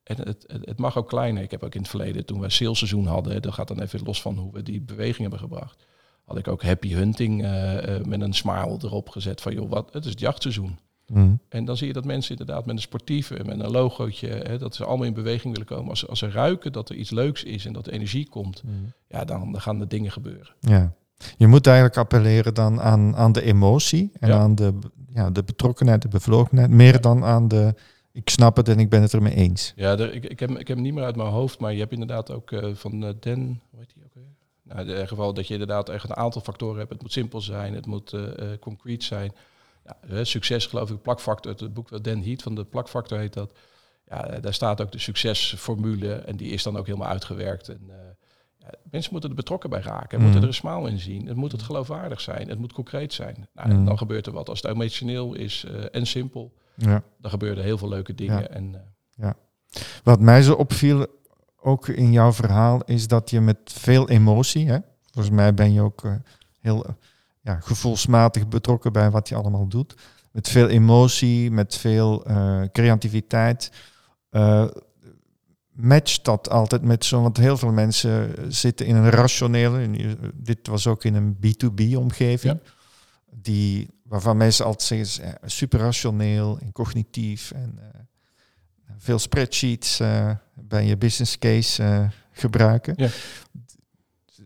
En 0.03 0.17
het, 0.17 0.45
het, 0.47 0.67
het 0.67 0.79
mag 0.79 0.97
ook 0.99 1.09
kleiner. 1.09 1.43
Ik 1.43 1.51
heb 1.51 1.63
ook 1.63 1.75
in 1.75 1.81
het 1.81 1.91
verleden, 1.91 2.25
toen 2.25 2.41
we 2.41 2.51
salesseizoen 2.51 3.07
hadden, 3.07 3.43
dat 3.43 3.55
gaat 3.55 3.69
dan 3.69 3.81
even 3.81 4.01
los 4.05 4.23
van 4.23 4.39
hoe 4.39 4.53
we 4.53 4.63
die 4.63 4.81
beweging 4.81 5.21
hebben 5.21 5.39
gebracht. 5.39 5.85
Had 6.25 6.39
ik 6.39 6.49
ook 6.49 6.63
happy 6.63 6.93
hunting 6.93 7.43
eh, 7.43 7.97
eh, 7.97 8.05
met 8.05 8.21
een 8.21 8.35
smile 8.35 8.79
erop 8.83 9.09
gezet 9.09 9.41
van 9.41 9.55
joh, 9.55 9.71
wat, 9.71 9.93
het 9.93 10.05
is 10.05 10.11
het 10.11 10.21
jachtseizoen. 10.21 10.79
Mhm. 11.07 11.35
En 11.49 11.65
dan 11.65 11.77
zie 11.77 11.87
je 11.87 11.93
dat 11.93 12.05
mensen 12.05 12.37
inderdaad 12.39 12.67
met 12.67 12.75
een 12.75 12.81
sportieve, 12.83 13.35
met 13.45 13.61
een 13.61 13.71
logootje, 13.71 14.29
hè, 14.29 14.59
dat 14.59 14.75
ze 14.75 14.85
allemaal 14.85 15.07
in 15.07 15.15
beweging 15.15 15.53
willen 15.53 15.69
komen. 15.69 15.89
Als, 15.91 16.09
als 16.09 16.19
ze 16.19 16.31
ruiken 16.31 16.73
dat 16.73 16.89
er 16.89 16.97
iets 16.97 17.11
leuks 17.11 17.43
is 17.45 17.67
en 17.67 17.73
dat 17.73 17.87
er 17.87 17.93
energie 17.93 18.29
komt, 18.29 18.63
ja, 19.09 19.25
dan, 19.25 19.53
dan 19.53 19.61
gaan 19.61 19.81
er 19.81 19.89
dingen 19.89 20.13
gebeuren. 20.13 20.55
Ja. 20.61 20.93
Je 21.37 21.47
moet 21.47 21.67
eigenlijk 21.67 21.97
appelleren 21.97 22.55
dan 22.55 22.81
aan, 22.81 23.17
aan 23.17 23.33
de 23.33 23.43
emotie 23.43 24.11
en 24.21 24.29
Ja. 24.29 24.39
aan 24.39 24.55
de, 24.55 24.79
ja, 25.09 25.31
de 25.31 25.43
betrokkenheid, 25.45 26.03
de 26.03 26.09
bevlogenheid, 26.09 26.71
meer 26.71 27.01
dan 27.01 27.25
aan 27.25 27.49
de 27.49 27.75
ik 28.13 28.31
snap 28.31 28.57
het 28.57 28.69
en 28.69 28.79
ik 28.79 28.89
ben 28.89 29.03
het 29.03 29.13
ermee 29.13 29.35
eens. 29.35 29.73
Ja, 29.77 29.99
er- 29.99 30.15
ik, 30.15 30.25
ik, 30.25 30.41
heb, 30.41 30.51
ik 30.51 30.57
heb 30.69 30.77
hem 30.77 30.81
niet 30.83 30.95
meer 30.95 31.05
uit 31.05 31.17
mijn 31.17 31.29
hoofd, 31.29 31.59
maar 31.61 31.73
je 31.73 31.79
hebt 31.79 31.93
inderdaad 31.93 32.31
ook 32.31 32.51
eh, 32.53 32.75
van 32.75 33.05
eh, 33.05 33.11
Den, 33.21 33.61
hoe 33.71 33.79
heet 33.81 33.93
die 33.95 34.05
ook 34.05 34.15
weer? 34.15 34.25
Nou, 34.63 34.81
in 34.81 34.87
ieder 34.89 35.09
geval 35.09 35.35
dat 35.35 35.47
je 35.47 35.53
inderdaad 35.53 35.89
echt 35.89 36.05
een 36.11 36.17
aantal 36.17 36.41
factoren 36.43 36.79
hebt. 36.79 36.91
Het 36.93 37.03
moet 37.03 37.13
simpel 37.13 37.41
zijn, 37.41 37.75
het 37.75 37.87
moet 37.87 38.13
eh, 38.13 38.23
concreet 38.61 39.05
zijn. 39.05 39.33
Ja, 39.85 39.97
eh, 40.09 40.19
succes 40.25 40.67
geloof 40.67 40.91
ik, 40.91 41.03
plakfactor, 41.03 41.53
het 41.57 41.75
boek 41.75 41.89
wat 41.89 42.05
Den 42.05 42.23
Heat 42.23 42.43
van 42.43 42.55
de 42.55 42.65
plakfactor 42.65 43.19
heet 43.19 43.33
dat. 43.33 43.53
Ja, 44.09 44.27
eh, 44.27 44.43
daar 44.43 44.55
staat 44.55 44.81
ook 44.81 44.93
de 44.93 44.99
succesformule 44.99 46.15
en 46.15 46.37
die 46.37 46.51
is 46.51 46.63
dan 46.63 46.77
ook 46.77 46.87
helemaal 46.87 47.09
uitgewerkt. 47.09 47.69
En, 47.69 47.81
eh, 47.89 47.97
ja, 48.59 48.71
mensen 48.91 49.13
moeten 49.13 49.31
er 49.31 49.37
betrokken 49.37 49.71
bij 49.71 49.81
raken, 49.81 50.17
Mhm. 50.17 50.23
moeten 50.25 50.43
er 50.43 50.49
een 50.49 50.55
smile 50.55 50.91
in 50.91 50.99
zien. 50.99 51.27
Het 51.27 51.37
moet 51.37 51.53
het 51.53 51.63
geloofwaardig 51.63 52.21
zijn, 52.21 52.49
het 52.49 52.59
moet 52.59 52.73
concreet 52.73 53.13
zijn. 53.13 53.49
Nou, 53.55 53.71
en 53.71 53.77
Mhm. 53.77 53.85
dan 53.85 53.99
gebeurt 53.99 54.27
er 54.27 54.33
wat. 54.33 54.49
Als 54.49 54.63
het 54.63 54.71
emotioneel 54.71 55.35
is 55.35 55.67
en 55.91 56.07
simpel, 56.07 56.55
Ja. 56.75 57.03
dan 57.19 57.31
gebeuren 57.31 57.59
er 57.59 57.65
heel 57.65 57.79
veel 57.79 57.89
leuke 57.89 58.15
dingen. 58.15 58.41
Ja. 58.41 58.49
En, 58.49 58.75
eh, 59.19 59.31
Wat 60.05 60.21
mij 60.21 60.43
zo 60.43 60.55
opviel, 60.55 61.07
ook 61.61 61.89
in 61.89 62.13
jouw 62.13 62.33
verhaal, 62.33 62.83
is 62.85 63.09
dat 63.09 63.31
je 63.31 63.41
met 63.41 63.59
veel 63.65 64.09
emotie, 64.09 64.69
hè, 64.69 64.79
volgens 65.13 65.35
mij 65.35 65.55
ben 65.55 65.73
je 65.73 65.81
ook 65.81 66.03
heel 66.61 66.87
ja, 67.45 67.61
gevoelsmatig 67.61 68.49
betrokken 68.49 68.93
bij 68.93 69.11
wat 69.11 69.29
je 69.29 69.35
allemaal 69.35 69.67
doet, 69.67 69.95
met 70.31 70.49
veel 70.49 70.69
emotie, 70.69 71.51
met 71.51 71.77
veel 71.77 72.25
eh, 72.25 72.63
creativiteit, 72.73 73.71
eh, 74.31 74.67
matcht 75.73 76.25
dat 76.25 76.51
altijd 76.51 76.83
met 76.83 77.05
zo, 77.05 77.23
want 77.23 77.37
heel 77.37 77.57
veel 77.57 77.73
mensen 77.73 78.35
zitten 78.49 78.87
in 78.87 78.97
een 78.97 79.11
rationele, 79.11 79.89
dit 80.35 80.67
was 80.67 80.87
ook 80.87 81.05
in 81.05 81.15
een 81.15 81.37
B2B-omgeving, 81.37 82.61
die, 83.31 83.89
waarvan 84.03 84.37
mensen 84.37 84.65
altijd 84.65 84.83
zeggen, 84.83 85.25
eh, 85.25 85.49
super 85.49 85.79
rationeel 85.79 86.59
en 86.59 86.73
cognitief 86.73 87.51
en 87.51 87.79
eh, 87.79 88.01
veel 88.99 89.19
spreadsheets 89.19 90.01
eh, 90.01 90.31
bij 90.55 90.85
je 90.85 90.97
business 90.97 91.39
case 91.39 91.83
eh, 91.83 92.09
gebruiken. 92.33 92.95
Ja. 92.97 93.09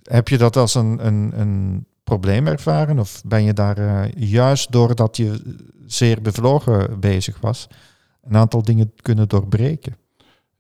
Heb 0.03 0.29
je 0.29 0.39
dat 0.39 0.57
als 0.57 0.75
een, 0.75 1.07
een, 1.07 1.41
een 1.41 1.87
probleem 2.09 2.47
ervaren? 2.47 2.99
Of 2.99 3.23
ben 3.25 3.43
je 3.43 3.53
daar 3.53 3.79
eh, 3.79 4.13
juist 4.31 4.73
doordat 4.73 5.17
je 5.17 5.57
zeer 5.87 6.23
bevlogen 6.23 7.01
bezig 7.01 7.41
was, 7.41 7.69
een 8.23 8.37
aantal 8.37 8.63
dingen 8.63 8.93
kunnen 9.03 9.29
doorbreken? 9.29 9.97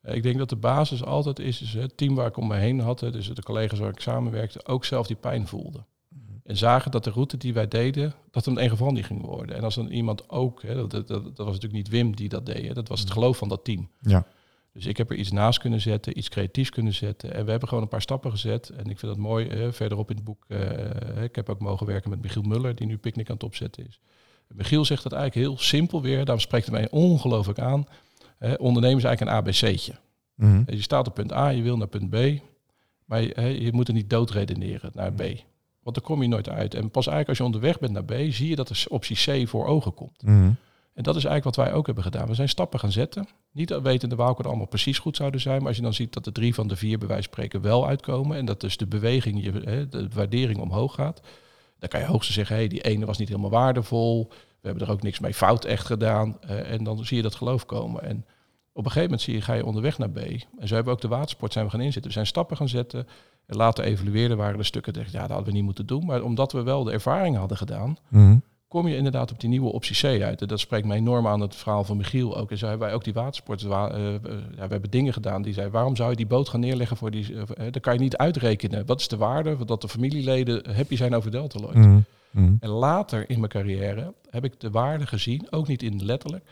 Ik 0.03 0.23
denk 0.23 0.39
dat 0.39 0.49
de 0.49 0.57
basis 0.57 1.05
altijd 1.05 1.39
is, 1.39 1.63
is 1.63 1.75
het 1.75 1.97
team 1.97 2.15
waar 2.15 2.27
ik 2.27 2.37
om 2.37 2.47
me 2.47 2.57
heen 2.57 2.81
had, 2.81 2.99
dus 2.99 3.35
de 3.35 3.43
collega's 3.43 3.79
waar 3.79 3.91
ik 3.91 4.01
samenwerkte, 4.01 4.67
ook 4.67 4.85
zelf 4.85 5.07
die 5.07 5.17
pijn 5.17 5.47
voelden. 5.47 5.87
En 6.45 6.57
zagen 6.57 6.91
dat 6.91 7.05
de 7.05 7.11
route 7.11 7.37
die 7.37 7.55
wij 7.55 7.69
deden, 7.69 8.15
dat 8.31 8.45
het 8.45 8.55
in 8.55 8.61
één 8.61 8.71
geval 8.71 8.91
niet 8.91 9.05
ging 9.05 9.25
worden. 9.25 9.57
En 9.57 9.63
als 9.63 9.75
dan 9.75 9.89
iemand 9.89 10.29
ook, 10.31 10.63
hè, 10.63 10.75
dat, 10.75 10.91
dat, 10.91 11.09
dat 11.09 11.37
was 11.37 11.47
natuurlijk 11.47 11.73
niet 11.73 11.89
Wim 11.89 12.17
die 12.17 12.29
dat 12.29 12.47
deed, 12.47 12.67
hè, 12.67 12.73
dat 12.75 12.89
was 12.89 13.01
het 13.01 13.11
geloof 13.11 13.37
van 13.37 13.49
dat 13.49 13.65
team. 13.65 13.89
Ja. 14.01 14.27
Dus 14.73 14.87
ik 14.87 14.97
heb 14.97 15.11
er 15.11 15.17
iets 15.17 15.31
naast 15.31 15.59
kunnen 15.59 15.81
zetten, 15.81 16.19
iets 16.19 16.29
creatiefs 16.29 16.71
kunnen 16.71 16.95
zetten. 16.95 17.35
En 17.35 17.45
we 17.45 17.51
hebben 17.51 17.69
gewoon 17.69 17.83
een 17.83 17.91
paar 17.91 18.03
stappen 18.03 18.31
gezet. 18.31 18.69
En 18.69 18.91
ik 18.91 18.99
vind 18.99 19.13
dat 19.13 19.17
mooi, 19.17 19.73
verderop 19.73 20.11
in 20.11 20.17
het 20.17 20.25
boek, 20.25 20.45
eh, 20.49 21.23
ik 21.23 21.35
heb 21.35 21.49
ook 21.49 21.61
mogen 21.61 21.87
werken 21.87 22.11
met 22.11 22.23
Michiel 22.23 22.43
Muller, 22.43 22.75
die 22.75 22.87
nu 22.87 22.99
Picnic 22.99 23.29
aan 23.29 23.35
het 23.35 23.45
opzetten 23.45 23.87
is. 23.87 24.01
Michiel 24.49 24.85
zegt 24.85 25.03
dat 25.03 25.13
eigenlijk 25.13 25.47
heel 25.47 25.59
simpel 25.59 26.03
weer, 26.03 26.17
daarom 26.17 26.41
spreekt 26.41 26.67
het 26.67 26.75
mij 26.75 26.91
ongelooflijk 26.91 27.59
aan. 27.59 27.87
Hè, 28.39 28.55
ondernemen 28.55 28.99
is 28.99 29.05
eigenlijk 29.05 29.37
een 29.37 29.45
ABC'tje. 29.45 29.95
Mhm. 30.35 30.63
Je 30.67 30.83
staat 30.83 31.07
op 31.07 31.15
punt 31.15 31.33
A, 31.33 31.49
je 31.49 31.63
wil 31.63 31.77
naar 31.77 31.89
punt 31.89 32.11
B. 32.11 32.17
Maar 33.05 33.23
je, 33.23 33.63
je 33.65 33.73
moet 33.73 33.89
er 33.89 33.95
niet 33.95 34.11
doodredeneren 34.11 34.91
naar 34.95 35.13
B. 35.13 35.23
Want 35.83 35.97
dan 35.97 36.05
kom 36.05 36.23
je 36.23 36.29
nooit 36.29 36.49
uit. 36.49 36.75
En 36.75 36.91
pas 36.91 37.07
eigenlijk 37.07 37.29
als 37.29 37.39
je 37.39 37.45
onderweg 37.45 37.79
bent 37.79 37.93
naar 37.93 38.05
B, 38.05 38.33
zie 38.33 38.49
je 38.49 38.57
dat 38.57 38.69
er 38.69 38.85
optie 38.89 39.45
C 39.45 39.49
voor 39.49 39.67
ogen 39.67 39.95
komt. 39.95 40.23
Mhm. 40.23 40.51
En 40.95 41.03
dat 41.03 41.17
is 41.17 41.25
eigenlijk 41.25 41.57
wat 41.57 41.67
wij 41.67 41.75
ook 41.75 41.87
hebben 41.87 42.05
gedaan. 42.05 42.27
We 42.29 42.35
zijn 42.35 42.49
stappen 42.49 42.79
gaan 42.79 42.93
zetten. 42.93 43.29
Niet 43.53 43.81
wetende 43.81 44.17
welke 44.17 44.43
er 44.43 44.49
allemaal 44.49 44.67
precies 44.67 44.99
goed 44.99 45.17
zouden 45.17 45.41
zijn. 45.41 45.59
Maar 45.59 45.67
als 45.67 45.77
je 45.77 45.83
dan 45.83 45.95
ziet 45.95 46.13
dat 46.13 46.25
de 46.25 46.33
drie 46.33 46.55
van 46.55 46.69
de 46.69 46.77
vier 46.77 46.99
bij 46.99 47.09
wijze 47.09 47.23
van 47.23 47.33
spreken 47.33 47.61
wel 47.61 47.87
uitkomen. 47.87 48.37
En 48.37 48.45
dat 48.45 48.61
dus 48.61 48.77
de 48.77 48.87
beweging, 48.87 49.53
de 49.89 50.09
waardering 50.15 50.59
omhoog 50.61 50.95
gaat. 50.95 51.21
Dan 51.79 51.89
kan 51.89 52.01
je 52.01 52.07
hoogstens 52.07 52.37
zeggen, 52.37 52.55
hé, 52.57 52.61
hey, 52.61 52.71
die 52.71 52.83
ene 52.83 53.07
was 53.07 53.19
niet 53.19 53.29
helemaal 53.29 53.51
waardevol. 53.51 54.29
We 54.61 54.69
hebben 54.69 54.87
er 54.87 54.93
ook 54.93 55.03
niks 55.03 55.19
mee 55.19 55.35
fout 55.35 55.65
echt 55.65 55.87
gedaan. 55.87 56.37
Eh, 56.41 56.71
en 56.73 56.85
dan 56.85 57.05
zie 57.05 57.17
je 57.17 57.23
dat 57.23 57.35
geloof 57.35 57.67
komen. 57.67 58.03
En 58.03 58.17
op 58.73 58.85
een 58.85 58.91
gegeven 58.91 59.03
moment 59.03 59.21
zie 59.21 59.35
je, 59.35 59.41
ga 59.41 59.53
je 59.53 59.65
onderweg 59.65 59.99
naar 59.99 60.11
B. 60.11 60.17
En 60.19 60.69
zo 60.69 60.75
hebben 60.75 60.85
we 60.85 60.91
ook 60.91 61.01
de 61.01 61.09
watersport 61.09 61.53
zijn 61.53 61.65
we 61.65 61.71
gaan 61.71 61.81
inzetten. 61.81 62.07
We 62.07 62.13
zijn 62.13 62.27
stappen 62.27 62.57
gaan 62.57 62.69
zetten. 62.69 63.07
En 63.47 63.57
later 63.57 63.85
evalueerden 63.85 64.37
waren 64.37 64.59
er 64.59 64.65
stukken, 64.65 64.95
ik, 64.95 65.07
ja, 65.07 65.21
dat 65.21 65.29
hadden 65.29 65.47
we 65.47 65.53
niet 65.53 65.65
moeten 65.65 65.87
doen. 65.87 66.07
Maar 66.07 66.23
omdat 66.23 66.53
we 66.53 66.63
wel 66.63 66.85
de 66.85 66.93
ervaring 66.93 67.37
hadden 67.37 67.57
gedaan, 67.57 67.97
Mhm. 68.09 68.37
Kom 68.69 68.89
je 68.89 68.97
inderdaad 68.97 69.31
op 69.33 69.41
die 69.41 69.49
nieuwe 69.49 69.73
optie 69.73 69.97
C 70.19 70.23
uit. 70.23 70.41
En 70.41 70.49
dat 70.49 70.61
spreekt 70.61 70.87
mij 70.87 70.97
enorm 70.97 71.27
aan 71.27 71.41
het 71.41 71.57
verhaal 71.57 71.85
van 71.85 71.97
Michiel 71.97 72.37
ook. 72.37 72.51
En 72.51 72.59
zo 72.59 72.67
hebben 72.69 72.87
wij 72.87 72.97
ook 72.97 73.05
die 73.05 73.13
watersport. 73.13 73.63
wa- 73.63 73.91
eh, 73.91 74.15
eh, 74.15 74.21
ja, 74.57 74.65
we 74.67 74.73
hebben 74.73 74.91
dingen 74.91 75.13
gedaan 75.13 75.43
die 75.43 75.53
zei, 75.53 75.69
waarom 75.71 75.97
zou 75.97 76.11
je 76.11 76.17
die 76.17 76.27
boot 76.27 76.49
gaan 76.49 76.61
neerleggen 76.61 76.97
voor 76.97 77.11
die... 77.11 77.35
eh, 77.35 77.67
eh, 77.67 77.73
dat 77.73 77.83
kan 77.83 77.93
je 77.95 78.01
niet 78.01 78.17
uitrekenen. 78.17 78.87
Wat 78.87 79.01
is 79.01 79.09
de 79.09 79.17
waarde 79.17 79.65
dat 79.65 79.81
de 79.81 79.89
familieleden 79.89 80.75
happy 80.75 80.97
zijn 80.97 81.15
over 81.15 81.31
Deltaloid? 81.31 81.75
Mhm. 81.75 82.01
Mhm. 82.31 82.55
En 82.61 82.69
later 82.69 83.31
in 83.31 83.39
mijn 83.39 83.51
carrière 83.51 84.13
heb 84.31 84.45
ik 84.45 84.61
de 84.61 84.71
waarde 84.71 85.07
gezien, 85.07 85.47
ook 85.51 85.69
niet 85.69 85.83
in 85.83 86.05
letterlijk. 86.05 86.45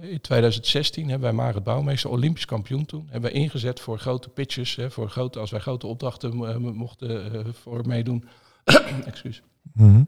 In 0.00 0.20
2016 0.20 1.02
hebben 1.08 1.34
wij 1.34 1.44
Marit 1.44 1.62
Bouwmeester, 1.62 2.10
Olympisch 2.10 2.44
kampioen 2.44 2.86
toen, 2.86 3.06
hebben 3.10 3.30
wij 3.32 3.40
ingezet 3.40 3.80
voor 3.80 3.98
grote 3.98 4.28
pitches, 4.28 4.76
hè, 4.76 4.90
voor 4.90 5.10
grote, 5.10 5.38
als 5.38 5.50
wij 5.50 5.60
grote 5.60 5.86
opdrachten 5.86 6.36
mochten 6.76 7.44
voor 7.62 7.86
meedoen. 7.86 8.24
Excuus 9.04 9.42
Mhm. 9.72 10.02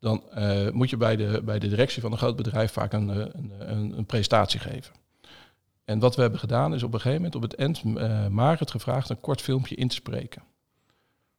Dan 0.00 0.22
eh, 0.30 0.70
moet 0.70 0.90
je 0.90 0.96
bij 0.96 1.16
de, 1.16 1.42
bij 1.44 1.58
de 1.58 1.68
directie 1.68 2.02
van 2.02 2.12
een 2.12 2.18
groot 2.18 2.36
bedrijf 2.36 2.72
vaak 2.72 2.92
een, 2.92 3.10
eh, 3.10 3.16
een, 3.16 3.52
een, 3.58 3.98
een 3.98 4.06
presentatie 4.06 4.60
geven. 4.60 4.94
En 5.84 5.98
wat 5.98 6.14
we 6.14 6.20
hebben 6.20 6.40
gedaan 6.40 6.74
is 6.74 6.82
op 6.82 6.94
een 6.94 7.00
gegeven 7.00 7.22
moment 7.22 7.34
op 7.34 7.42
het 7.42 7.54
eind 7.54 7.82
eh 7.96 8.26
Marit 8.26 8.70
gevraagd 8.70 9.08
een 9.08 9.20
kort 9.20 9.40
filmpje 9.40 9.74
in 9.74 9.88
te 9.88 9.94
spreken. 9.94 10.42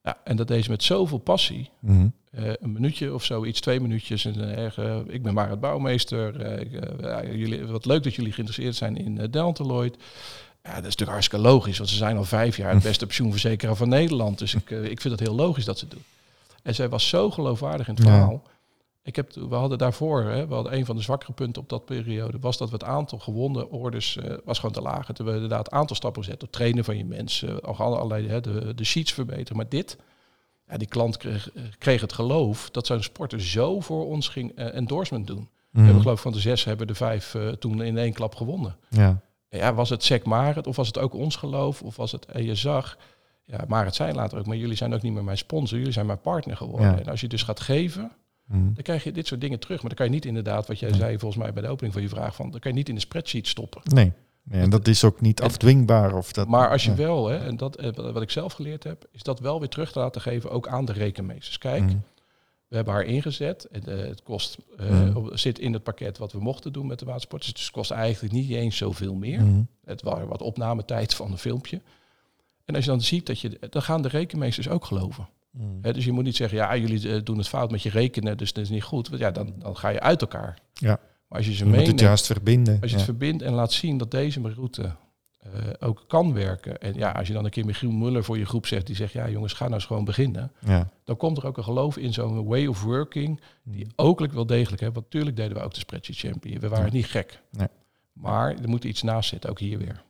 Ja, 0.04 0.17
en 0.24 0.36
dat 0.36 0.48
deed 0.48 0.63
ze 0.63 0.69
met 0.69 0.84
zoveel 0.84 1.17
passie. 1.17 1.69
Mhm. 1.80 2.08
Een 2.32 2.72
minuutje 2.72 3.13
of 3.13 3.24
zo, 3.24 3.45
iets, 3.45 3.60
twee 3.60 3.80
minuutjes. 3.80 4.26
En, 4.26 4.58
erg, 4.58 4.78
ik 5.08 5.24
ben 5.24 5.34
Marit 5.34 5.60
Bouwmeester. 5.60 6.60
ik, 6.60 6.72
jullie, 7.36 7.65
wat 7.65 7.86
leuk 7.86 8.04
dat 8.04 8.15
jullie 8.15 8.32
geïnteresseerd 8.32 8.76
zijn 8.76 8.98
in 8.98 9.17
uh, 9.17 9.24
Deltaloid. 9.32 9.95
Ja, 10.63 10.69
dat 10.69 10.78
is 10.78 10.84
natuurlijk 10.84 11.12
hartstikke 11.12 11.45
logisch, 11.45 11.78
want 11.78 11.89
ze 11.89 11.95
zijn 11.95 12.17
al 12.17 12.24
vijf 12.24 12.58
jaar 12.58 12.74
het 12.74 12.84
beste 12.91 13.06
pensioenverzekeraar 13.06 13.76
van 13.76 13.89
Nederland. 13.89 14.39
Dus 14.39 14.56
ik, 14.56 14.69
ik 14.69 15.02
vind 15.02 15.19
het 15.19 15.28
heel 15.28 15.36
logisch 15.36 15.65
dat 15.65 15.80
ze 15.80 15.86
het 15.86 15.93
doen. 15.93 16.04
En 16.63 16.76
zij 16.76 16.89
was 16.89 17.08
zo 17.10 17.30
geloofwaardig 17.32 17.88
in 17.88 17.93
het 17.93 18.04
Ja. 18.04 18.10
verhaal. 18.10 18.41
Ik 19.04 19.15
heb, 19.15 19.34
we 19.34 19.56
hadden 19.56 19.78
daarvoor, 19.78 20.24
hè, 20.24 20.48
we 20.48 20.54
hadden 20.54 20.74
een 20.74 20.86
van 20.86 20.95
de 20.95 21.02
zwakkere 21.02 21.32
punten 21.34 21.62
op 21.62 21.69
dat 21.69 21.86
periode, 21.86 22.39
was 22.39 22.58
dat 22.58 22.67
we 22.69 22.74
het 22.74 22.84
aantal 22.84 23.19
gewonnen 23.19 23.69
orders 23.72 24.17
eh, 24.17 24.34
was 24.45 24.60
gewoon 24.60 24.76
te 24.76 24.82
laag. 24.82 25.06
Toen 25.06 25.15
hebben 25.15 25.34
we 25.34 25.41
inderdaad 25.41 25.72
een 25.72 25.78
aantal 25.80 25.95
stappen 25.95 26.24
gezet 26.24 26.39
door 26.39 26.50
trainen 26.50 26.84
van 26.84 26.98
je 26.98 27.06
mensen, 27.06 27.62
al 27.62 27.76
allerlei 27.98 28.28
hè, 28.28 28.41
de, 28.41 28.74
de 28.76 28.84
sheets 28.84 29.12
verbeteren. 29.13 29.56
Maar 29.58 29.69
dit, 29.69 29.98
ja, 30.67 30.78
die 30.78 30.88
klant 30.88 31.17
kreeg, 31.17 31.52
eh, 31.54 31.63
kreeg 31.78 32.02
het 32.02 32.13
geloof 32.13 32.69
dat 32.69 32.86
zo'n 32.86 33.04
sporter 33.04 33.41
zo 33.41 33.80
voor 33.80 34.06
ons 34.06 34.28
ging 34.28 34.52
eh, 34.56 34.76
endorsement 34.76 35.28
doen. 35.28 35.38
We 35.69 35.78
hebben 35.78 35.93
Mhm. 35.93 36.02
geloof 36.02 36.15
ik 36.17 36.24
van 36.24 36.32
de 36.32 36.39
zes 36.39 36.63
hebben 36.63 36.88
de 36.88 36.95
vijf 36.95 37.36
eh, 37.36 37.48
toen 37.48 37.82
in 37.82 37.98
één 37.98 38.13
klap 38.13 38.36
gewonnen. 38.36 38.76
Ja. 38.89 39.22
Ja, 39.50 39.74
was 39.74 39.89
het 39.89 40.04
Sec 40.04 40.26
Marit 40.26 40.67
of 40.67 40.76
was 40.76 40.88
het 40.88 40.98
ook 40.98 41.13
ons 41.13 41.36
geloof 41.36 41.82
of 41.82 41.95
was 41.95 42.12
het 42.12 42.26
en 42.26 42.43
je 42.43 42.56
zag, 42.56 42.98
ja, 43.50 43.64
Marit 43.68 43.96
zei 43.96 44.14
later 44.14 44.38
ook, 44.40 44.46
maar 44.46 44.58
jullie 44.58 44.76
zijn 44.76 44.94
ook 44.94 45.02
niet 45.02 45.14
meer 45.14 45.24
mijn 45.24 45.38
sponsor, 45.38 45.78
jullie 45.78 45.94
zijn 45.94 46.06
mijn 46.06 46.22
partner 46.22 46.58
geworden. 46.58 46.92
Ja. 46.92 47.00
En 47.00 47.06
als 47.06 47.22
je 47.22 47.28
dus 47.28 47.44
gaat 47.44 47.60
geven, 47.60 48.12
Mhm. 48.46 48.64
dan 48.74 48.84
krijg 48.84 49.04
je 49.04 49.12
dit 49.12 49.28
soort 49.28 49.42
dingen 49.42 49.60
terug. 49.60 49.78
Maar 49.82 49.88
dan 49.90 49.98
kan 49.98 50.06
je 50.06 50.12
niet 50.12 50.26
inderdaad, 50.26 50.68
wat 50.68 50.80
jij 50.80 50.94
zei 50.94 51.20
volgens 51.20 51.42
mij 51.44 51.54
bij 51.54 51.62
de 51.64 51.68
opening 51.70 51.94
van 51.94 52.02
je 52.04 52.10
vraag, 52.10 52.36
van, 52.36 52.52
dan 52.52 52.60
kan 52.60 52.72
je 52.72 52.78
niet 52.78 52.90
in 52.90 52.96
de 52.96 53.02
spreadsheet 53.02 53.48
stoppen. 53.48 53.82
Nee. 53.84 54.12
nee, 54.44 54.62
en 54.62 54.70
dat 54.70 54.88
is 54.88 55.04
ook 55.04 55.22
niet 55.22 55.42
afdwingbaar. 55.42 56.14
Of 56.16 56.32
dat, 56.32 56.48
maar 56.48 56.70
als 56.70 56.84
je 56.84 56.90
ja. 56.90 56.96
wel, 56.98 57.28
hè, 57.28 57.38
en 57.38 57.58
dat 57.58 57.76
eh, 57.76 57.92
wat 57.94 58.22
ik 58.22 58.30
zelf 58.30 58.54
geleerd 58.54 58.84
heb, 58.84 59.08
is 59.12 59.24
dat 59.24 59.40
wel 59.40 59.60
weer 59.60 59.70
terug 59.70 59.92
te 59.92 60.00
laten 60.00 60.22
geven 60.22 60.52
ook 60.52 60.68
aan 60.68 60.86
de 60.86 60.92
rekenmeesters. 60.94 61.58
Kijk, 61.58 61.84
Mhm. 61.84 61.96
we 62.68 62.76
hebben 62.76 62.94
haar 62.94 63.04
ingezet. 63.04 63.66
En, 63.66 63.86
eh, 63.86 64.08
het 64.08 64.24
kost, 64.24 64.58
eh, 64.78 64.90
Mhm. 64.90 65.36
zit 65.36 65.60
in 65.60 65.74
het 65.74 65.84
pakket 65.84 66.18
wat 66.18 66.32
we 66.32 66.40
mochten 66.40 66.74
doen 66.74 66.88
met 66.88 67.00
de 67.00 67.06
watersport. 67.06 67.42
Dus 67.54 67.62
het 67.64 67.72
kost 67.72 67.92
eigenlijk 67.92 68.34
niet 68.34 68.50
eens 68.50 68.78
zoveel 68.78 69.16
meer. 69.16 69.42
Het 69.86 70.02
was 70.02 70.20
wat 70.28 70.42
opnametijd 70.42 71.14
van 71.14 71.32
een 71.32 71.38
filmpje. 71.38 71.82
En 72.70 72.76
als 72.76 72.84
je 72.86 72.90
dan 72.92 73.02
ziet 73.02 73.26
dat 73.26 73.40
je, 73.40 73.58
dan 73.70 73.82
gaan 73.82 74.02
de 74.02 74.08
rekenmeesters 74.08 74.70
ook 74.70 74.86
geloven. 74.86 75.28
Mm. 75.52 75.82
Dus 75.82 76.06
je 76.06 76.12
moet 76.12 76.24
niet 76.24 76.36
zeggen, 76.36 76.58
ja, 76.58 76.78
jullie 76.78 77.14
eh, 77.14 77.22
doen 77.24 77.38
het 77.38 77.48
fout 77.48 77.72
met 77.72 77.82
je 77.82 77.90
rekenen, 77.90 78.38
dus 78.38 78.54
dat 78.54 78.64
is 78.64 78.70
niet 78.70 78.84
goed. 78.84 79.10
Want 79.10 79.22
ja, 79.22 79.32
dan, 79.32 79.54
dan 79.58 79.78
ga 79.78 79.90
je 79.90 80.00
uit 80.00 80.22
elkaar. 80.22 80.60
Ja. 80.74 81.00
Maar 81.28 81.38
als 81.38 81.46
je 81.48 81.52
ze 81.54 81.58
Je 81.58 81.64
moet 81.64 81.74
het 81.74 81.82
meeneemt, 81.82 82.00
juist 82.00 82.26
verbinden. 82.26 82.74
als 82.82 82.92
je 82.92 82.98
ja. 82.98 83.04
het 83.04 83.06
verbindt 83.12 83.44
en 83.44 83.54
laat 83.54 83.72
zien 83.72 83.98
dat 83.98 84.12
deze 84.12 84.42
route 84.42 84.96
eh, 85.38 85.52
ook 85.80 86.04
kan 86.08 86.34
werken. 86.34 86.82
En 86.82 86.94
ja, 86.94 87.12
als 87.12 87.28
je 87.28 87.34
dan 87.34 87.46
een 87.46 87.52
keer 87.52 87.66
Michiel 87.66 87.92
Muller 87.92 88.24
voor 88.24 88.38
je 88.38 88.46
groep 88.46 88.66
zegt, 88.66 88.86
die 88.88 88.96
zegt, 88.96 89.14
ja 89.14 89.30
jongens, 89.30 89.54
ga 89.54 89.64
nou 89.64 89.76
eens 89.76 89.86
gewoon 89.86 90.06
beginnen. 90.06 90.52
ja. 90.66 90.90
Dan 91.04 91.18
komt 91.18 91.38
er 91.38 91.46
ook 91.46 91.58
een 91.58 91.64
geloof 91.64 91.98
in 91.98 92.14
zo'n 92.14 92.46
way 92.46 92.66
of 92.66 92.84
working, 92.84 93.42
die 93.64 93.86
Mm. 93.86 93.92
ook 93.96 94.20
wel 94.32 94.46
degelijk 94.46 94.82
hebben. 94.82 95.02
Want 95.02 95.06
natuurlijk 95.14 95.36
deden 95.36 95.58
we 95.58 95.64
ook 95.64 95.74
de 95.74 95.80
spreadsheet 95.80 96.18
champion. 96.18 96.60
We 96.60 96.70
waren 96.70 96.86
Ja. 96.86 96.92
niet 96.92 97.06
gek. 97.06 97.42
Nee. 97.52 97.68
Maar 98.14 98.56
er 98.62 98.70
moet 98.70 98.84
iets 98.84 99.02
naast 99.02 99.30
zitten, 99.30 99.50
ook 99.50 99.60
hier 99.60 99.78
weer. 99.78 100.04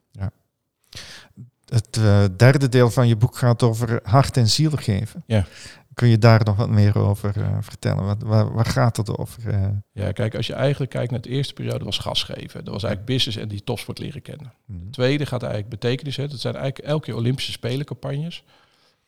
Het 1.69 1.97
eh, 1.97 2.23
derde 2.37 2.69
deel 2.69 2.89
van 2.89 3.07
je 3.07 3.15
boek 3.15 3.37
gaat 3.37 3.63
over 3.63 3.99
hart 4.03 4.37
en 4.37 4.47
ziel 4.47 4.71
geven. 4.71 5.23
Ja. 5.27 5.45
Kun 5.93 6.07
je 6.07 6.17
daar 6.17 6.41
nog 6.43 6.55
wat 6.55 6.69
meer 6.69 6.97
over 6.97 7.41
eh, 7.41 7.57
vertellen? 7.61 8.05
Wat, 8.05 8.21
waar, 8.21 8.53
waar 8.53 8.65
gaat 8.65 8.97
het 8.97 9.17
over? 9.17 9.49
eh? 9.49 9.67
Ja, 9.91 10.11
kijk, 10.11 10.35
als 10.35 10.47
je 10.47 10.53
eigenlijk 10.53 10.91
kijkt 10.91 11.11
naar 11.11 11.21
de 11.21 11.29
eerste 11.29 11.53
periode, 11.53 11.85
was 11.85 11.97
gas 11.97 12.23
geven. 12.23 12.63
Dat 12.63 12.73
was 12.73 12.83
eigenlijk 12.83 13.05
business 13.05 13.37
en 13.37 13.47
die 13.47 13.63
topsport 13.63 13.99
leren 13.99 14.21
kennen. 14.21 14.53
Mm. 14.65 14.91
tweede 14.91 15.25
gaat 15.25 15.41
eigenlijk 15.41 15.71
betekenis. 15.71 16.15
Hè. 16.15 16.27
Dat 16.27 16.39
zijn 16.39 16.55
eigenlijk 16.55 16.87
elke 16.87 17.05
keer 17.05 17.15
Olympische 17.15 17.51
Spelencampagnes. 17.51 18.43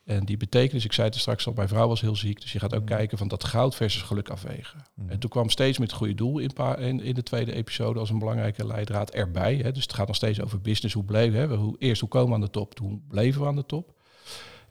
En 0.03 0.25
die 0.25 0.37
betekenis, 0.37 0.85
ik 0.85 0.93
zei 0.93 1.05
het 1.05 1.15
er 1.15 1.21
straks 1.21 1.47
al, 1.47 1.53
mijn 1.53 1.67
vrouw 1.67 1.87
was 1.87 2.01
heel 2.01 2.15
ziek. 2.15 2.41
Dus 2.41 2.51
je 2.51 2.59
gaat 2.59 2.73
ook 2.73 2.79
Mm. 2.79 2.85
kijken 2.85 3.17
van 3.17 3.27
dat 3.27 3.43
goud 3.43 3.75
versus 3.75 4.01
geluk 4.01 4.29
afwegen. 4.29 4.85
Mm. 4.95 5.09
En 5.09 5.19
toen 5.19 5.29
kwam 5.29 5.49
steeds 5.49 5.77
met 5.77 5.87
het 5.89 5.97
goede 5.97 6.13
doel 6.13 6.39
in, 6.39 6.51
in, 6.77 7.01
in 7.01 7.13
de 7.13 7.23
tweede 7.23 7.53
episode 7.53 7.99
als 7.99 8.09
een 8.09 8.19
belangrijke 8.19 8.65
leidraad 8.67 9.09
erbij. 9.11 9.55
Hè. 9.55 9.71
Dus 9.71 9.83
het 9.83 9.93
gaat 9.93 10.07
nog 10.07 10.15
steeds 10.15 10.41
over 10.41 10.61
business. 10.61 10.93
Hoe 10.93 11.03
bleven 11.03 11.39
hè. 11.39 11.55
Hoe, 11.55 11.75
eerst 11.79 12.01
hoe 12.01 12.09
komen 12.09 12.29
we 12.29 12.35
aan 12.35 12.41
de 12.41 12.49
top, 12.49 12.73
toen 12.75 13.03
bleven 13.07 13.41
we 13.41 13.47
aan 13.47 13.55
de 13.55 13.65
top. 13.65 13.93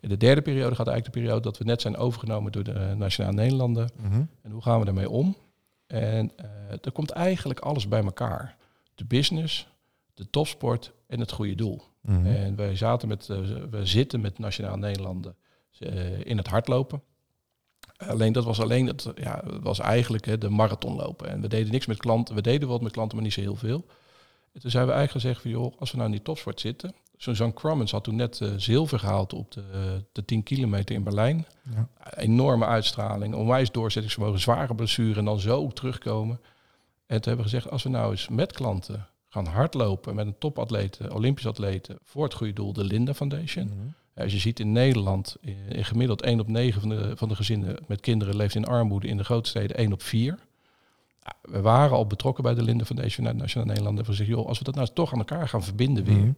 In 0.00 0.08
de 0.08 0.16
derde 0.16 0.42
periode 0.42 0.74
gaat 0.74 0.86
eigenlijk 0.86 1.14
de 1.14 1.20
periode 1.20 1.40
dat 1.42 1.58
we 1.58 1.64
net 1.64 1.80
zijn 1.80 1.96
overgenomen 1.96 2.52
door 2.52 2.64
de 2.64 2.72
eh, 2.72 2.92
Nationale 2.92 3.34
Nederlanden. 3.34 3.90
Mhm. 3.96 4.22
En 4.42 4.50
hoe 4.50 4.62
gaan 4.62 4.78
we 4.78 4.84
daarmee 4.84 5.10
om? 5.10 5.36
En 5.86 6.32
eh 6.36 6.46
er 6.82 6.92
komt 6.92 7.10
eigenlijk 7.10 7.60
alles 7.60 7.88
bij 7.88 8.02
elkaar. 8.02 8.56
De 8.94 9.04
business, 9.04 9.68
de 10.14 10.30
topsport 10.30 10.92
en 11.06 11.20
het 11.20 11.32
goede 11.32 11.54
doel. 11.54 11.82
Mhm. 12.00 12.26
En 12.26 12.56
wij 12.56 12.76
zaten 12.76 13.08
met, 13.08 13.28
eh, 13.28 13.38
we 13.70 13.86
zitten 13.86 14.20
met 14.20 14.38
Nationaal 14.38 14.76
Nederlanden 14.76 15.36
eh, 15.78 16.24
in 16.24 16.36
het 16.36 16.46
hardlopen. 16.46 17.02
Alleen 17.96 18.32
dat 18.32 18.44
was 18.44 18.60
alleen, 18.60 18.86
het 18.86 19.12
ja, 19.14 19.42
was 19.62 19.78
eigenlijk 19.78 20.24
hè, 20.24 20.38
de 20.38 20.48
marathonlopen. 20.48 21.28
En 21.28 21.40
we 21.40 21.48
deden 21.48 21.72
niks 21.72 21.86
met 21.86 21.98
klanten. 21.98 22.34
We 22.34 22.42
deden 22.42 22.68
wat 22.68 22.80
met 22.80 22.92
klanten, 22.92 23.16
maar 23.16 23.24
niet 23.24 23.34
zo 23.34 23.40
heel 23.40 23.56
veel. 23.56 23.86
En 24.52 24.60
toen 24.60 24.70
zijn 24.70 24.86
we 24.86 24.92
eigenlijk 24.92 25.24
gezegd 25.24 25.42
van 25.42 25.50
joh, 25.50 25.80
als 25.80 25.90
we 25.90 25.96
nou 25.96 26.08
in 26.08 26.14
die 26.14 26.24
topsport 26.24 26.60
zitten. 26.60 26.94
Zo'n 27.16 27.34
Jean 27.34 27.52
Crummins 27.52 27.90
had 27.90 28.04
toen 28.04 28.16
net 28.16 28.40
eh, 28.40 28.48
zilver 28.56 28.98
gehaald 28.98 29.32
op 29.32 29.52
de, 29.52 29.62
de 30.12 30.24
10 30.24 30.42
kilometer 30.42 30.94
in 30.94 31.02
Berlijn. 31.02 31.46
Ja. 31.74 31.88
Enorme 32.16 32.66
uitstraling, 32.66 33.34
onwijs 33.34 33.70
doorzettingsvermogen, 33.70 34.40
zware 34.40 34.74
blessure 34.74 35.18
en 35.18 35.24
dan 35.24 35.40
zo 35.40 35.68
terugkomen. 35.68 36.40
En 37.06 37.20
toen 37.20 37.32
hebben 37.32 37.36
we 37.36 37.50
gezegd, 37.50 37.70
als 37.70 37.82
we 37.82 37.88
nou 37.88 38.10
eens 38.10 38.28
met 38.28 38.52
klanten 38.52 39.08
gaan 39.30 39.46
hardlopen 39.46 40.14
met 40.14 40.26
een 40.26 40.38
topatleet, 40.38 40.96
eh, 40.96 41.14
Olympisch 41.14 41.46
atleten, 41.46 41.98
voor 42.02 42.24
het 42.24 42.34
goede 42.34 42.52
doel, 42.52 42.72
de 42.72 42.84
Linda 42.84 43.14
Foundation. 43.14 43.64
Mhm. 43.64 44.22
Als 44.22 44.32
je 44.32 44.38
ziet 44.38 44.60
in 44.60 44.72
Nederland, 44.72 45.36
eh, 45.42 45.52
in 45.68 45.84
gemiddeld 45.84 46.22
1 46.22 46.40
op 46.40 46.48
9 46.48 46.80
van 46.80 46.90
de, 46.90 47.12
van 47.16 47.28
de 47.28 47.36
gezinnen 47.36 47.76
met 47.86 48.00
kinderen 48.00 48.36
leeft 48.36 48.54
in 48.54 48.64
armoede, 48.64 49.08
in 49.08 49.16
de 49.16 49.24
grote 49.24 49.48
steden 49.48 49.78
1 49.78 49.92
op 49.92 50.02
4. 50.02 50.38
Ja, 51.24 51.32
we 51.42 51.60
waren 51.60 51.96
al 51.96 52.06
betrokken 52.06 52.44
bij 52.44 52.54
de 52.54 52.62
Linda 52.62 52.84
Foundation 52.84 53.26
uit 53.26 53.36
Nationaal 53.36 53.66
Nederland. 53.66 53.98
En 53.98 54.04
we 54.04 54.12
zeggen, 54.12 54.36
joh, 54.36 54.46
als 54.46 54.58
we 54.58 54.64
dat 54.64 54.74
nou 54.74 54.88
toch 54.94 55.12
aan 55.12 55.18
elkaar 55.18 55.48
gaan 55.48 55.62
verbinden 55.62 56.04
weer. 56.04 56.16
Mhm. 56.16 56.32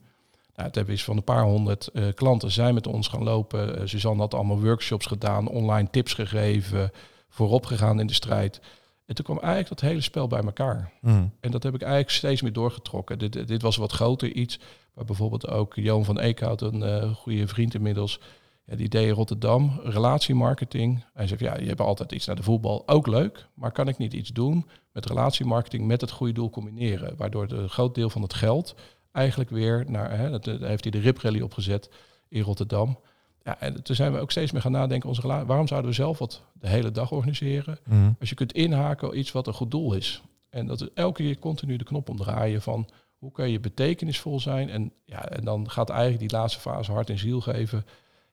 Nou, 0.54 0.66
het 0.66 0.74
hebben 0.74 0.94
eens 0.94 1.04
van 1.04 1.16
een 1.16 1.24
paar 1.24 1.42
honderd 1.42 1.86
eh, 1.88 2.04
klanten 2.14 2.50
zijn 2.50 2.74
met 2.74 2.86
ons 2.86 3.08
gaan 3.08 3.22
lopen. 3.22 3.78
Eh, 3.78 3.86
Suzanne 3.86 4.20
had 4.20 4.34
allemaal 4.34 4.60
workshops 4.60 5.06
gedaan, 5.06 5.48
online 5.48 5.90
tips 5.90 6.14
gegeven, 6.14 6.90
voorop 7.28 7.66
gegaan 7.66 8.00
in 8.00 8.06
de 8.06 8.14
strijd. 8.14 8.60
En 9.06 9.14
toen 9.14 9.24
kwam 9.24 9.38
eigenlijk 9.38 9.68
dat 9.68 9.80
hele 9.90 10.00
spel 10.00 10.26
bij 10.26 10.42
elkaar. 10.42 10.92
Mhm. 11.00 11.26
En 11.40 11.50
dat 11.50 11.62
heb 11.62 11.74
ik 11.74 11.82
eigenlijk 11.82 12.12
steeds 12.12 12.42
meer 12.42 12.52
doorgetrokken. 12.52 13.18
Dit, 13.18 13.48
dit 13.48 13.62
was 13.62 13.76
wat 13.76 13.92
groter 13.92 14.32
iets. 14.32 14.58
Waar 14.94 15.04
bijvoorbeeld 15.04 15.48
ook 15.48 15.74
Johan 15.74 16.04
van 16.04 16.18
Eekhout, 16.18 16.60
een 16.60 16.82
eh, 16.82 17.14
goede 17.14 17.48
vriend 17.48 17.74
inmiddels, 17.74 18.20
ja, 18.64 18.76
die 18.76 18.88
deed 18.88 19.06
in 19.06 19.14
Rotterdam, 19.14 19.80
relatiemarketing. 19.82 21.04
Hij 21.14 21.26
zegt, 21.26 21.40
ja, 21.40 21.58
je 21.58 21.66
hebt 21.66 21.80
altijd 21.80 22.12
iets 22.12 22.26
naar 22.26 22.36
de 22.36 22.42
voetbal, 22.42 22.88
ook 22.88 23.06
leuk. 23.06 23.46
Maar 23.54 23.72
kan 23.72 23.88
ik 23.88 23.98
niet 23.98 24.12
iets 24.12 24.30
doen 24.30 24.68
met 24.92 25.06
relatiemarketing 25.06 25.86
met 25.86 26.00
het 26.00 26.10
goede 26.10 26.32
doel 26.32 26.50
combineren? 26.50 27.16
Waardoor 27.16 27.50
een 27.50 27.68
groot 27.68 27.94
deel 27.94 28.10
van 28.10 28.22
het 28.22 28.34
geld 28.34 28.74
eigenlijk 29.12 29.50
weer 29.50 29.84
naar, 29.88 30.18
hè, 30.18 30.30
dat, 30.30 30.44
daar 30.44 30.68
heeft 30.68 30.82
hij 30.82 30.92
de 30.92 31.00
RIP 31.00 31.18
Rally 31.18 31.40
opgezet 31.40 31.90
in 32.28 32.42
Rotterdam. 32.42 32.98
Ja, 33.44 33.60
en 33.60 33.82
toen 33.82 33.96
zijn 33.96 34.12
we 34.12 34.18
ook 34.18 34.30
steeds 34.30 34.52
meer 34.52 34.60
gaan 34.60 34.72
nadenken, 34.72 35.08
onze 35.08 35.26
waarom 35.26 35.68
zouden 35.68 35.90
we 35.90 35.96
zelf 35.96 36.18
wat 36.18 36.42
de 36.52 36.68
hele 36.68 36.90
dag 36.90 37.12
organiseren? 37.12 37.78
Mhm. 37.84 38.10
Als 38.20 38.28
je 38.28 38.34
kunt 38.34 38.52
inhaken 38.52 39.08
op 39.08 39.14
iets 39.14 39.32
wat 39.32 39.46
een 39.46 39.52
goed 39.54 39.70
doel 39.70 39.94
is. 39.94 40.22
En 40.50 40.66
dat 40.66 40.80
is 40.80 40.88
elke 40.94 41.22
keer 41.22 41.38
continu 41.38 41.76
de 41.76 41.84
knop 41.84 42.08
omdraaien 42.08 42.62
van 42.62 42.88
hoe 43.18 43.32
kun 43.32 43.50
je 43.50 43.60
betekenisvol 43.60 44.40
zijn. 44.40 44.70
En, 44.70 44.92
ja, 45.04 45.28
en 45.28 45.44
dan 45.44 45.70
gaat 45.70 45.90
eigenlijk 45.90 46.20
die 46.20 46.38
laatste 46.38 46.60
fase 46.60 46.92
hart 46.92 47.10
en 47.10 47.18
ziel 47.18 47.40
geven. 47.40 47.84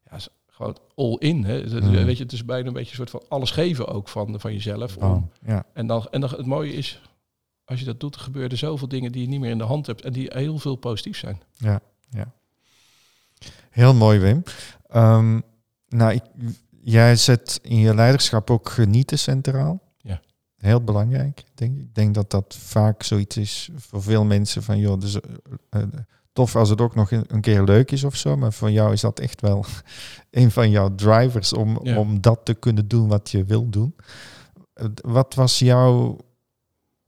Ja, 0.09 0.15
is 0.15 0.29
gewoon 0.47 0.77
all 0.95 1.15
in. 1.19 1.43
Hè. 1.43 1.79
Mm. 1.81 1.91
Weet 1.91 2.17
je, 2.17 2.23
het 2.23 2.31
is 2.31 2.45
bijna 2.45 2.67
een 2.67 2.73
beetje 2.73 2.89
een 2.89 2.95
soort 2.95 3.09
van 3.09 3.23
alles 3.27 3.51
geven 3.51 3.87
ook 3.87 4.07
van, 4.07 4.39
van 4.39 4.53
jezelf. 4.53 4.97
Om- 4.97 5.31
ja. 5.45 5.65
En, 5.73 5.87
dan, 5.87 6.07
en 6.11 6.21
dan, 6.21 6.29
het 6.29 6.45
mooie 6.45 6.73
is, 6.73 7.01
als 7.65 7.79
je 7.79 7.85
dat 7.85 7.99
doet, 7.99 8.17
gebeuren 8.17 8.51
er 8.51 8.57
zoveel 8.57 8.87
dingen 8.87 9.11
die 9.11 9.21
je 9.21 9.27
niet 9.27 9.39
meer 9.39 9.51
in 9.51 9.57
de 9.57 9.63
hand 9.63 9.85
hebt. 9.85 10.01
En 10.01 10.13
die 10.13 10.29
heel 10.33 10.57
veel 10.57 10.75
positief 10.75 11.17
zijn. 11.17 11.41
Ja, 11.57 11.79
ja. 12.09 12.31
Heel 13.69 13.93
mooi, 13.93 14.19
Wim. 14.19 14.43
Ehm, 14.89 15.39
nou, 15.87 16.13
ik, 16.13 16.23
jij 16.81 17.15
zet 17.15 17.59
in 17.61 17.77
je 17.77 17.95
leiderschap 17.95 18.49
ook 18.49 18.69
genieten 18.69 19.19
centraal. 19.19 19.81
Ja. 19.97 20.21
Heel 20.57 20.83
belangrijk, 20.83 21.43
denk 21.53 21.75
ik. 21.75 21.81
Ik 21.81 21.95
denk 21.95 22.13
dat 22.13 22.29
dat 22.31 22.55
vaak 22.59 23.03
zoiets 23.03 23.37
is 23.37 23.69
voor 23.75 24.01
veel 24.03 24.25
mensen 24.25 24.63
van, 24.63 24.77
joh, 24.77 24.99
dus, 24.99 25.19
eh, 25.19 25.31
eh, 25.69 25.87
tof 26.33 26.55
als 26.55 26.69
het 26.69 26.81
ook 26.81 26.95
nog 26.95 27.11
een, 27.11 27.41
keer 27.41 27.63
leuk 27.63 27.91
is 27.91 28.03
of 28.03 28.15
zo. 28.15 28.37
Maar 28.37 28.53
voor 28.53 28.71
jou 28.71 28.93
is 28.93 29.01
dat 29.01 29.19
echt 29.19 29.41
wel 29.41 29.65
een 30.31 30.51
van 30.51 30.69
jouw 30.69 30.95
drivers 30.95 31.53
om, 31.53 31.79
Ja. 31.83 31.97
om 31.97 32.21
dat 32.21 32.39
te 32.43 32.53
kunnen 32.53 32.87
doen 32.87 33.07
wat 33.07 33.29
je 33.29 33.43
wil 33.43 33.69
doen. 33.69 33.95
Wat 35.01 35.33
was 35.33 35.59
jouw 35.59 36.17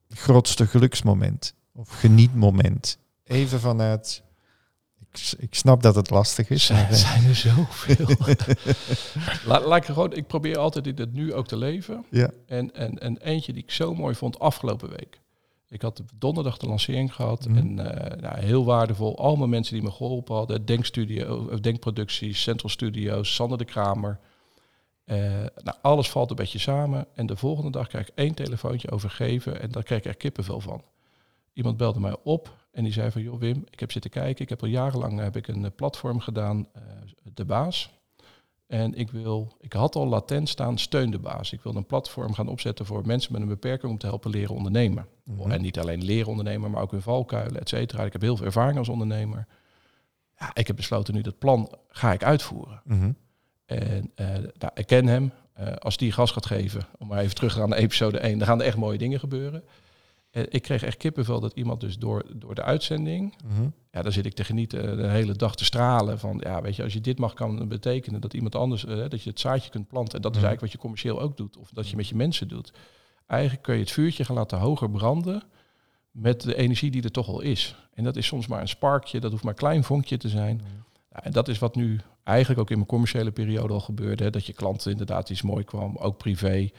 grootste 0.10 0.68
geluksmoment 0.68 1.54
of 1.74 1.90
genietmoment? 1.90 2.98
Even 3.24 3.60
vanuit. 3.60 4.24
Ik, 5.38 5.56
snap 5.56 5.82
dat 5.82 5.96
het 5.96 6.10
lastig 6.10 6.50
is. 6.50 6.66
zijn, 6.66 6.88
eh, 6.88 6.94
zijn 6.94 7.26
er 7.26 7.36
zoveel. 7.36 8.16
laat, 9.50 9.66
laat 9.66 9.78
ik, 9.78 9.88
er 9.88 9.94
gewoon, 9.94 10.14
ik 10.14 10.28
probeer 10.28 10.58
altijd 10.58 10.88
in 10.88 10.96
het 10.96 11.14
nu 11.14 11.34
ook 11.34 11.48
te 11.48 11.58
leven. 11.58 12.06
ja. 12.10 12.30
En, 12.46 12.76
en, 12.76 13.00
en 13.00 13.18
eentje 13.18 13.54
die 13.54 13.64
ik 13.64 13.72
zo 13.72 13.94
mooi 13.94 14.16
vond 14.16 14.40
afgelopen 14.40 14.90
week. 14.90 15.20
Ik 15.72 15.82
had 15.82 16.02
donderdag 16.16 16.58
de 16.58 16.68
lancering 16.68 17.14
gehad. 17.16 17.48
Mhm. 17.48 17.58
En 17.58 17.96
eh, 17.96 18.22
nou, 18.22 18.40
heel 18.40 18.66
waardevol. 18.66 19.18
Allemaal 19.18 19.48
mensen 19.48 19.74
die 19.74 19.84
me 19.84 19.92
geholpen 19.92 20.36
hadden. 20.36 20.66
Denkstudio, 20.66 21.48
of 21.52 21.60
Denkproducties, 21.60 22.42
Central 22.42 22.70
Studios, 22.70 23.36
Sander 23.36 23.58
de 23.58 23.66
Kramer. 23.66 24.20
Eh, 25.04 25.18
nou, 25.64 25.78
alles 25.82 26.10
valt 26.10 26.30
een 26.30 26.36
beetje 26.36 26.60
samen. 26.60 27.06
En 27.14 27.26
de 27.26 27.36
volgende 27.36 27.72
dag 27.72 27.88
krijg 27.88 28.08
ik 28.08 28.16
één 28.16 28.34
telefoontje 28.34 28.92
overgeven. 28.92 29.62
En 29.62 29.72
daar 29.72 29.84
krijg 29.84 30.02
ik 30.02 30.08
er 30.08 30.16
kippenvel 30.16 30.60
van. 30.60 30.84
Iemand 31.54 31.78
belde 31.78 32.00
mij 32.00 32.16
op 32.24 32.54
en 32.72 32.84
die 32.84 32.94
zei 32.94 33.12
van... 33.12 33.22
joh 33.22 33.40
Wim, 33.40 33.66
ik 33.70 33.80
heb 33.80 33.92
zitten 33.92 34.12
kijken. 34.12 34.44
Ik 34.44 34.50
heb 34.50 34.62
al 34.62 34.68
jarenlang 34.68 35.20
heb 35.20 35.36
ik 35.36 35.48
een 35.48 35.66
eh, 35.66 35.72
platform 35.76 36.20
gedaan. 36.20 36.68
eh, 36.74 36.82
de 37.34 37.46
Baas. 37.46 37.90
En 38.68 38.94
ik 38.94 39.12
wil, 39.12 39.56
ik 39.60 39.74
had 39.74 39.96
al 39.96 40.08
latent 40.08 40.50
staan, 40.50 40.78
steun 40.78 41.12
de 41.12 41.20
baas. 41.20 41.54
Ik 41.54 41.62
wil 41.62 41.76
een 41.76 41.86
platform 41.86 42.34
gaan 42.34 42.48
opzetten 42.48 42.86
voor 42.86 43.06
mensen 43.06 43.32
met 43.32 43.42
een 43.42 43.48
beperking 43.48 43.92
om 43.92 43.98
te 43.98 44.06
helpen 44.06 44.32
leren 44.32 44.56
ondernemen. 44.56 45.08
Mhm. 45.24 45.52
En 45.52 45.62
niet 45.62 45.80
alleen 45.80 46.04
leren 46.04 46.28
ondernemen, 46.30 46.72
maar 46.72 46.82
ook 46.82 46.92
hun 46.92 47.02
valkuilen, 47.02 47.62
et 47.62 47.70
cetera. 47.70 48.04
Ik 48.04 48.12
heb 48.12 48.22
heel 48.22 48.38
veel 48.38 48.46
ervaring 48.46 48.78
als 48.78 48.90
ondernemer. 48.90 49.48
Ja, 50.40 50.52
ik 50.54 50.68
heb 50.68 50.76
besloten 50.76 51.14
nu 51.14 51.22
dat 51.22 51.38
plan 51.38 51.78
ga 51.90 52.14
ik 52.14 52.24
uitvoeren. 52.24 52.82
Mhm. 52.86 53.12
En 53.66 54.12
eh, 54.16 54.28
nou, 54.58 54.72
ik 54.74 54.88
ken 54.88 55.08
hem. 55.08 55.32
Eh, 55.54 55.74
als 55.76 55.98
die 55.98 56.12
gas 56.12 56.32
gaat 56.32 56.46
geven, 56.46 56.82
om 57.00 57.08
maar 57.08 57.20
even 57.20 57.36
terug 57.36 57.54
te 57.54 57.60
gaan 57.60 57.70
naar 57.70 57.78
episode 57.78 58.20
1, 58.20 58.38
dan 58.38 58.48
gaan 58.48 58.60
er 58.60 58.66
echt 58.66 58.78
mooie 58.78 58.98
dingen 58.98 59.20
gebeuren. 59.20 59.64
En 60.32 60.46
ik 60.50 60.62
kreeg 60.62 60.84
echt 60.84 60.98
kippenvel 60.98 61.40
dat 61.40 61.54
iemand 61.54 61.80
dus 61.82 61.98
door, 61.98 62.24
door 62.36 62.56
de 62.56 62.64
uitzending 62.64 63.36
Mhm. 63.46 63.68
ja, 63.92 64.02
daar 64.02 64.12
zit 64.12 64.26
ik 64.26 64.34
te 64.34 64.44
genieten, 64.44 64.98
de 64.98 65.08
hele 65.08 65.34
dag 65.34 65.56
te 65.56 65.66
stralen. 65.66 66.20
Van 66.20 66.38
ja, 66.44 66.62
weet 66.62 66.76
je, 66.76 66.84
als 66.84 66.94
je 66.94 67.02
dit 67.02 67.20
mag, 67.20 67.34
kan 67.34 67.68
betekenen 67.68 68.22
dat 68.22 68.34
iemand 68.34 68.56
anders, 68.56 68.86
eh, 68.86 69.10
dat 69.10 69.22
je 69.24 69.30
het 69.30 69.40
zaadje 69.40 69.70
kunt 69.70 69.88
planten. 69.88 70.16
En 70.16 70.22
dat 70.22 70.32
is 70.36 70.38
Mhm. 70.38 70.46
eigenlijk 70.48 70.62
wat 70.62 70.72
je 70.72 70.78
commercieel 70.78 71.22
ook 71.22 71.38
doet, 71.38 71.58
of 71.58 71.70
dat 71.74 71.90
je 71.90 71.96
met 71.96 72.08
je 72.08 72.16
mensen 72.16 72.48
doet. 72.48 72.72
Eigenlijk 73.28 73.62
kun 73.64 73.74
je 73.74 73.80
het 73.80 73.92
vuurtje 73.92 74.26
gaan 74.26 74.36
laten 74.36 74.58
hoger 74.58 74.90
branden 74.90 75.44
met 76.12 76.42
de 76.42 76.56
energie 76.56 76.92
die 76.92 77.04
er 77.04 77.12
toch 77.12 77.28
al 77.28 77.42
is. 77.42 77.76
En 77.94 78.04
dat 78.04 78.16
is 78.16 78.26
soms 78.26 78.48
maar 78.48 78.62
een 78.62 78.68
sparkje, 78.68 79.20
dat 79.20 79.32
hoeft 79.32 79.44
maar 79.44 79.54
een 79.54 79.60
klein 79.60 79.84
vonkje 79.84 80.18
te 80.18 80.30
zijn. 80.30 80.62
Ja, 81.12 81.24
en 81.24 81.32
dat 81.32 81.48
is 81.48 81.60
wat 81.60 81.76
nu 81.76 82.00
eigenlijk 82.24 82.60
ook 82.60 82.70
in 82.70 82.76
mijn 82.76 82.88
commerciële 82.88 83.32
periode 83.32 83.74
al 83.74 83.80
gebeurde. 83.80 84.24
Hè, 84.24 84.30
dat 84.30 84.46
je 84.46 84.54
klanten 84.54 84.92
inderdaad 84.92 85.30
iets 85.30 85.42
mooi 85.42 85.64
kwam, 85.64 85.96
ook 85.98 86.18
privé 86.18 86.70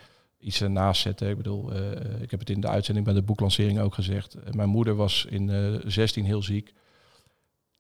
iets 0.42 0.60
ernaast 0.60 1.02
zetten. 1.02 1.28
Ik 1.30 1.36
bedoel, 1.36 1.72
eh, 1.72 2.20
ik 2.22 2.30
heb 2.30 2.40
het 2.40 2.50
in 2.50 2.60
de 2.60 2.68
uitzending 2.68 3.06
bij 3.06 3.14
de 3.14 3.22
boeklancering 3.22 3.78
ook 3.80 3.94
gezegd. 3.94 4.34
Eh, 4.34 4.52
mijn 4.52 4.68
moeder 4.68 4.94
was 4.94 5.24
in 5.24 5.50
eh 5.50 5.74
16 5.84 6.24
heel 6.24 6.42
ziek. 6.42 6.72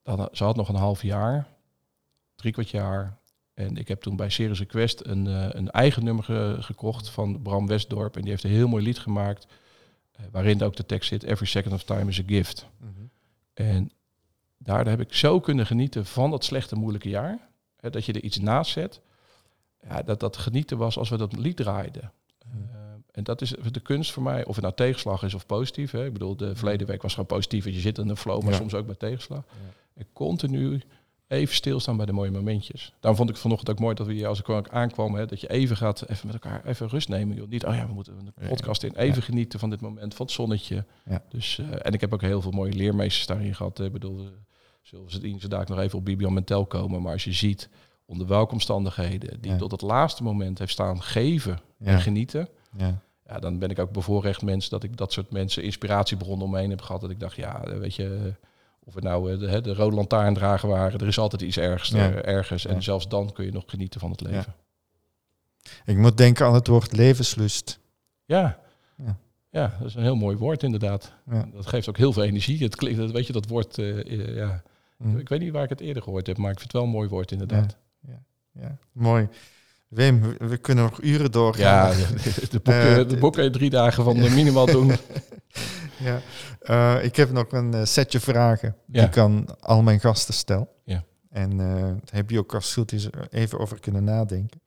Dan, 0.02 0.28
ze 0.32 0.44
had 0.44 0.56
nog 0.56 0.68
een 0.68 0.74
half 0.74 1.02
jaar. 1.02 1.46
drie 2.36 2.52
kwart 2.54 2.70
jaar. 2.70 3.18
En 3.54 3.76
ik 3.76 3.88
heb 3.88 4.00
toen 4.00 4.16
bij 4.16 4.30
Serious 4.30 4.58
Request 4.58 5.00
een, 5.04 5.26
eh, 5.26 5.46
een 5.50 5.70
eigen 5.70 6.04
nummer 6.04 6.24
ge- 6.24 6.56
gekocht 6.60 7.08
van 7.08 7.42
Bram 7.42 7.66
Westdorp. 7.66 8.14
En 8.16 8.20
die 8.22 8.30
heeft 8.30 8.44
een 8.44 8.50
heel 8.50 8.68
mooi 8.68 8.84
lied 8.84 8.98
gemaakt. 8.98 9.46
eh, 10.12 10.24
waarin 10.30 10.62
ook 10.62 10.76
de 10.76 10.86
tekst 10.86 11.08
zit: 11.08 11.22
Every 11.22 11.46
second 11.46 11.74
of 11.74 11.82
time 11.82 12.10
is 12.10 12.18
a 12.20 12.22
gift. 12.26 12.66
En 13.54 13.90
daar 14.58 14.86
heb 14.88 15.00
ik 15.00 15.14
zo 15.14 15.40
kunnen 15.40 15.66
genieten 15.66 16.06
van 16.06 16.30
dat 16.30 16.44
slechte, 16.44 16.76
moeilijke 16.76 17.08
jaar. 17.08 17.48
Hè, 17.76 17.90
dat 17.90 18.04
je 18.04 18.12
er 18.12 18.22
iets 18.22 18.38
naast 18.38 18.72
zet. 18.72 19.00
Ja, 19.88 20.02
dat 20.02 20.20
dat 20.20 20.36
genieten 20.36 20.78
was 20.78 20.98
als 20.98 21.08
we 21.08 21.16
dat 21.16 21.36
lied 21.36 21.56
draaiden. 21.56 22.12
En 23.12 23.24
dat 23.24 23.40
is 23.40 23.54
de 23.70 23.80
kunst 23.80 24.10
voor 24.12 24.22
mij, 24.22 24.44
of 24.44 24.54
het 24.54 24.64
nou 24.64 24.74
tegenslag 24.76 25.22
is 25.22 25.34
of 25.34 25.46
positief. 25.46 25.90
Hè. 25.90 26.04
Ik 26.06 26.12
bedoel, 26.12 26.36
de 26.36 26.56
verleden 26.56 26.86
week 26.86 27.02
was 27.02 27.12
gewoon 27.12 27.26
positief. 27.26 27.64
Je 27.64 27.72
zit 27.72 27.98
in 27.98 28.08
een 28.08 28.16
flow, 28.16 28.42
maar 28.42 28.52
Ja. 28.52 28.58
soms 28.58 28.74
ook 28.74 28.86
bij 28.86 28.94
tegenslag. 28.94 29.44
En 29.94 30.06
continu 30.12 30.80
even 31.28 31.54
stilstaan 31.54 31.96
bij 31.96 32.06
de 32.06 32.12
mooie 32.12 32.30
momentjes. 32.30 32.92
Daarom 33.00 33.16
vond 33.16 33.30
ik 33.30 33.36
vanochtend 33.36 33.70
ook 33.70 33.78
mooi 33.78 33.94
dat 33.94 34.06
we 34.06 34.12
hier, 34.12 34.26
als 34.26 34.40
ik 34.42 34.68
aankwam, 34.68 35.14
hè, 35.14 35.26
dat 35.26 35.40
je 35.40 35.50
even 35.50 35.76
gaat, 35.76 36.08
even 36.08 36.26
met 36.26 36.34
elkaar, 36.34 36.64
even 36.64 36.88
rust 36.88 37.08
nemen. 37.08 37.36
Joh. 37.36 37.48
Niet, 37.48 37.64
oh 37.66 37.74
ja, 37.74 37.86
we 37.86 37.92
moeten 37.92 38.32
een 38.34 38.48
podcast 38.48 38.82
in. 38.82 38.96
Even 38.96 39.22
genieten 39.22 39.58
van 39.58 39.70
dit 39.70 39.80
moment, 39.80 40.14
van 40.14 40.26
het 40.26 40.34
zonnetje. 40.34 40.84
Dus, 41.28 41.58
eh, 41.58 41.66
en 41.86 41.92
ik 41.92 42.00
heb 42.00 42.12
ook 42.12 42.20
heel 42.20 42.42
veel 42.42 42.50
mooie 42.50 42.72
leermeesters 42.72 43.26
daarin 43.26 43.54
gehad. 43.54 43.78
hè. 43.78 43.84
Ik 43.84 43.92
bedoel, 43.92 44.28
zullen 44.82 45.10
ze 45.10 45.46
het 45.48 45.68
nog 45.68 45.78
even 45.78 45.98
op 45.98 46.04
Bibian 46.04 46.32
Mentel 46.32 46.66
komen. 46.66 47.02
Maar 47.02 47.12
als 47.12 47.24
je 47.24 47.32
ziet 47.32 47.68
onder 48.04 48.26
welke 48.26 48.52
omstandigheden 48.52 49.40
die 49.40 49.56
tot 49.56 49.70
het 49.70 49.80
laatste 49.80 50.22
moment 50.22 50.58
heeft 50.58 50.72
staan 50.72 51.02
geven 51.02 51.60
en 51.78 52.00
genieten. 52.00 52.48
Ja. 52.76 53.02
Ja, 53.26 53.38
dan 53.38 53.58
ben 53.58 53.70
ik 53.70 53.78
ook 53.78 53.92
bevoorrecht 53.92 54.42
mens 54.42 54.68
dat 54.68 54.82
ik 54.82 54.96
dat 54.96 55.12
soort 55.12 55.30
mensen 55.30 55.62
inspiratiebronnen 55.62 56.44
om 56.46 56.50
me 56.50 56.58
heen 56.58 56.70
heb 56.70 56.80
gehad. 56.80 57.00
Dat 57.00 57.10
ik 57.10 57.20
dacht, 57.20 57.36
ja, 57.36 57.64
eh, 57.64 57.78
weet 57.78 57.94
je, 57.94 58.04
eh, 58.04 58.34
of 58.84 58.94
het 58.94 59.04
nou 59.04 59.32
eh, 59.32 59.38
de, 59.38 59.60
de 59.60 59.74
rode 59.74 59.96
lantaarndrager 59.96 60.68
waren, 60.68 61.00
er 61.00 61.06
is 61.06 61.18
altijd 61.18 61.42
iets 61.42 61.56
ergens, 61.56 61.88
Ja. 61.88 62.12
ergens. 62.12 62.62
Ja. 62.62 62.70
En 62.70 62.82
zelfs 62.82 63.08
dan 63.08 63.32
kun 63.32 63.44
je 63.44 63.52
nog 63.52 63.64
genieten 63.66 64.00
van 64.00 64.10
het 64.10 64.20
leven. 64.20 64.54
Ik 65.84 65.96
moet 65.96 66.16
denken 66.16 66.46
aan 66.46 66.54
het 66.54 66.66
woord 66.66 66.92
levenslust. 66.96 67.80
Ja. 68.24 68.60
Ja. 69.50 69.76
dat 69.78 69.88
is 69.88 69.94
een 69.94 70.02
heel 70.02 70.16
mooi 70.16 70.36
woord 70.36 70.62
inderdaad. 70.62 71.12
Dat 71.52 71.66
geeft 71.66 71.88
ook 71.88 71.96
heel 71.96 72.12
veel 72.12 72.22
energie. 72.22 72.62
Het 72.62 72.76
klinkt, 72.76 73.10
weet 73.10 73.26
je, 73.26 73.32
dat 73.32 73.48
woord, 73.48 73.76
ja. 73.76 74.62
Hm. 74.96 75.18
Ik 75.18 75.28
weet 75.28 75.40
niet 75.40 75.52
waar 75.52 75.62
ik 75.62 75.68
het 75.68 75.80
eerder 75.80 76.02
gehoord 76.02 76.26
heb, 76.26 76.36
maar 76.36 76.50
ik 76.50 76.58
vind 76.58 76.72
het 76.72 76.80
wel 76.80 76.90
een 76.90 76.96
mooi 76.96 77.08
woord 77.08 77.32
inderdaad. 77.32 77.76
Ja, 78.60 78.78
mooi. 78.92 79.28
Wim, 79.92 80.36
we, 80.38 80.56
kunnen 80.56 80.84
nog 80.84 81.02
uren 81.02 81.30
doorgaan. 81.30 81.96
Ja, 81.98 82.06
de, 82.06 82.48
de 82.50 82.60
boeken, 82.60 82.98
Eh, 82.98 83.08
de 83.08 83.16
boeken 83.16 83.52
drie 83.52 83.70
dagen 83.70 84.04
van 84.04 84.16
de 84.16 84.30
minimaal 84.40 84.66
doen. 84.66 84.92
Ja. 85.98 86.20
Eh, 86.60 87.04
ik 87.04 87.16
heb 87.16 87.30
nog 87.30 87.52
een 87.52 87.74
eh, 87.74 87.84
setje 87.84 88.20
vragen 88.20 88.76
die 88.86 89.02
ik 89.02 89.16
aan 89.18 89.44
al 89.60 89.82
mijn 89.82 90.00
gasten 90.00 90.34
stel. 90.34 90.68
Ja. 90.84 91.04
En 91.30 91.50
eh, 91.50 91.82
daar 91.82 91.96
heb 92.10 92.30
je 92.30 92.38
ook 92.38 92.54
als 92.54 92.64
het 92.64 92.74
goed 92.74 92.92
is 92.92 93.08
even 93.30 93.58
over 93.58 93.80
kunnen 93.80 94.04
nadenken. 94.04 94.60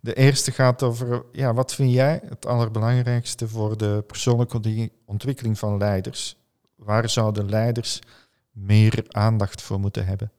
De 0.00 0.14
eerste 0.14 0.52
gaat 0.52 0.82
over, 0.82 1.24
ja, 1.32 1.54
wat 1.54 1.74
vind 1.74 1.92
jij 1.92 2.20
het 2.28 2.46
allerbelangrijkste 2.46 3.48
voor 3.48 3.76
de 3.76 4.04
persoonlijke 4.06 4.90
ontwikkeling 5.04 5.58
van 5.58 5.78
leiders? 5.78 6.36
Waar 6.76 7.08
zouden 7.08 7.48
leiders 7.48 7.98
meer 8.52 9.04
aandacht 9.08 9.62
voor 9.62 9.80
moeten 9.80 10.06
hebben? 10.06 10.32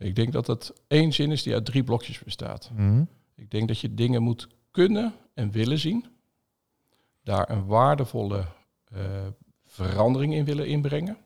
Ik 0.00 0.14
denk 0.14 0.32
dat 0.32 0.46
het 0.46 0.72
één 0.86 1.12
zin 1.12 1.30
is 1.30 1.42
die 1.42 1.54
uit 1.54 1.64
drie 1.64 1.84
blokjes 1.84 2.18
bestaat. 2.18 2.70
Mhm. 2.74 3.04
Ik 3.34 3.50
denk 3.50 3.68
dat 3.68 3.78
je 3.78 3.94
dingen 3.94 4.22
moet 4.22 4.48
kunnen 4.70 5.14
en 5.34 5.50
willen 5.50 5.78
zien. 5.78 6.06
Daar 7.22 7.50
een 7.50 7.66
waardevolle 7.66 8.44
eh, 8.84 9.26
verandering 9.66 10.34
in 10.34 10.44
willen 10.44 10.66
inbrengen. 10.66 11.18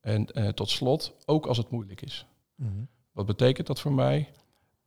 En 0.00 0.26
eh, 0.26 0.48
tot 0.48 0.70
slot, 0.70 1.14
ook 1.24 1.46
als 1.46 1.56
het 1.56 1.70
moeilijk 1.70 2.02
is. 2.02 2.26
Mhm. 2.54 2.70
Wat 3.12 3.26
betekent 3.26 3.66
dat 3.66 3.80
voor 3.80 3.92
mij? 3.92 4.28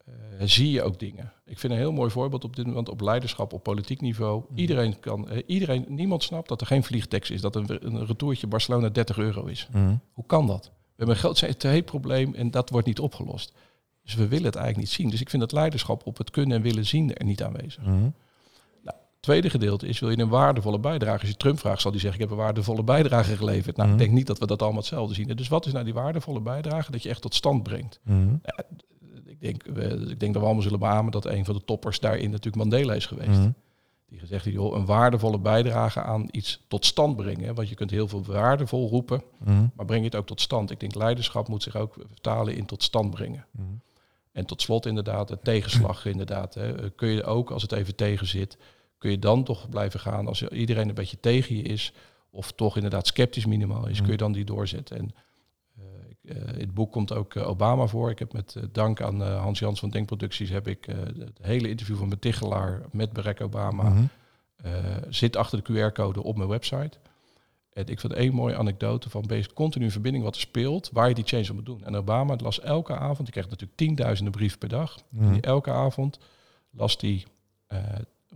Eh, 0.05 0.13
zie 0.39 0.71
je 0.71 0.84
ook 0.84 0.99
dingen. 0.99 1.34
Ik 1.45 1.59
vind 1.59 1.73
een 1.73 1.80
heel 1.80 1.91
mooi 1.91 2.11
voorbeeld 2.11 2.43
op 2.43 2.55
dit 2.55 2.65
moment 2.65 2.89
op 2.89 3.01
leiderschap 3.01 3.53
op 3.53 3.63
politiek 3.63 4.01
niveau. 4.01 4.43
Mhm. 4.49 4.59
Iedereen 4.59 4.99
kan, 4.99 5.30
iedereen, 5.45 5.86
niemand 5.88 6.23
snapt 6.23 6.49
dat 6.49 6.61
er 6.61 6.67
geen 6.67 6.84
vliegtekst 6.84 7.32
is, 7.32 7.41
dat 7.41 7.55
een, 7.55 7.86
een 7.86 8.05
retourtje 8.05 8.47
Barcelona 8.47 8.89
30 8.89 9.17
euro 9.17 9.45
is. 9.45 9.69
Hoe 10.11 10.25
kan 10.25 10.47
dat? 10.47 10.71
We 10.97 11.03
hebben 11.05 11.15
een 11.15 11.21
groot 11.35 11.55
CT-probleem 11.57 12.33
en 12.33 12.51
dat 12.51 12.69
wordt 12.69 12.87
niet 12.87 12.99
opgelost. 12.99 13.53
Dus 14.03 14.13
we 14.15 14.27
willen 14.27 14.45
het 14.45 14.55
eigenlijk 14.55 14.87
niet 14.87 14.95
zien. 14.95 15.09
Dus 15.09 15.21
ik 15.21 15.29
vind 15.29 15.41
het 15.41 15.51
leiderschap 15.51 16.05
op 16.05 16.17
het 16.17 16.29
kunnen 16.31 16.57
en 16.57 16.63
willen 16.63 16.85
zien 16.85 17.15
er 17.15 17.25
niet 17.25 17.43
aanwezig. 17.43 17.83
Mhm. 17.83 18.09
Tweede 19.19 19.49
gedeelte 19.49 19.87
is, 19.87 19.99
wil 19.99 20.09
je 20.09 20.17
een 20.17 20.29
waardevolle 20.29 20.79
bijdrage? 20.79 21.19
Als 21.19 21.29
je 21.29 21.35
Trump 21.35 21.59
vraagt, 21.59 21.81
zal 21.81 21.91
hij 21.91 21.99
zeggen, 21.99 22.21
ik 22.21 22.27
heb 22.29 22.37
een 22.37 22.43
waardevolle 22.43 22.83
bijdrage 22.83 23.35
geleverd. 23.35 23.75
Nou, 23.77 23.89
Mhm. 23.89 23.97
ik 23.97 24.03
denk 24.05 24.17
niet 24.17 24.27
dat 24.27 24.39
we 24.39 24.45
dat 24.47 24.61
allemaal 24.61 24.79
hetzelfde 24.79 25.13
zien. 25.13 25.27
Dus 25.27 25.47
wat 25.47 25.65
is 25.65 25.71
nou 25.71 25.85
die 25.85 25.93
waardevolle 25.93 26.39
bijdrage 26.41 26.91
dat 26.91 27.03
je 27.03 27.09
echt 27.09 27.21
tot 27.21 27.35
stand 27.35 27.63
brengt? 27.63 27.99
Mhm. 28.03 28.35
Ik 29.25 29.39
denk, 29.39 29.63
ik 29.63 30.19
denk 30.19 30.33
dat 30.33 30.41
we 30.41 30.45
allemaal 30.47 30.61
zullen 30.61 30.79
beamen 30.79 31.11
dat 31.11 31.25
een 31.25 31.45
van 31.45 31.55
de 31.55 31.63
toppers 31.65 31.99
daarin 31.99 32.29
natuurlijk 32.29 32.55
Mandela 32.55 32.93
is 32.93 33.05
geweest. 33.05 33.39
Mhm. 34.07 34.15
Die 34.15 34.19
gezegd 34.19 34.45
heeft, 34.45 34.55
joh, 34.57 34.75
een 34.75 34.85
waardevolle 34.85 35.39
bijdrage 35.39 36.01
aan 36.01 36.27
iets 36.31 36.63
tot 36.67 36.85
stand 36.85 37.15
brengen. 37.15 37.55
Want 37.55 37.69
je 37.69 37.75
kunt 37.75 37.91
heel 37.91 38.07
veel 38.07 38.23
waardevol 38.23 38.89
roepen, 38.89 39.23
Mhm. 39.39 39.67
maar 39.75 39.85
breng 39.85 39.99
je 40.01 40.05
het 40.07 40.15
ook 40.15 40.25
tot 40.27 40.41
stand. 40.41 40.71
Ik 40.71 40.79
denk 40.79 40.95
leiderschap 40.95 41.47
moet 41.47 41.63
zich 41.63 41.75
ook 41.75 41.93
vertalen 42.07 42.55
in 42.55 42.65
tot 42.65 42.83
stand 42.83 43.09
brengen. 43.11 43.45
Mhm. 43.51 43.65
En 44.31 44.45
tot 44.45 44.61
slot 44.61 44.85
inderdaad, 44.85 45.27
de 45.27 45.39
tegenslag 45.43 46.05
inderdaad. 46.15 46.53
Hè. 46.53 46.89
Kun 46.91 47.07
je 47.09 47.23
ook, 47.23 47.51
als 47.51 47.61
het 47.61 47.71
even 47.71 47.95
tegen 47.95 48.27
zit, 48.27 48.57
kun 48.97 49.11
je 49.11 49.19
dan 49.19 49.43
toch 49.43 49.69
blijven 49.69 49.99
gaan 49.99 50.27
als 50.27 50.43
iedereen 50.43 50.89
een 50.89 50.95
beetje 50.95 51.19
tegen 51.19 51.55
je 51.55 51.61
is, 51.63 51.93
of 52.29 52.51
toch 52.51 52.75
inderdaad 52.75 53.07
sceptisch 53.07 53.45
minimaal 53.45 53.87
is, 53.87 54.01
kun 54.01 54.11
je 54.11 54.17
dan 54.17 54.31
die 54.31 54.45
doorzetten. 54.45 54.97
En 54.97 55.05
eh, 55.05 55.11
eh, 55.11 55.26
in 56.36 56.59
het 56.59 56.73
boek 56.73 56.91
komt 56.91 57.13
ook 57.13 57.36
eh, 57.36 57.47
Obama 57.49 57.88
voor. 57.88 58.09
Ik 58.09 58.19
heb 58.19 58.34
met 58.34 58.55
eh, 58.55 58.63
dank 58.71 59.01
aan 59.01 59.23
eh, 59.23 59.41
Hans 59.41 59.59
Jans 59.59 59.80
van 59.80 59.89
Denkproducties 59.89 60.49
heb 60.49 60.67
ik 60.67 60.88
eh, 60.88 60.95
het 60.97 61.38
hele 61.41 61.69
interview 61.69 61.97
van 61.97 62.09
Betichelaar 62.09 62.82
met 62.91 63.13
Barack 63.13 63.41
Obama 63.41 63.89
Mhm. 63.89 64.03
eh, 64.63 64.73
zit 65.09 65.36
achter 65.36 65.63
de 65.63 65.73
QR-code 65.91 66.23
op 66.23 66.38
mijn 66.38 66.49
website. 66.49 66.97
En 67.73 67.88
ik 67.88 67.99
vind 67.99 68.13
één 68.13 68.34
mooie 68.34 68.55
anekdote 68.57 69.09
van 69.09 69.30
continu 69.53 69.86
in 69.86 69.91
verbinding 69.91 70.23
wat 70.23 70.36
er 70.36 70.41
speelt, 70.41 70.89
waar 70.93 71.07
je 71.09 71.15
die 71.15 71.23
change 71.23 71.49
op 71.49 71.55
moet 71.55 71.65
doen. 71.65 71.84
En 71.86 71.95
Obama 71.95 72.36
las 72.36 72.59
elke 72.61 72.95
avond, 72.97 73.17
die 73.17 73.32
kreeg 73.32 73.43
natuurlijk 73.49 73.78
tienduizenden 73.78 74.34
brieven 74.34 74.57
per 74.59 74.69
dag. 74.69 74.95
En 74.97 75.03
Mhm. 75.23 75.32
die 75.34 75.41
elke 75.41 75.71
avond 75.71 76.19
las 76.71 76.97
die, 76.97 77.25
eh, 77.67 77.80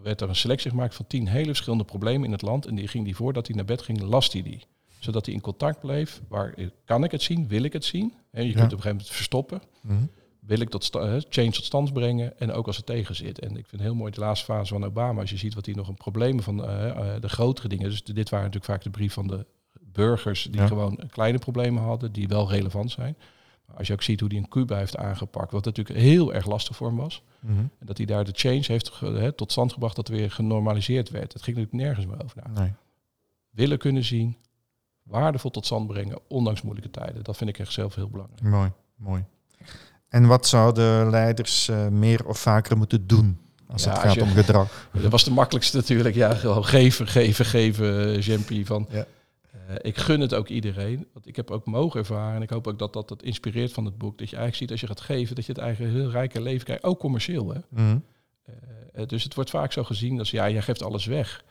werd 0.01 0.21
er 0.21 0.29
een 0.29 0.35
selectie 0.35 0.69
gemaakt 0.69 0.95
van 0.95 1.07
tien 1.07 1.27
hele 1.27 1.45
verschillende 1.45 1.83
problemen 1.85 2.25
in 2.25 2.31
het 2.31 2.41
land. 2.41 2.65
En 2.65 2.75
die 2.75 2.87
ging 2.87 3.05
die 3.05 3.15
voordat 3.15 3.47
hij 3.47 3.55
naar 3.55 3.65
bed 3.65 3.81
ging, 3.81 4.01
las 4.01 4.31
hij 4.31 4.41
die. 4.43 4.63
Zodat 5.03 5.25
hij 5.25 5.35
in 5.35 5.41
contact 5.41 5.79
bleef. 5.79 6.21
Waar 6.27 6.53
kan 6.85 7.03
ik 7.03 7.11
het 7.11 7.21
zien? 7.21 7.47
Wil 7.47 7.63
ik 7.63 7.73
het 7.73 7.85
zien? 7.85 8.13
En 8.31 8.45
je 8.45 8.53
kunt 8.53 8.65
op 8.65 8.71
een 8.71 8.77
gegeven 8.77 8.89
moment 8.97 9.09
verstoppen. 9.09 9.61
Mhm. 9.81 10.03
Wil 10.39 10.59
ik 10.59 10.73
eh, 10.73 11.01
change 11.29 11.51
tot 11.51 11.63
stand 11.63 11.93
brengen 11.93 12.39
en 12.39 12.51
ook 12.51 12.67
als 12.67 12.77
het 12.77 12.85
tegen 12.85 13.15
zit. 13.15 13.39
En 13.39 13.57
ik 13.57 13.67
vind 13.67 13.81
heel 13.81 13.95
mooi 13.95 14.11
de 14.11 14.19
laatste 14.19 14.45
fase 14.45 14.73
van 14.73 14.83
Obama. 14.85 15.21
Als 15.21 15.29
je 15.29 15.37
ziet 15.37 15.53
wat 15.53 15.65
hij 15.65 15.75
nog 15.75 15.87
een 15.87 15.93
problemen 15.95 16.43
van 16.43 16.65
eh, 16.65 16.89
eh, 16.89 17.21
de 17.21 17.29
grotere 17.29 17.67
dingen. 17.67 17.89
Dus 17.89 18.03
dit 18.03 18.29
waren 18.29 18.45
natuurlijk 18.45 18.71
vaak 18.73 18.83
de 18.83 18.89
brief 18.89 19.13
van 19.13 19.27
de 19.27 19.45
burgers 19.79 20.43
die 20.43 20.61
Ja. 20.61 20.67
gewoon 20.67 20.99
kleine 21.09 21.37
problemen 21.37 21.83
hadden, 21.83 22.11
die 22.11 22.27
wel 22.27 22.49
relevant 22.49 22.91
zijn. 22.91 23.15
Maar 23.65 23.77
als 23.77 23.87
je 23.87 23.93
ook 23.93 24.01
ziet 24.01 24.19
hoe 24.19 24.29
hij 24.29 24.37
in 24.37 24.47
Cuba 24.47 24.77
heeft 24.77 24.97
aangepakt, 24.97 25.51
wat 25.51 25.65
natuurlijk 25.65 25.99
heel 25.99 26.33
erg 26.33 26.45
lastig 26.45 26.75
voor 26.75 26.87
hem 26.87 26.97
was. 26.97 27.23
Mhm. 27.39 27.57
En 27.59 27.85
dat 27.85 27.97
hij 27.97 28.05
daar 28.05 28.23
de 28.25 28.31
change 28.35 28.63
heeft 28.67 29.37
tot 29.37 29.51
stand 29.51 29.73
gebracht 29.73 29.95
dat 29.95 30.07
weer 30.07 30.31
genormaliseerd 30.31 31.09
werd. 31.09 31.33
Het 31.33 31.41
ging 31.43 31.57
natuurlijk 31.57 31.83
nergens 31.83 32.05
meer 32.05 32.23
over. 32.23 32.41
Nou, 32.43 32.59
Nee. 32.59 32.73
willen 33.49 33.77
kunnen 33.77 34.03
zien, 34.03 34.35
waardevol 35.11 35.51
tot 35.51 35.65
stand 35.65 35.87
brengen, 35.87 36.19
ondanks 36.27 36.61
moeilijke 36.61 36.91
tijden. 36.91 37.23
Dat 37.23 37.37
vind 37.37 37.49
ik 37.49 37.59
echt 37.59 37.71
zelf 37.73 37.95
heel 37.95 38.09
belangrijk. 38.09 38.41
Mooi, 38.43 38.71
mooi. 38.95 39.23
En 40.09 40.27
wat 40.27 40.47
zouden 40.47 41.09
leiders 41.09 41.67
eh, 41.69 41.87
meer 41.87 42.25
of 42.27 42.39
vaker 42.39 42.77
moeten 42.77 43.07
doen 43.07 43.39
als 43.67 43.83
Ja, 43.83 43.89
het 43.89 43.97
als 43.97 44.05
gaat 44.07 44.15
je- 44.15 44.21
om 44.21 44.29
gedrag? 44.29 44.89
Dat 45.01 45.11
was 45.11 45.23
de 45.23 45.31
makkelijkste 45.31 45.77
natuurlijk. 45.77 46.15
Ja, 46.15 46.33
geven, 46.35 47.07
geven, 47.07 47.45
geven, 47.45 48.13
eh, 48.15 48.21
Jean-Pierre, 48.21 48.65
Van, 48.65 48.87
Ja. 48.91 49.05
eh, 49.51 49.75
ik 49.81 49.97
gun 49.97 50.19
het 50.19 50.33
ook 50.33 50.47
iedereen. 50.47 51.07
Want 51.13 51.27
ik 51.27 51.35
heb 51.35 51.51
ook 51.51 51.65
mogen 51.65 51.99
ervaren. 51.99 52.35
En 52.35 52.41
ik 52.41 52.49
hoop 52.49 52.67
ook 52.67 52.79
dat 52.79 52.93
dat 52.93 53.09
het 53.09 53.23
inspireert 53.23 53.71
van 53.73 53.85
het 53.85 53.97
boek. 53.97 54.17
Dat 54.17 54.29
je 54.29 54.35
eigenlijk 54.35 54.55
ziet 54.55 54.71
als 54.71 54.81
je 54.81 54.87
gaat 54.87 55.01
geven, 55.05 55.35
dat 55.35 55.45
je 55.45 55.51
het 55.51 55.61
eigen 55.61 55.89
heel 55.89 56.09
rijke 56.09 56.41
leven 56.41 56.65
krijgt. 56.65 56.83
Ook 56.83 56.99
commercieel. 56.99 57.53
Hè? 57.53 57.59
Mhm. 57.69 57.97
Dus 59.07 59.23
het 59.23 59.35
wordt 59.35 59.49
vaak 59.49 59.71
zo 59.71 59.83
gezien 59.83 60.19
als 60.19 60.31
ja, 60.31 60.49
jij 60.49 60.61
geeft 60.61 60.83
alles 60.83 61.05
weg. 61.05 61.43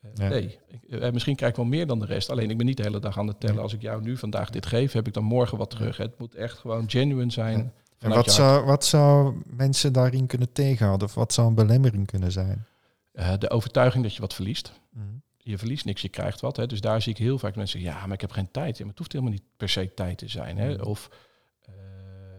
Eh, 0.00 0.10
Ja. 0.14 0.28
Nee, 0.28 0.58
ik, 0.68 1.00
eh, 1.00 1.10
misschien 1.12 1.36
krijg 1.36 1.50
ik 1.50 1.58
wel 1.58 1.66
meer 1.66 1.86
dan 1.86 1.98
de 1.98 2.06
rest. 2.06 2.30
Alleen 2.30 2.50
ik 2.50 2.56
ben 2.56 2.66
niet 2.66 2.76
de 2.76 2.82
hele 2.82 3.00
dag 3.00 3.18
aan 3.18 3.26
het 3.26 3.40
tellen. 3.40 3.62
Als 3.62 3.72
ik 3.72 3.82
jou 3.82 4.02
nu 4.02 4.16
vandaag 4.16 4.50
dit 4.50 4.66
geef, 4.66 4.92
heb 4.92 5.06
ik 5.06 5.12
dan 5.12 5.24
morgen 5.24 5.58
wat 5.58 5.70
terug. 5.70 5.96
Het 5.96 6.18
moet 6.18 6.34
echt 6.34 6.58
gewoon 6.58 6.90
genuine 6.90 7.30
zijn. 7.30 7.58
Ja. 7.58 7.72
En 7.98 8.10
wat 8.10 8.32
zou, 8.32 8.64
wat 8.64 8.84
zou 8.84 9.34
mensen 9.46 9.92
daarin 9.92 10.26
kunnen 10.26 10.52
tegenhouden? 10.52 11.08
Of 11.08 11.14
wat 11.14 11.32
zou 11.32 11.48
een 11.48 11.54
belemmering 11.54 12.06
kunnen 12.06 12.32
zijn? 12.32 12.66
Eh, 13.12 13.32
de 13.38 13.50
overtuiging 13.50 14.02
dat 14.02 14.14
je 14.14 14.20
wat 14.20 14.34
verliest. 14.34 14.72
Mhm. 14.90 15.04
je 15.36 15.58
verliest 15.58 15.84
niks, 15.84 16.02
je 16.02 16.08
krijgt 16.08 16.40
wat. 16.40 16.56
Hè. 16.56 16.66
Dus 16.66 16.80
daar 16.80 17.02
zie 17.02 17.12
ik 17.12 17.18
heel 17.18 17.38
vaak 17.38 17.56
mensen 17.56 17.80
zeggen, 17.80 17.98
ja, 17.98 18.06
maar 18.06 18.14
ik 18.14 18.20
heb 18.20 18.30
geen 18.30 18.50
tijd. 18.50 18.76
Ja, 18.76 18.80
maar 18.80 18.88
het 18.90 18.98
hoeft 18.98 19.12
helemaal 19.12 19.32
niet 19.32 19.42
per 19.56 19.68
se 19.68 19.94
tijd 19.94 20.18
te 20.18 20.28
zijn. 20.28 20.58
Hè. 20.58 20.74
Mm. 20.74 20.80
Of, 20.80 21.10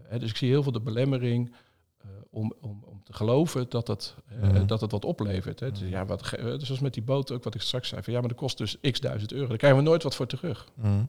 eh, 0.10 0.20
dus 0.20 0.30
ik 0.30 0.38
zie 0.38 0.50
heel 0.50 0.64
veel 0.64 0.72
de 0.72 0.82
belemmering 0.82 1.56
eh, 1.98 2.08
om, 2.30 2.54
om, 2.62 2.84
geloven 3.12 3.66
dat 3.70 3.88
het, 3.88 4.16
eh, 4.42 4.50
Mm. 4.52 4.68
dat 4.68 4.82
het 4.82 4.92
wat 4.92 5.06
oplevert. 5.06 5.60
Hè. 5.60 5.72
Dus, 5.72 5.82
Mm. 5.82 5.90
ja, 5.90 6.06
wat, 6.06 6.34
eh, 6.34 6.44
dus 6.44 6.64
zoals 6.64 6.82
met 6.82 6.94
die 6.94 7.04
boot 7.04 7.32
ook, 7.32 7.44
wat 7.44 7.56
ik 7.56 7.62
straks 7.62 7.88
zei. 7.88 8.04
Van, 8.04 8.14
ja, 8.14 8.20
maar 8.20 8.30
dat 8.30 8.38
kost 8.38 8.58
dus 8.58 8.78
x 8.92 9.00
duizend 9.00 9.32
euro. 9.34 9.48
Daar 9.48 9.58
krijgen 9.58 9.80
we 9.80 9.86
nooit 9.86 10.04
wat 10.04 10.16
voor 10.16 10.28
terug. 10.28 10.68
Mhm. 10.74 11.04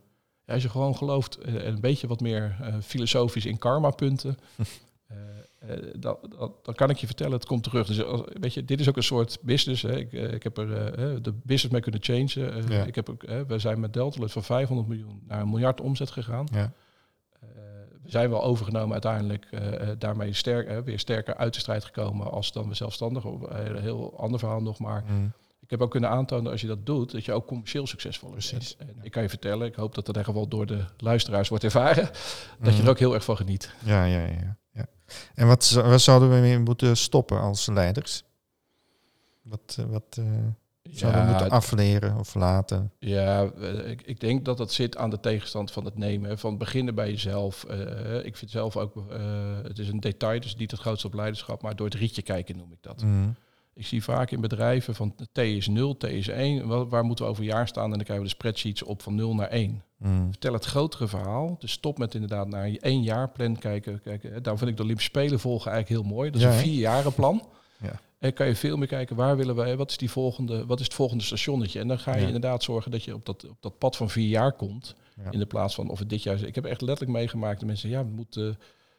Ja, 0.47 0.55
als 0.55 0.63
je 0.63 0.69
gewoon 0.69 0.97
gelooft 0.97 1.39
eh, 1.39 1.55
en 1.55 1.67
een 1.67 1.81
beetje 1.81 2.07
wat 2.07 2.21
meer 2.21 2.57
filosofisch 2.83 3.47
in 3.47 3.59
karma-punten, 3.59 4.39
dan, 5.99 6.17
dan, 6.63 6.75
kan 6.75 6.91
ik 6.91 6.97
je 6.97 7.07
vertellen, 7.07 7.33
het 7.33 7.47
komt 7.47 7.63
terug. 7.63 7.87
Dus 7.87 8.03
als, 8.03 8.21
weet 8.41 8.55
je, 8.55 8.65
dit 8.65 8.81
is 8.81 8.89
ook 8.89 8.97
een 8.97 9.03
soort 9.03 9.39
business. 9.43 9.83
Hè. 9.83 9.97
Ik, 9.97 10.13
ik 10.13 10.43
heb 10.43 10.59
er 10.59 10.69
de 11.23 11.33
business 11.33 11.69
mee 11.73 11.81
kunnen 11.81 12.03
changen. 12.03 12.69
Ja. 12.69 12.85
ik 12.85 12.95
heb 12.95 13.09
ook, 13.09 13.23
we 13.47 13.59
zijn 13.59 13.81
met 13.81 13.93
Deltalet 13.93 14.33
van 14.33 14.43
500 14.45 14.89
miljoen 14.89 15.23
naar 15.29 15.41
een 15.41 15.51
miljard 15.51 15.81
omzet 15.81 16.11
gegaan. 16.11 16.47
Ja. 16.53 16.73
We 18.03 18.11
zijn 18.11 18.31
wel 18.31 18.43
overgenomen 18.43 18.93
uiteindelijk, 18.93 19.47
eh, 19.51 19.91
eh, 19.91 19.97
daarmee 19.99 20.33
sterk, 20.33 20.69
eh, 20.69 20.79
weer 20.79 20.99
sterker 20.99 21.37
uit 21.37 21.55
de 21.55 21.61
strijd 21.61 21.85
gekomen 21.85 22.31
als 22.31 22.53
dan 22.53 22.69
we 22.69 22.75
zelfstandig. 22.75 23.25
Een 23.25 23.77
heel 23.83 24.19
ander 24.19 24.39
verhaal 24.39 24.63
nog, 24.63 24.79
maar 24.79 25.05
Mm. 25.09 25.33
ik 25.61 25.71
heb 25.71 25.81
ook 25.83 25.91
kunnen 25.91 26.11
aantonen 26.11 26.53
als 26.53 26.61
je 26.61 26.67
dat 26.67 26.87
doet, 26.87 27.13
dat 27.13 27.25
je 27.25 27.33
ook 27.33 27.47
commercieel 27.47 27.87
succesvol 27.87 28.35
is. 28.35 28.51
Precies, 28.51 28.77
ik 29.03 29.11
kan 29.11 29.23
je 29.23 29.29
vertellen, 29.29 29.67
ik 29.67 29.75
hoop 29.75 29.95
dat 29.95 30.07
dat 30.07 30.15
in 30.17 30.21
ieder 30.21 30.33
geval 30.35 30.49
door 30.49 30.67
de 30.67 30.85
luisteraars 30.97 31.49
wordt 31.49 31.65
ervaren, 31.65 32.05
dat 32.61 32.73
je 32.73 32.73
Mhm. 32.73 32.83
er 32.83 32.89
ook 32.91 32.99
heel 32.99 33.15
erg 33.15 33.25
van 33.25 33.37
geniet. 33.37 33.75
Ja, 33.85 34.05
ja, 34.05 34.25
ja. 34.27 34.57
ja. 34.73 34.87
En 35.35 35.47
wat, 35.47 35.71
wat 35.71 36.01
zouden 36.01 36.29
we 36.35 36.35
mee 36.41 36.59
moeten 36.59 36.97
stoppen 36.97 37.41
als 37.41 37.67
leiders? 37.67 38.25
Wat, 39.43 39.79
wat 39.89 40.21
zouden 40.99 41.25
we 41.25 41.31
moeten 41.31 41.51
afleren 41.51 42.17
of 42.19 42.35
laten? 42.35 42.93
Ja, 42.99 43.45
eh, 43.45 43.91
ik, 43.91 44.03
ik 44.03 44.21
denk 44.21 44.45
dat 44.45 44.57
dat 44.57 44.73
zit 44.73 44.97
aan 44.97 45.11
de 45.11 45.21
tegenstand 45.21 45.71
van 45.73 45.85
het 45.85 45.99
nemen. 45.99 46.39
Van 46.39 46.59
beginnen 46.59 46.95
bij 46.95 47.11
jezelf. 47.11 47.65
Eh, 47.65 48.25
ik 48.25 48.37
vind 48.37 48.51
zelf 48.51 48.77
ook, 48.77 48.97
eh, 49.11 49.21
het 49.63 49.79
is 49.79 49.89
een 49.89 50.01
detail, 50.01 50.41
dus 50.41 50.57
niet 50.57 50.71
het 50.71 50.81
grootste 50.81 51.07
op 51.07 51.15
leiderschap, 51.15 51.63
maar 51.63 51.77
door 51.77 51.87
het 51.87 51.95
rietje 51.95 52.23
kijken 52.23 52.57
noem 52.57 52.73
ik 52.73 52.83
dat. 52.83 53.03
Mm. 53.03 53.35
Ik 53.75 53.87
zie 53.87 54.03
vaak 54.03 54.31
in 54.31 54.41
bedrijven 54.41 54.95
van 54.95 55.15
T 55.33 55.39
is 55.39 55.69
0, 55.69 55.97
T 55.97 56.05
is 56.05 56.29
1. 56.29 56.67
Waar, 56.67 56.89
waar 56.89 57.05
moeten 57.05 57.25
we 57.25 57.31
over 57.31 57.43
een 57.43 57.49
jaar 57.49 57.69
staan? 57.69 57.85
En 57.85 57.91
dan 57.91 58.05
krijgen 58.05 58.25
we 58.25 58.31
de 58.31 58.37
spreadsheets 58.37 58.83
op 58.83 59.03
van 59.03 59.15
0 59.15 59.35
naar 59.35 59.49
1. 59.49 59.83
Mm. 59.99 60.27
Vertel 60.31 60.53
het 60.53 60.65
grotere 60.65 61.09
verhaal. 61.09 61.57
Dus 61.59 61.73
stop 61.73 61.99
met 61.99 62.15
inderdaad 62.15 62.49
naar 62.49 62.69
je 62.69 62.81
één 62.81 63.03
jaar 63.03 63.31
plan 63.31 63.59
kijken. 63.59 64.01
kijken. 64.03 64.31
Daarom 64.31 64.59
vind 64.59 64.71
ik 64.71 64.77
de 64.77 64.83
Olympische 64.83 65.11
Spelen 65.11 65.41
volgen 65.41 65.71
eigenlijk 65.71 66.03
heel 66.03 66.15
mooi. 66.15 66.31
Dat 66.31 66.41
is 66.41 66.47
Ja, 66.47 66.53
een 66.53 66.57
hè? 66.59 66.63
vierjarenplan. 66.63 67.49
Ja. 67.83 68.01
En 68.23 68.33
kan 68.33 68.47
je 68.47 68.57
veel 68.57 68.77
meer 68.77 68.87
kijken, 68.89 69.17
waar 69.17 69.37
willen 69.37 69.57
we, 69.57 69.77
wat 69.77 69.91
is, 69.91 69.97
die 69.97 70.11
volgende, 70.11 70.67
wat 70.67 70.79
is 70.81 70.85
het 70.85 70.95
volgende 70.95 71.25
stationnetje? 71.25 71.81
En 71.81 71.89
dan 71.89 71.99
ga 71.99 72.15
je 72.15 72.21
Ja. 72.21 72.27
inderdaad 72.27 72.63
zorgen 72.63 72.91
dat 72.91 73.05
je 73.05 73.15
op 73.15 73.27
dat, 73.27 73.45
op 73.49 73.57
dat 73.61 73.79
pad 73.79 73.97
van 73.97 74.11
vier 74.11 74.29
jaar 74.29 74.53
komt. 74.53 74.95
Ja. 75.25 75.31
In 75.31 75.39
de 75.39 75.47
plaats 75.47 75.75
van 75.75 75.89
of 75.91 75.99
het 75.99 76.09
dit 76.11 76.23
jaar 76.23 76.35
is. 76.35 76.43
Ik 76.43 76.55
heb 76.55 76.65
echt 76.65 76.81
letterlijk 76.81 77.19
meegemaakt 77.19 77.59
dat 77.59 77.67
mensen, 77.69 77.89
ja, 77.89 78.05
we 78.05 78.11
moeten. 78.11 78.49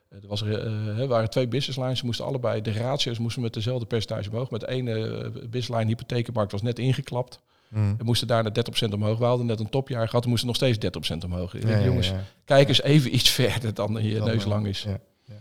eh, 0.09 0.17
Er 0.21 0.27
was, 0.27 0.41
er, 0.41 0.59
eh, 0.65 0.99
er 0.99 1.07
waren 1.07 1.29
twee 1.29 1.47
business 1.47 1.79
lines. 1.79 1.99
Ze 1.99 2.05
moesten 2.05 2.25
allebei, 2.25 2.61
de 2.61 2.71
ratio's 2.71 3.17
moesten 3.19 3.41
met 3.41 3.53
dezelfde 3.53 3.85
percentage 3.85 4.29
omhoog. 4.29 4.49
Met 4.51 4.59
de 4.59 4.67
ene 4.69 5.07
eh, 5.07 5.31
business 5.31 5.67
line 5.69 5.85
hypothekenmarkt 5.85 6.51
was 6.51 6.61
net 6.61 6.79
ingeklapt. 6.79 7.39
Mm. 7.67 7.97
We 7.97 8.03
moesten 8.03 8.27
daar 8.27 8.43
naar 8.43 8.51
30% 8.51 8.93
omhoog. 8.93 9.17
We 9.17 9.25
hadden 9.25 9.45
net 9.45 9.59
een 9.59 9.69
topjaar 9.69 10.07
gehad. 10.07 10.23
We 10.23 10.29
moesten 10.29 10.47
nog 10.47 10.55
steeds 10.55 10.77
30% 10.77 11.23
omhoog. 11.25 11.61
Ja, 11.67 11.83
jongens, 11.83 12.07
ja. 12.09 12.23
kijk 12.45 12.67
eens 12.67 12.81
even 12.81 13.15
iets 13.15 13.29
verder 13.41 13.73
dan 13.73 14.03
je 14.03 14.19
neus 14.19 14.43
eh, 14.43 14.49
lang 14.49 14.67
is. 14.67 14.83
Ja, 14.83 14.97
ja. 15.25 15.33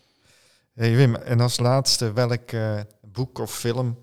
Hey 0.75 0.97
Wim, 0.97 1.15
en 1.15 1.41
als 1.41 1.59
laatste, 1.59 2.13
welk 2.13 2.51
eh, 2.53 2.81
boek 3.13 3.39
of 3.39 3.55
film 3.55 3.99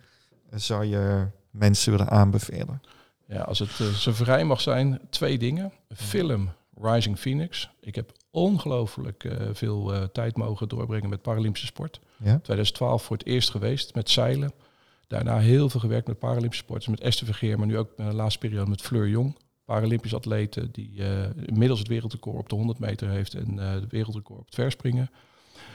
zou 0.54 0.86
je 0.86 1.28
mensen 1.52 1.92
willen 1.92 2.10
aanbevelen? 2.10 2.82
Ja, 3.26 3.42
als 3.42 3.60
het 3.60 3.80
eh, 3.80 3.88
zo 3.88 4.12
vrij 4.12 4.46
mag 4.46 4.62
zijn, 4.62 5.00
twee 5.10 5.38
dingen. 5.38 5.72
Film, 5.96 6.50
Rising 6.82 7.20
Phoenix. 7.20 7.70
Ik 7.80 7.96
heb 7.96 8.12
ongelooflijk 8.32 9.24
eh, 9.24 9.48
veel 9.54 9.94
eh, 9.94 10.04
tijd 10.04 10.38
mogen 10.38 10.70
doorbrengen 10.70 11.10
met 11.10 11.22
Paralympische 11.22 11.68
sport. 11.68 12.00
Ja? 12.18 12.38
2012 12.38 13.04
voor 13.04 13.18
het 13.18 13.26
eerst 13.26 13.50
geweest 13.50 13.96
met 13.96 14.10
zeilen. 14.10 14.52
Daarna 15.08 15.40
heel 15.40 15.70
veel 15.70 15.80
gewerkt 15.80 16.08
met 16.08 16.20
Paralympische 16.20 16.64
sporters, 16.64 16.88
met 16.88 17.02
Esther 17.02 17.26
Vergeer, 17.26 17.58
maar 17.58 17.68
nu 17.68 17.78
ook 17.78 17.92
in 17.98 18.06
de 18.06 18.14
laatste 18.14 18.40
periode 18.40 18.70
met 18.70 18.82
Fleur 18.82 19.08
Jong. 19.08 19.38
Paralympisch 19.66 20.14
atleten 20.14 20.72
die 20.72 21.04
eh, 21.04 21.26
inmiddels 21.46 21.80
het 21.80 21.88
wereldrecord 21.88 22.38
op 22.38 22.50
de 22.50 22.56
100 22.56 22.80
meter 22.80 23.10
heeft 23.10 23.34
en 23.34 23.60
eh 23.60 23.72
het 23.72 23.92
wereldrecord 23.92 24.40
op 24.40 24.46
het 24.46 24.56
verspringen. 24.56 25.10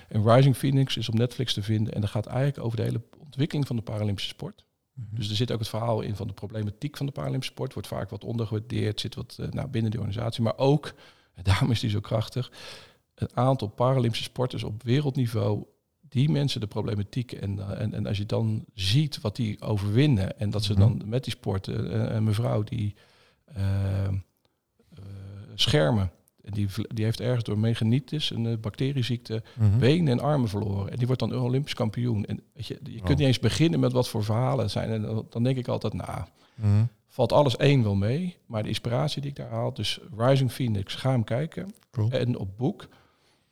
En 0.08 0.32
Rising 0.32 0.56
Phoenix 0.56 0.96
is 0.96 1.08
op 1.08 1.14
Netflix 1.14 1.52
te 1.52 1.62
vinden 1.62 1.94
en 1.94 2.00
dat 2.00 2.10
gaat 2.10 2.26
eigenlijk 2.26 2.64
over 2.64 2.76
de 2.76 2.82
hele 2.82 3.02
ontwikkeling 3.18 3.66
van 3.66 3.76
de 3.76 3.82
Paralympische 3.82 4.28
sport. 4.28 4.64
Mhm. 4.94 5.16
Dus 5.16 5.28
er 5.30 5.36
zit 5.36 5.52
ook 5.52 5.58
het 5.58 5.68
verhaal 5.68 6.00
in 6.00 6.16
van 6.16 6.26
de 6.26 6.32
problematiek 6.32 6.96
van 6.96 7.06
de 7.06 7.12
Paralympische 7.12 7.52
sport. 7.52 7.72
Wordt 7.72 7.88
vaak 7.88 8.10
wat 8.10 8.24
ondergewaardeerd, 8.24 9.00
zit 9.00 9.14
wat 9.14 9.36
eh, 9.40 9.48
nou, 9.48 9.68
binnen 9.68 9.90
de 9.90 9.98
organisatie. 9.98 10.42
Maar 10.42 10.58
ook, 10.58 10.94
en 11.34 11.44
daarom 11.48 11.70
is 11.70 11.80
die 11.80 11.90
zo 11.90 12.00
krachtig, 12.00 12.52
een 13.14 13.36
aantal 13.36 13.68
Paralympische 13.68 14.24
sporters 14.24 14.64
op 14.64 14.82
wereldniveau. 14.82 15.64
Die 16.00 16.30
mensen 16.30 16.60
de 16.60 16.66
problematiek 16.66 17.32
en, 17.32 17.58
eh, 17.58 17.80
en, 17.80 17.94
en 17.94 18.06
als 18.06 18.16
je 18.16 18.26
dan 18.26 18.64
ziet 18.74 19.20
wat 19.20 19.36
die 19.36 19.62
overwinnen 19.62 20.38
en 20.38 20.50
dat 20.50 20.64
ze 20.64 20.74
dan 20.74 21.02
met 21.04 21.24
die 21.24 21.32
sport, 21.32 21.68
eh, 21.68 21.76
een 22.14 22.24
mevrouw 22.24 22.62
die 22.62 22.94
schermen, 25.54 26.02
en 26.02 26.10
die, 26.52 26.68
die 26.94 27.04
heeft 27.04 27.20
ergens 27.20 27.44
door 27.44 27.58
meganitis, 27.58 28.30
een 28.30 28.46
eh, 28.46 28.56
bacterieziekte, 28.60 29.42
Mhm. 29.58 29.78
benen 29.78 30.12
en 30.12 30.20
armen 30.24 30.48
verloren. 30.48 30.90
En 30.90 30.96
die 30.96 31.06
wordt 31.06 31.20
dan 31.22 31.34
Olympisch 31.38 31.74
kampioen. 31.74 32.24
En 32.24 32.40
weet 32.54 32.66
je, 32.66 32.78
je 32.82 32.90
kunt 32.90 33.02
Oh. 33.02 33.08
niet 33.16 33.20
eens 33.26 33.38
beginnen 33.38 33.80
met 33.80 33.92
wat 33.92 34.08
voor 34.08 34.24
verhalen 34.24 34.62
het 34.62 34.70
zijn. 34.72 34.90
En 34.90 35.02
dan, 35.02 35.26
dan 35.30 35.42
denk 35.42 35.56
ik 35.56 35.68
altijd, 35.68 35.92
nou, 35.92 36.24
Mhm. 36.54 36.84
valt 37.08 37.32
alles 37.32 37.56
één 37.56 37.82
wel 37.82 37.94
mee. 37.94 38.36
Maar 38.46 38.62
de 38.62 38.68
inspiratie 38.68 39.20
die 39.20 39.30
ik 39.30 39.36
daar 39.36 39.50
haal, 39.50 39.72
dus 39.74 40.00
Rising 40.16 40.52
Phoenix, 40.52 40.94
ga 40.94 41.10
hem 41.10 41.24
kijken. 41.24 41.74
Cool. 41.90 42.10
En 42.10 42.38
op 42.38 42.56
boek. 42.56 42.88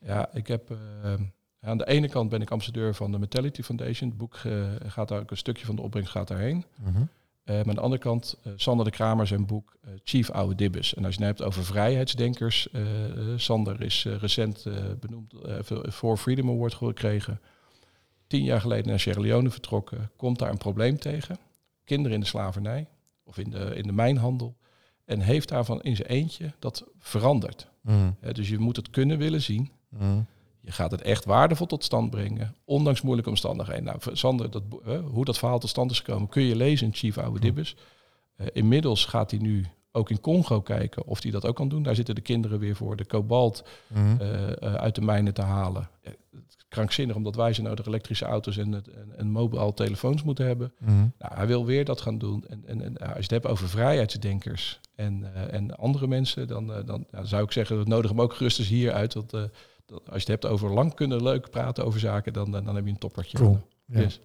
Ja, 0.06 0.34
ik 0.34 0.46
heb... 0.46 0.70
eh, 0.70 1.12
aan 1.60 1.78
de 1.78 1.86
ene 1.88 2.08
kant 2.08 2.28
ben 2.30 2.40
ik 2.42 2.50
ambassadeur 2.50 2.94
van 2.94 3.12
de 3.12 3.18
Mentality 3.18 3.62
Foundation. 3.62 4.08
Het 4.08 4.18
boek 4.18 4.34
eh, 4.34 4.64
gaat 4.86 5.08
daar 5.08 5.20
ook 5.20 5.30
een 5.30 5.36
stukje 5.36 5.66
van 5.66 5.76
de 5.76 5.82
opbrengst 5.82 6.10
gaat 6.12 6.28
daarheen. 6.28 6.64
Mhm. 6.84 7.02
Maar 7.44 7.68
aan 7.68 7.74
de 7.74 7.80
andere 7.80 8.02
kant, 8.02 8.36
eh, 8.42 8.52
Sander 8.56 8.84
de 8.84 8.90
Kramer 8.90 9.26
zijn 9.26 9.46
boek 9.46 9.76
eh, 9.80 9.90
Chief 10.04 10.30
Oude 10.30 10.54
Dibbes. 10.54 10.94
En 10.94 11.04
als 11.04 11.14
je 11.14 11.24
het 11.24 11.28
hebt 11.38 11.48
over 11.48 11.64
vrijheidsdenkers, 11.64 12.70
eh, 12.70 13.04
eh, 13.04 13.38
Sander 13.38 13.82
is 13.82 14.04
eh, 14.04 14.16
recent 14.16 14.66
eh, 14.66 14.74
benoemd 15.00 15.32
eh, 15.32 15.58
voor 15.92 16.16
Freedom 16.16 16.48
Award 16.50 16.74
gekregen. 16.74 17.40
Tien 18.26 18.44
jaar 18.44 18.60
geleden 18.60 18.88
naar 18.88 19.00
Sierra 19.00 19.20
Leone 19.20 19.50
vertrokken, 19.50 20.10
komt 20.16 20.38
daar 20.38 20.50
een 20.50 20.58
probleem 20.58 20.98
tegen. 20.98 21.38
Kinderen 21.84 22.12
in 22.14 22.20
de 22.20 22.26
slavernij 22.26 22.86
of 23.24 23.38
in 23.38 23.50
de, 23.50 23.72
in 23.74 23.82
de 23.82 23.92
mijnhandel. 23.92 24.56
En 25.04 25.20
heeft 25.20 25.48
daarvan 25.48 25.82
in 25.82 25.96
zijn 25.96 26.08
eentje 26.08 26.52
dat 26.58 26.84
veranderd. 26.98 27.68
Eh, 27.84 28.32
dus 28.32 28.48
je 28.48 28.58
moet 28.58 28.76
het 28.76 28.90
kunnen 28.90 29.18
willen 29.18 29.42
zien. 29.42 29.70
Mhm. 29.88 30.20
Je 30.64 30.72
gaat 30.72 30.90
het 30.90 31.02
echt 31.02 31.24
waardevol 31.24 31.66
tot 31.66 31.84
stand 31.84 32.10
brengen, 32.10 32.54
ondanks 32.64 33.00
moeilijke 33.02 33.30
omstandigheden. 33.30 33.84
Nou, 33.84 33.98
Sander, 34.12 34.50
dat, 34.50 34.62
hoe 35.04 35.24
dat 35.24 35.38
verhaal 35.38 35.58
tot 35.58 35.70
stand 35.70 35.90
is 35.90 35.98
gekomen, 36.00 36.28
kun 36.28 36.42
je 36.42 36.56
lezen 36.56 36.86
in 36.86 36.94
Chief 36.94 37.18
Oude 37.18 37.40
Dibbes. 37.40 37.76
Eh, 38.36 38.46
inmiddels 38.52 39.04
gaat 39.04 39.30
hij 39.30 39.40
nu 39.40 39.66
ook 39.92 40.10
in 40.10 40.20
Congo 40.20 40.60
kijken 40.60 41.06
of 41.06 41.22
hij 41.22 41.30
dat 41.32 41.46
ook 41.46 41.56
kan 41.56 41.68
doen. 41.68 41.82
Daar 41.82 41.94
zitten 41.94 42.14
de 42.14 42.20
kinderen 42.20 42.58
weer 42.58 42.76
voor 42.76 42.96
de 42.96 43.04
kobalt 43.04 43.64
Mhm. 43.86 44.20
eh, 44.20 44.50
eh, 44.50 44.74
uit 44.74 44.94
de 44.94 45.00
mijnen 45.00 45.34
te 45.34 45.42
halen. 45.42 45.88
Krankzinnig, 46.68 47.16
omdat 47.16 47.34
wij 47.36 47.52
zo 47.52 47.62
nodig 47.62 47.86
elektrische 47.86 48.24
auto's 48.24 48.56
en, 48.56 48.74
en, 48.74 48.84
en 49.16 49.30
mobile 49.30 49.74
telefoons 49.74 50.22
moeten 50.22 50.46
hebben. 50.46 50.72
Mhm. 50.78 50.92
Nou, 51.18 51.34
hij 51.34 51.46
wil 51.46 51.64
weer 51.64 51.84
dat 51.84 52.00
gaan 52.00 52.18
doen. 52.18 52.44
En, 52.48 52.62
en, 52.66 52.82
en 52.82 52.92
nou, 52.92 53.06
als 53.06 53.14
je 53.16 53.20
het 53.22 53.30
hebt 53.30 53.46
over 53.46 53.68
vrijheidsdenkers 53.68 54.80
en, 54.94 55.34
en 55.50 55.76
andere 55.76 56.06
mensen, 56.06 56.48
dan, 56.48 56.66
dan 56.86 57.06
ja, 57.12 57.24
zou 57.24 57.44
ik 57.44 57.52
zeggen, 57.52 57.78
we 57.78 57.84
nodigen 57.88 58.16
hem 58.16 58.24
ook 58.24 58.34
gerust 58.34 58.58
eens 58.58 58.68
hier 58.68 58.92
uit. 58.92 59.14
Want, 59.14 59.30
dat, 59.30 59.50
als 59.90 60.02
je 60.04 60.12
het 60.12 60.26
hebt 60.28 60.46
over 60.46 60.70
lang 60.72 60.94
kunnen 60.94 61.22
leuk 61.22 61.50
praten 61.50 61.84
over 61.84 62.00
zaken, 62.00 62.32
dan, 62.32 62.50
dan, 62.50 62.64
dan 62.64 62.74
heb 62.74 62.84
je 62.84 62.90
een 62.90 62.98
toppertje. 62.98 63.36
Cool. 63.38 63.60
Ja. 63.86 64.00
Yes. 64.00 64.20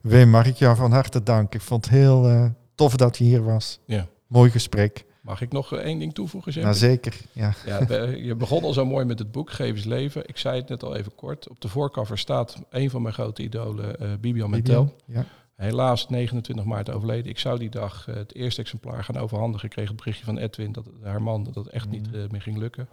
Wim, 0.00 0.30
mag 0.30 0.46
ik 0.46 0.56
jou 0.56 0.76
van 0.76 0.92
harte 0.92 1.22
danken. 1.22 1.58
Ik 1.60 1.66
vond 1.66 1.84
het 1.84 1.94
heel 1.94 2.28
eh, 2.28 2.46
tof 2.74 2.96
dat 2.96 3.18
je 3.18 3.24
hier 3.24 3.44
was. 3.44 3.78
Ja. 3.84 4.06
Mooi 4.26 4.50
gesprek. 4.50 5.04
Mag 5.20 5.40
ik 5.40 5.52
nog 5.52 5.72
eh, 5.72 5.78
één 5.78 5.98
ding 5.98 6.14
toevoegen? 6.14 6.52
Jeff? 6.52 6.64
Nou, 6.64 6.76
zeker. 6.78 7.20
Ja. 7.32 7.54
Ja, 7.66 8.02
je 8.04 8.34
begon 8.34 8.62
al 8.62 8.72
zo 8.72 8.84
mooi 8.84 9.04
met 9.04 9.18
het 9.18 9.32
boek 9.32 9.50
Geef 9.50 9.84
leven. 9.84 10.28
Ik 10.28 10.36
zei 10.36 10.56
het 10.60 10.68
net 10.68 10.82
al 10.82 10.96
even 10.96 11.14
kort. 11.14 11.48
Op 11.48 11.60
de 11.60 11.68
voorcover 11.68 12.18
staat 12.18 12.56
een 12.70 12.90
van 12.90 13.02
mijn 13.02 13.14
grote 13.14 13.42
idolen, 13.42 13.98
eh 14.00 14.08
Bibian 14.20 14.50
Mentel. 14.50 14.94
Ja. 15.06 15.24
Helaas 15.54 16.08
29 16.08 16.64
maart 16.64 16.90
overleden. 16.90 17.30
Ik 17.30 17.38
zou 17.38 17.58
die 17.58 17.70
dag 17.70 18.04
het 18.06 18.34
eerste 18.34 18.60
exemplaar 18.60 19.04
gaan 19.04 19.16
overhandigen. 19.16 19.64
Ik 19.68 19.70
kreeg 19.74 19.88
het 19.88 19.96
berichtje 19.96 20.24
van 20.24 20.38
Edwin, 20.38 20.72
dat 20.72 20.84
haar 21.02 21.22
man, 21.22 21.44
dat 21.44 21.54
het 21.54 21.68
echt 21.68 21.88
niet 21.88 22.06
Mhm. 22.10 22.20
eh, 22.20 22.28
meer 22.30 22.42
ging 22.42 22.56
lukken. 22.58 22.88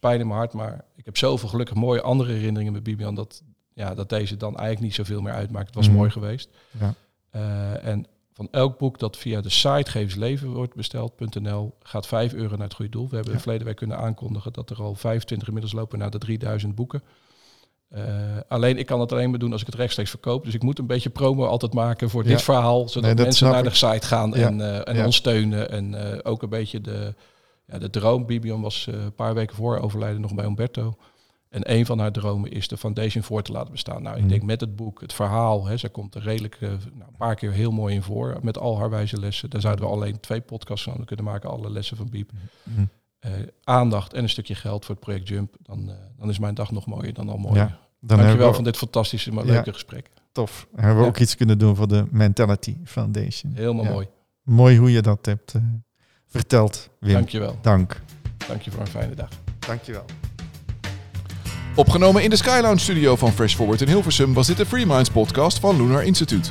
Pijn 0.00 0.20
in 0.20 0.26
mijn 0.26 0.38
hart, 0.38 0.52
maar 0.52 0.84
ik 0.96 1.04
heb 1.04 1.16
zoveel 1.16 1.48
gelukkig 1.48 1.76
mooie 1.76 2.02
andere 2.02 2.32
herinneringen 2.32 2.72
met 2.72 2.82
Bibian... 2.82 3.14
dat, 3.14 3.42
ja, 3.74 3.94
dat 3.94 4.08
deze 4.08 4.36
dan 4.36 4.48
eigenlijk 4.56 4.80
niet 4.80 4.94
zoveel 4.94 5.20
meer 5.20 5.32
uitmaakt. 5.32 5.66
Het 5.66 5.74
was 5.74 5.86
Mhm. 5.88 5.96
mooi 5.96 6.10
geweest. 6.10 6.48
Ja. 6.80 6.94
Eh, 7.30 7.86
en 7.86 8.06
van 8.32 8.48
elk 8.50 8.78
boek 8.78 8.98
dat 8.98 9.16
via 9.16 9.40
de 9.40 9.48
site 9.48 9.90
Geefsleven 9.90 10.48
wordt 10.52 10.74
besteld.nl 10.74 11.74
gaat 11.82 12.06
5 12.06 12.32
euro 12.32 12.56
naar 12.56 12.66
het 12.66 12.74
goede 12.74 12.90
doel. 12.90 13.08
We 13.08 13.14
hebben 13.14 13.32
Ja. 13.34 13.38
verleden 13.40 13.66
week 13.66 13.76
kunnen 13.76 13.98
aankondigen 13.98 14.52
dat 14.52 14.70
er 14.70 14.76
al 14.82 14.94
25 14.94 15.46
inmiddels 15.48 15.74
lopen 15.74 15.98
naar 15.98 16.10
de 16.10 16.18
3000 16.18 16.74
boeken. 16.74 17.02
Eh, 17.88 18.04
alleen 18.48 18.78
ik 18.78 18.86
kan 18.86 19.00
het 19.00 19.12
alleen 19.12 19.30
maar 19.30 19.38
doen 19.38 19.52
als 19.52 19.60
ik 19.60 19.66
het 19.66 19.76
rechtstreeks 19.76 20.10
verkoop. 20.10 20.44
Dus 20.44 20.54
ik 20.54 20.62
moet 20.62 20.78
een 20.78 20.86
beetje 20.86 21.10
promo 21.10 21.46
altijd 21.46 21.72
maken 21.74 22.10
voor 22.10 22.22
Ja. 22.22 22.28
dit 22.28 22.42
verhaal. 22.42 22.88
Zodat 22.88 23.14
Nee, 23.16 23.24
mensen 23.24 23.50
naar 23.50 23.62
de 23.62 23.74
site 23.74 24.06
gaan 24.06 24.30
Ja. 24.30 24.46
en, 24.46 24.60
eh, 24.84 24.94
en 24.98 25.04
ons 25.04 25.16
steunen. 25.16 25.70
En 25.70 26.22
ook 26.24 26.42
een 26.42 26.48
beetje 26.48 26.80
de, 26.80 27.14
ja, 27.72 27.78
de 27.78 27.90
droom. 27.90 28.26
Bibian 28.26 28.60
was 28.60 28.86
eh, 28.86 29.02
een 29.02 29.14
paar 29.14 29.34
weken 29.34 29.56
voor 29.56 29.78
overlijden 29.78 30.20
nog 30.20 30.34
bij 30.34 30.44
Umberto. 30.44 30.94
En 31.48 31.72
een 31.72 31.86
van 31.86 31.98
haar 31.98 32.12
dromen 32.12 32.50
is 32.50 32.68
de 32.68 32.76
foundation 32.76 33.22
voor 33.22 33.42
te 33.42 33.52
laten 33.52 33.72
bestaan. 33.72 34.02
Nou, 34.02 34.14
ik 34.16 34.20
Mhm. 34.22 34.30
denk 34.30 34.42
met 34.42 34.60
het 34.60 34.76
boek, 34.76 35.00
het 35.00 35.12
verhaal, 35.12 35.66
hè, 35.66 35.76
zij 35.76 35.90
komt 35.90 36.14
er 36.14 36.22
redelijk 36.22 36.54
eh, 36.60 36.68
nou, 36.68 36.80
een 37.10 37.16
paar 37.16 37.34
keer 37.34 37.52
heel 37.52 37.70
mooi 37.70 37.94
in 37.94 38.02
voor. 38.02 38.38
Met 38.42 38.58
al 38.58 38.78
haar 38.78 38.90
wijze 38.90 39.20
lessen. 39.20 39.50
Daar 39.50 39.60
zouden 39.60 39.84
we 39.84 39.90
alleen 39.90 40.20
twee 40.20 40.40
podcasts 40.40 40.84
van 40.84 41.04
kunnen 41.04 41.24
maken, 41.24 41.50
alle 41.50 41.70
lessen 41.70 41.96
van 41.96 42.08
Biep. 42.10 42.30
Mhm. 42.62 42.84
eh, 43.18 43.30
aandacht 43.64 44.12
en 44.12 44.22
een 44.22 44.28
stukje 44.28 44.54
geld 44.54 44.84
voor 44.84 44.94
het 44.94 45.04
project 45.04 45.28
Jump, 45.28 45.56
dan, 45.62 45.90
dan 46.18 46.28
is 46.28 46.38
mijn 46.38 46.54
dag 46.54 46.70
nog 46.70 46.86
mooier 46.86 47.14
dan 47.14 47.28
al 47.28 47.36
mooi. 47.38 47.54
Ja, 47.58 47.78
Dan 48.00 48.18
Dankjewel 48.18 48.48
we 48.48 48.54
van 48.54 48.64
dit 48.64 48.76
fantastische, 48.76 49.32
maar 49.32 49.46
Ja. 49.46 49.52
leuke 49.52 49.72
gesprek. 49.72 50.10
tof. 50.32 50.66
Hebben 50.74 50.96
we 50.96 51.02
Ja. 51.02 51.08
ook 51.08 51.18
iets 51.18 51.36
kunnen 51.36 51.58
doen 51.58 51.76
voor 51.76 51.88
de 51.88 52.04
Mentality 52.10 52.76
Foundation. 52.84 53.52
Helemaal 53.54 53.84
Ja. 53.84 53.90
mooi. 53.90 54.06
Mooi 54.42 54.78
hoe 54.78 54.92
je 54.92 55.02
dat 55.02 55.26
hebt 55.26 55.54
eh, 55.54 55.62
verteld, 56.32 56.88
Wim. 57.00 57.12
Dankjewel. 57.12 57.58
Dank. 57.62 58.00
Dank 58.48 58.62
je 58.62 58.70
voor 58.70 58.80
een 58.80 58.86
fijne 58.86 59.14
dag. 59.14 59.28
Dankjewel. 59.58 60.04
Opgenomen 61.74 62.22
in 62.22 62.30
de 62.30 62.36
Skylounge 62.36 62.78
studio 62.78 63.16
van 63.16 63.32
Fresh 63.32 63.54
Forward 63.54 63.80
in 63.80 63.88
Hilversum 63.88 64.34
was 64.34 64.46
dit 64.46 64.56
de 64.56 64.66
Free 64.66 64.86
Minds 64.86 65.10
podcast 65.10 65.58
van 65.58 65.76
Lunar 65.76 66.04
Institute. 66.04 66.50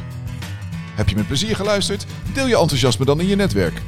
Heb 0.95 1.09
je 1.09 1.15
met 1.15 1.27
plezier 1.27 1.55
geluisterd? 1.55 2.05
Deel 2.33 2.47
je 2.47 2.57
enthousiasme 2.57 3.05
dan 3.05 3.19
in 3.19 3.27
je 3.27 3.35
netwerk. 3.35 3.81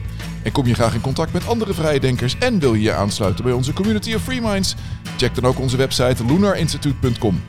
En 0.44 0.52
kom 0.52 0.66
je 0.66 0.74
graag 0.74 0.94
in 0.94 1.02
contact 1.02 1.34
met 1.34 1.48
andere 1.48 1.74
vrije 1.74 2.00
denkers 2.00 2.38
en 2.38 2.60
wil 2.60 2.74
je 2.74 2.82
je 2.82 2.94
aansluiten 2.94 3.44
bij 3.44 3.54
onze 3.54 3.74
community 3.74 4.14
of 4.14 4.22
Free 4.22 4.42
Minds? 4.42 4.76
Check 5.18 5.36
dan 5.36 5.46
ook 5.46 5.60
onze 5.60 5.78
website 5.78 6.26
lunarinstitute.com. 6.26 7.42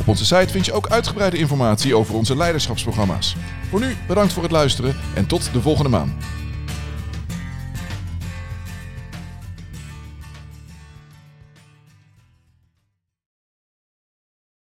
Op 0.00 0.08
onze 0.08 0.24
site 0.24 0.48
vind 0.48 0.66
je 0.66 0.72
ook 0.72 0.88
uitgebreide 0.88 1.36
informatie 1.36 1.96
over 1.96 2.14
onze 2.14 2.36
leiderschapsprogramma's. 2.36 3.36
Voor 3.70 3.80
nu 3.80 3.96
bedankt 4.06 4.32
voor 4.32 4.42
het 4.42 4.52
luisteren 4.52 4.96
en 5.14 5.26
tot 5.26 5.52
de 5.52 5.60
volgende 5.60 5.90
maand. 5.90 6.12